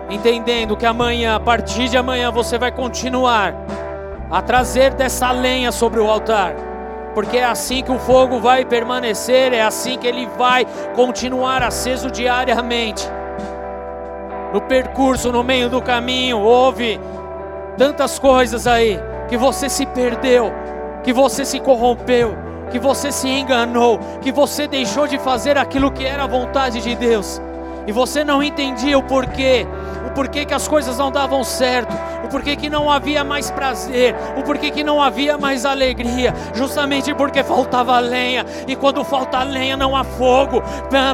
[0.09, 3.53] entendendo que amanhã, a partir de amanhã, você vai continuar
[4.30, 6.55] a trazer dessa lenha sobre o altar
[7.13, 10.65] porque é assim que o fogo vai permanecer, é assim que ele vai
[10.95, 13.07] continuar aceso diariamente.
[14.51, 16.99] No percurso, no meio do caminho, houve
[17.77, 20.51] tantas coisas aí que você se perdeu,
[21.03, 22.35] que você se corrompeu,
[22.71, 26.95] que você se enganou, que você deixou de fazer aquilo que era a vontade de
[26.95, 27.41] Deus,
[27.88, 29.68] e você não entendia o porquê,
[30.07, 31.93] o porquê que as coisas não davam certo,
[32.23, 37.14] o porquê que não havia mais prazer, o porquê que não havia mais alegria, justamente
[37.14, 40.64] porque faltava lenha, e quando falta lenha não há fogo.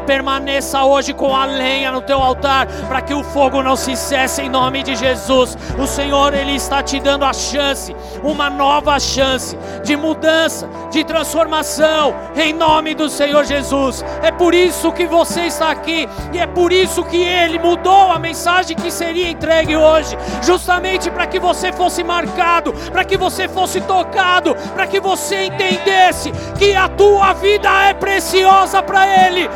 [0.05, 4.43] Permaneça hoje com a lenha no teu altar, para que o fogo não se cesse
[4.43, 5.57] em nome de Jesus.
[5.77, 12.13] O Senhor ele está te dando a chance, uma nova chance de mudança, de transformação,
[12.35, 14.05] em nome do Senhor Jesus.
[14.21, 18.19] É por isso que você está aqui, e é por isso que ele mudou a
[18.19, 23.79] mensagem que seria entregue hoje, justamente para que você fosse marcado, para que você fosse
[23.81, 29.49] tocado, para que você entendesse que a tua vida é preciosa para Ele.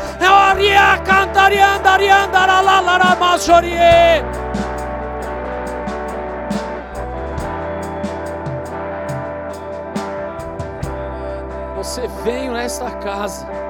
[11.76, 13.63] Você veio nesta casa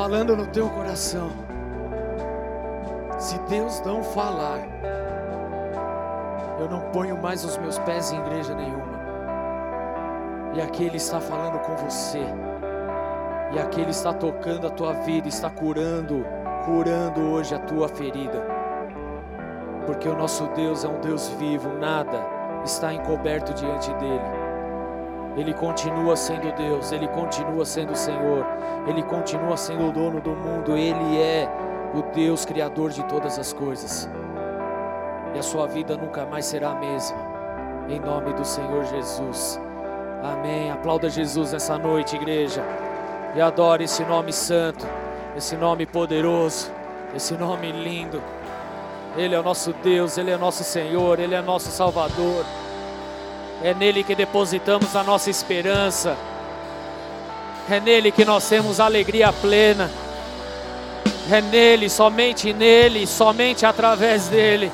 [0.00, 1.28] falando no teu coração.
[3.18, 4.60] Se Deus não falar,
[6.58, 8.98] eu não ponho mais os meus pés em igreja nenhuma.
[10.54, 12.24] E aqui Ele está falando com você.
[13.52, 16.24] E aqui Ele está tocando a tua vida, está curando,
[16.64, 18.42] curando hoje a tua ferida.
[19.84, 22.24] Porque o nosso Deus é um Deus vivo, nada
[22.64, 24.39] está encoberto diante dele.
[25.36, 28.44] Ele continua sendo Deus, Ele continua sendo Senhor,
[28.86, 31.48] Ele continua sendo o dono do mundo, Ele é
[31.94, 34.08] o Deus Criador de todas as coisas
[35.34, 37.16] e a sua vida nunca mais será a mesma.
[37.88, 39.60] Em nome do Senhor Jesus.
[40.22, 40.70] Amém.
[40.70, 42.62] Aplauda Jesus nessa noite, igreja.
[43.34, 44.86] E adore esse nome santo,
[45.36, 46.70] esse nome poderoso,
[47.14, 48.20] esse nome lindo.
[49.16, 52.44] Ele é o nosso Deus, Ele é nosso Senhor, Ele é nosso Salvador.
[53.62, 56.16] É nele que depositamos a nossa esperança.
[57.68, 59.90] É nele que nós temos alegria plena.
[61.30, 64.72] É nele, somente nele, somente através dele.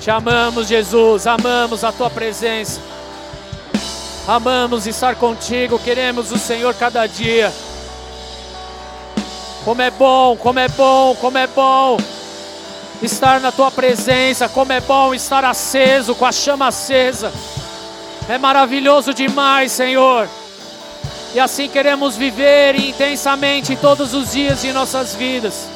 [0.00, 2.80] Te amamos, Jesus, amamos a tua presença.
[4.26, 7.52] Amamos estar contigo, queremos o Senhor cada dia.
[9.64, 11.98] Como é bom, como é bom, como é bom
[13.02, 17.32] estar na tua presença, como é bom estar aceso, com a chama acesa.
[18.28, 20.28] É maravilhoso demais, Senhor.
[21.34, 25.66] E assim queremos viver intensamente todos os dias de nossas vidas.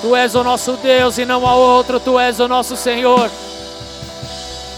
[0.00, 3.30] Tu és o nosso Deus e não há outro, Tu és o nosso Senhor.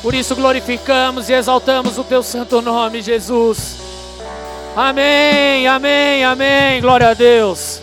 [0.03, 3.77] Por isso glorificamos e exaltamos o Teu santo nome, Jesus.
[4.75, 6.81] Amém, amém, amém.
[6.81, 7.81] Glória a Deus.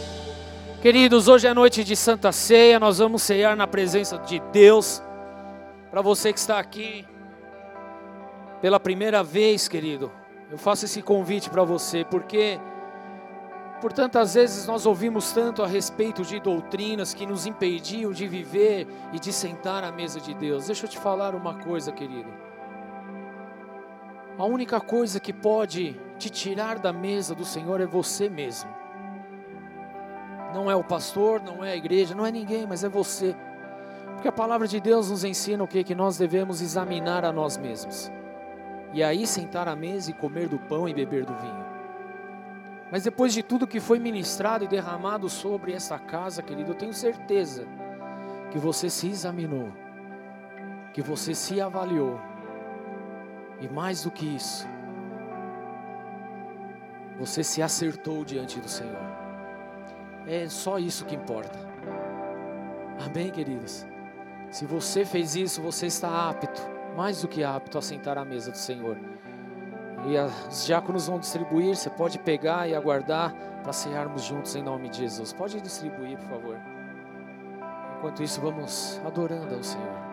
[0.82, 5.02] Queridos, hoje é noite de Santa Ceia, nós vamos ceiar na presença de Deus.
[5.90, 7.06] Para você que está aqui
[8.66, 10.12] pela primeira vez, querido,
[10.50, 12.60] eu faço esse convite para você, porque
[13.80, 18.88] por tantas vezes nós ouvimos tanto a respeito de doutrinas que nos impediam de viver
[19.14, 20.66] e de sentar à mesa de Deus.
[20.66, 22.28] Deixa eu te falar uma coisa, querido.
[24.36, 28.72] A única coisa que pode te tirar da mesa do Senhor é você mesmo.
[30.56, 33.36] Não é o pastor, não é a igreja, não é ninguém, mas é você.
[34.16, 35.84] Porque a palavra de Deus nos ensina o que?
[35.84, 38.12] Que nós devemos examinar a nós mesmos.
[38.96, 41.66] E aí sentar à mesa e comer do pão e beber do vinho.
[42.90, 46.94] Mas depois de tudo que foi ministrado e derramado sobre essa casa, querido, eu tenho
[46.94, 47.68] certeza
[48.52, 49.70] que você se examinou,
[50.94, 52.22] que você se avaliou.
[53.60, 54.66] E mais do que isso,
[57.20, 58.96] você se acertou diante do Senhor.
[60.26, 61.60] É só isso que importa.
[63.06, 63.86] Amém, queridos?
[64.50, 68.52] Se você fez isso, você está apto, mais do que apto, a sentar à mesa
[68.52, 68.98] do Senhor.
[70.08, 70.18] E
[70.48, 75.00] os diáconos vão distribuir, você pode pegar e aguardar para cearmos juntos em nome de
[75.00, 75.34] Jesus.
[75.34, 76.58] Pode distribuir, por favor.
[77.98, 80.05] Enquanto isso, vamos adorando ao Senhor.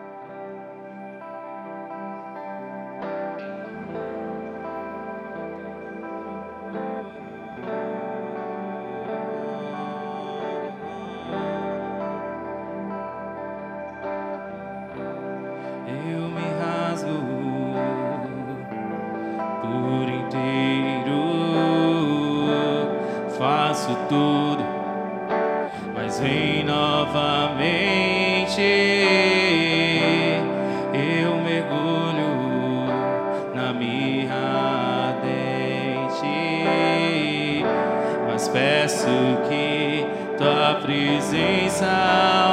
[38.93, 39.07] peço
[39.49, 40.05] que
[40.37, 41.87] tua presença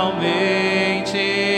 [0.03, 1.50] aumente.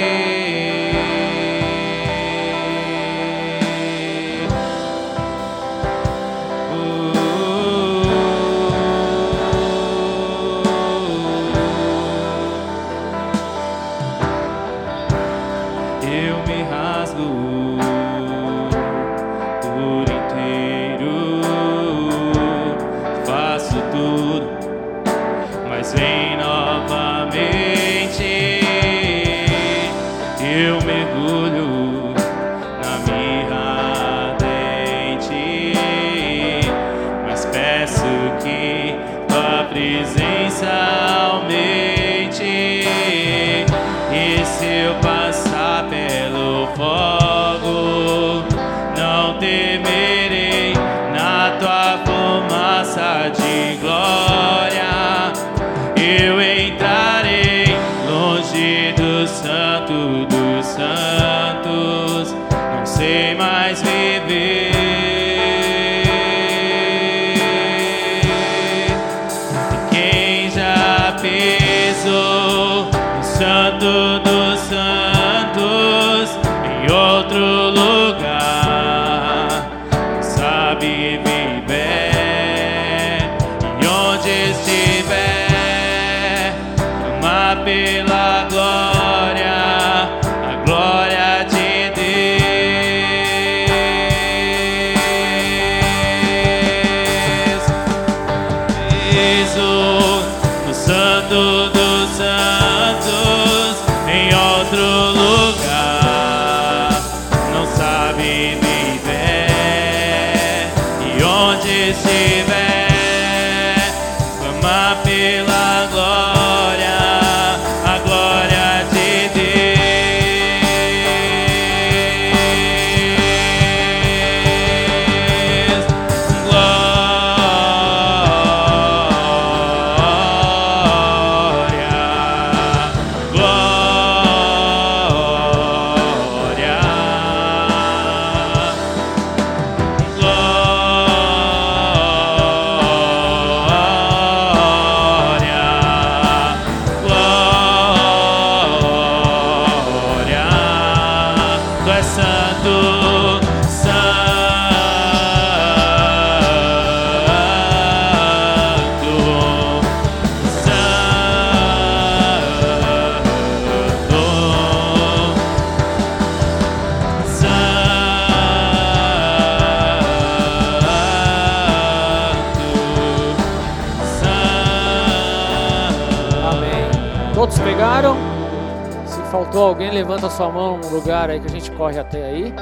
[179.68, 179.90] Alguém?
[179.90, 182.54] Levanta sua mão no lugar aí que a gente corre até aí.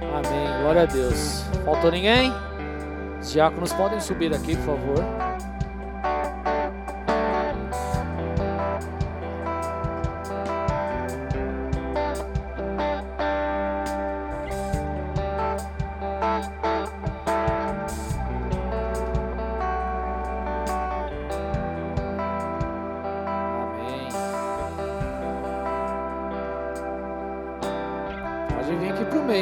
[0.00, 0.62] Amém.
[0.62, 1.44] Glória a Deus.
[1.64, 2.32] Faltou ninguém?
[3.20, 5.21] Os diáconos podem subir aqui, por favor.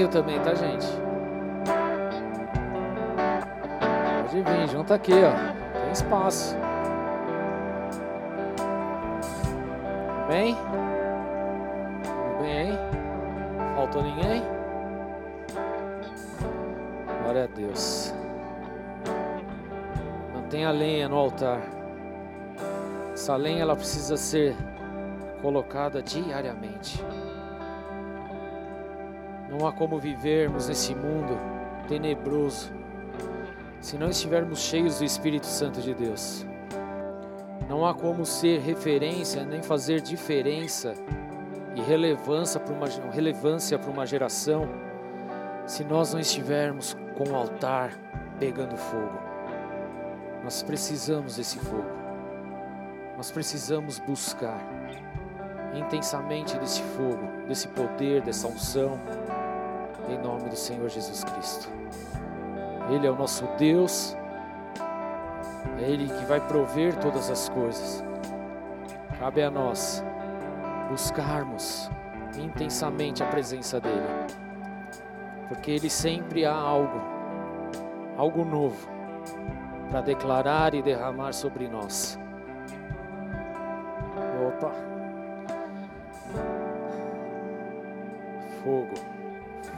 [0.08, 0.86] Também, tá, gente?
[4.22, 5.80] Pode vir, junto aqui, ó.
[5.80, 6.56] Tem espaço.
[10.28, 10.54] Bem?
[12.04, 12.78] Tudo bem?
[13.74, 14.42] Faltou ninguém?
[17.22, 18.14] Glória a Deus.
[20.32, 21.60] Mantenha a lenha no altar.
[23.12, 24.54] Essa lenha ela precisa ser
[25.42, 27.04] colocada diariamente.
[29.60, 31.38] Não há como vivermos nesse mundo
[31.86, 32.72] tenebroso
[33.78, 36.46] se não estivermos cheios do Espírito Santo de Deus.
[37.68, 40.94] Não há como ser referência nem fazer diferença
[41.76, 44.66] e relevância para uma, relevância para uma geração
[45.66, 47.92] se nós não estivermos com o altar
[48.38, 49.18] pegando fogo.
[50.42, 51.84] Nós precisamos desse fogo.
[53.14, 54.58] Nós precisamos buscar
[55.74, 58.98] intensamente desse fogo, desse poder, dessa unção,
[60.10, 61.68] em nome do Senhor Jesus Cristo.
[62.90, 64.16] Ele é o nosso Deus,
[65.78, 68.04] é Ele que vai prover todas as coisas.
[69.18, 70.02] Cabe a nós
[70.88, 71.90] buscarmos
[72.36, 74.02] intensamente a presença dEle,
[75.48, 77.00] porque Ele sempre há algo,
[78.16, 78.88] algo novo,
[79.90, 82.18] para declarar e derramar sobre nós.
[84.48, 84.72] Opa!
[88.62, 88.94] Fogo,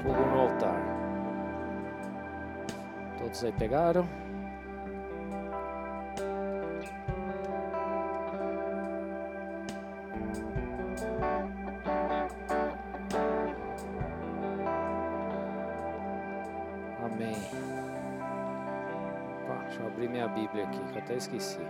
[0.02, 0.80] fogo no altar.
[3.18, 4.06] Todos aí pegaram?
[17.04, 17.36] Amém.
[19.44, 21.60] Opa, deixa eu abrir minha Bíblia aqui, que eu até esqueci.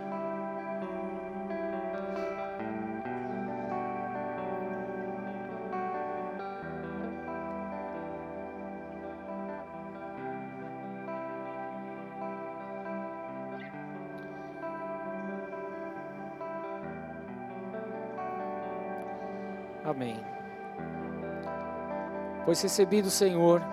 [22.53, 23.63] Pois recebi do Senhor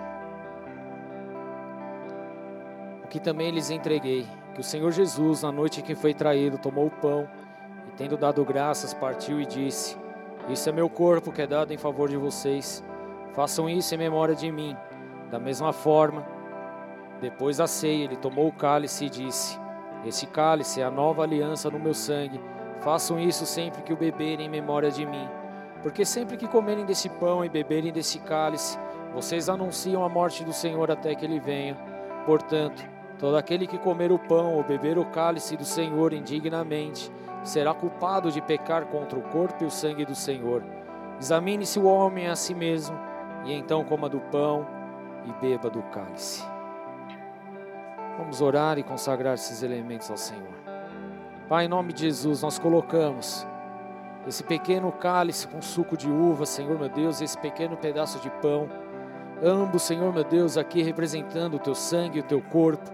[3.03, 4.25] o que também lhes entreguei,
[4.55, 7.29] que o Senhor Jesus, na noite em que foi traído, tomou o pão
[7.87, 9.95] e, tendo dado graças, partiu e disse:
[10.49, 12.83] Isso é meu corpo que é dado em favor de vocês.
[13.33, 14.75] Façam isso em memória de mim.
[15.29, 16.25] Da mesma forma,
[17.21, 19.59] depois da ceia, ele tomou o cálice e disse:
[20.03, 22.41] Esse cálice é a nova aliança no meu sangue.
[22.79, 25.29] Façam isso sempre que o beberem em memória de mim.
[25.81, 28.77] Porque sempre que comerem desse pão e beberem desse cálice,
[29.13, 31.75] vocês anunciam a morte do Senhor até que ele venha.
[32.25, 32.87] Portanto,
[33.17, 37.11] todo aquele que comer o pão ou beber o cálice do Senhor indignamente
[37.43, 40.63] será culpado de pecar contra o corpo e o sangue do Senhor.
[41.19, 42.97] Examine-se o homem a si mesmo,
[43.45, 44.67] e então coma do pão
[45.25, 46.43] e beba do cálice.
[48.17, 50.53] Vamos orar e consagrar esses elementos ao Senhor.
[51.49, 53.47] Pai, em nome de Jesus, nós colocamos
[54.27, 58.69] esse pequeno cálice com suco de uva, Senhor meu Deus, esse pequeno pedaço de pão,
[59.43, 62.91] ambos, Senhor meu Deus, aqui representando o teu sangue e o teu corpo,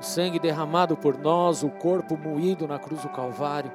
[0.00, 3.70] o sangue derramado por nós, o corpo moído na cruz do Calvário,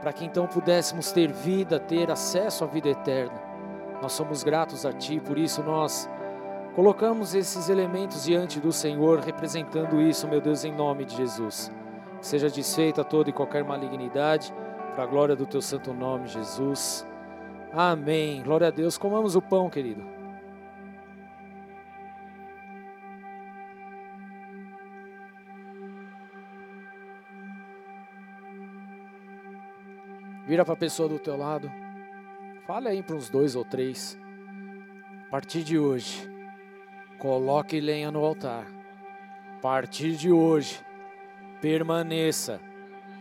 [0.00, 3.40] para que então pudéssemos ter vida, ter acesso à vida eterna.
[4.02, 6.08] Nós somos gratos a Ti, por isso nós
[6.74, 11.72] colocamos esses elementos diante do Senhor, representando isso, meu Deus, em nome de Jesus.
[12.20, 14.52] Que seja desfeita toda e qualquer malignidade
[14.96, 17.06] para a glória do teu santo nome, Jesus.
[17.70, 18.42] Amém.
[18.42, 18.96] Glória a Deus.
[18.96, 20.02] Comamos o pão, querido.
[30.46, 31.70] Vira para a pessoa do teu lado.
[32.66, 34.18] Fale aí para uns dois ou três.
[35.26, 36.26] A partir de hoje,
[37.18, 38.66] coloque lenha no altar.
[39.58, 40.80] A partir de hoje,
[41.60, 42.58] permaneça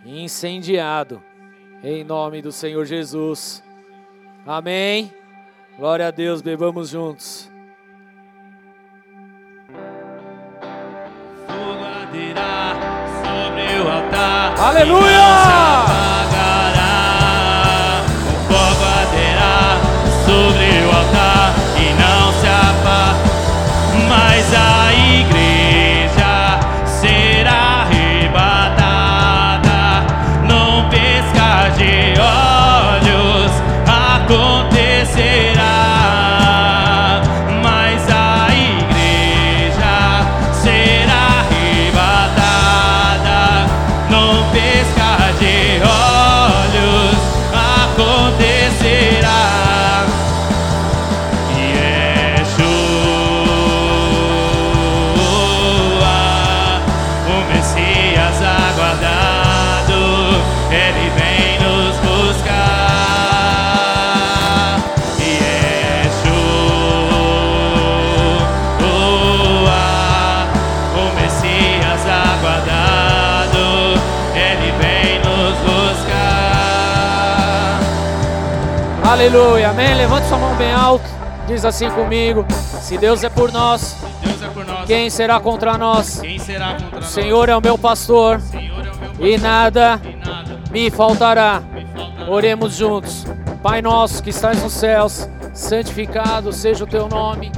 [0.05, 1.21] incendiado
[1.83, 3.63] em nome do Senhor Jesus.
[4.45, 5.11] Amém.
[5.77, 7.51] Glória a Deus, bebamos juntos.
[11.47, 11.85] Fogo
[13.23, 14.59] sobre o altar.
[14.59, 15.64] Aleluia!
[79.25, 79.71] Aleluia.
[79.71, 79.95] Amém.
[79.95, 81.03] Levante sua mão bem alto.
[81.47, 82.45] Diz assim comigo:
[82.79, 84.85] Se Deus é por nós, é por nós.
[84.85, 86.21] quem será contra nós?
[86.39, 87.05] Será contra O nós?
[87.05, 91.63] Senhor é o meu pastor Senhor é o meu e nada e nada me faltará.
[91.73, 92.31] me faltará.
[92.31, 93.25] Oremos juntos.
[93.63, 97.51] Pai nosso que estás nos céus, santificado seja o teu nome.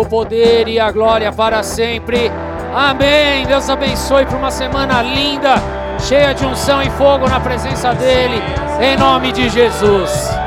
[0.00, 2.30] O poder e a glória para sempre.
[2.74, 3.44] Amém.
[3.46, 5.56] Deus abençoe por uma semana linda,
[6.00, 8.42] cheia de unção e fogo na presença dele.
[8.80, 10.41] Em nome de Jesus.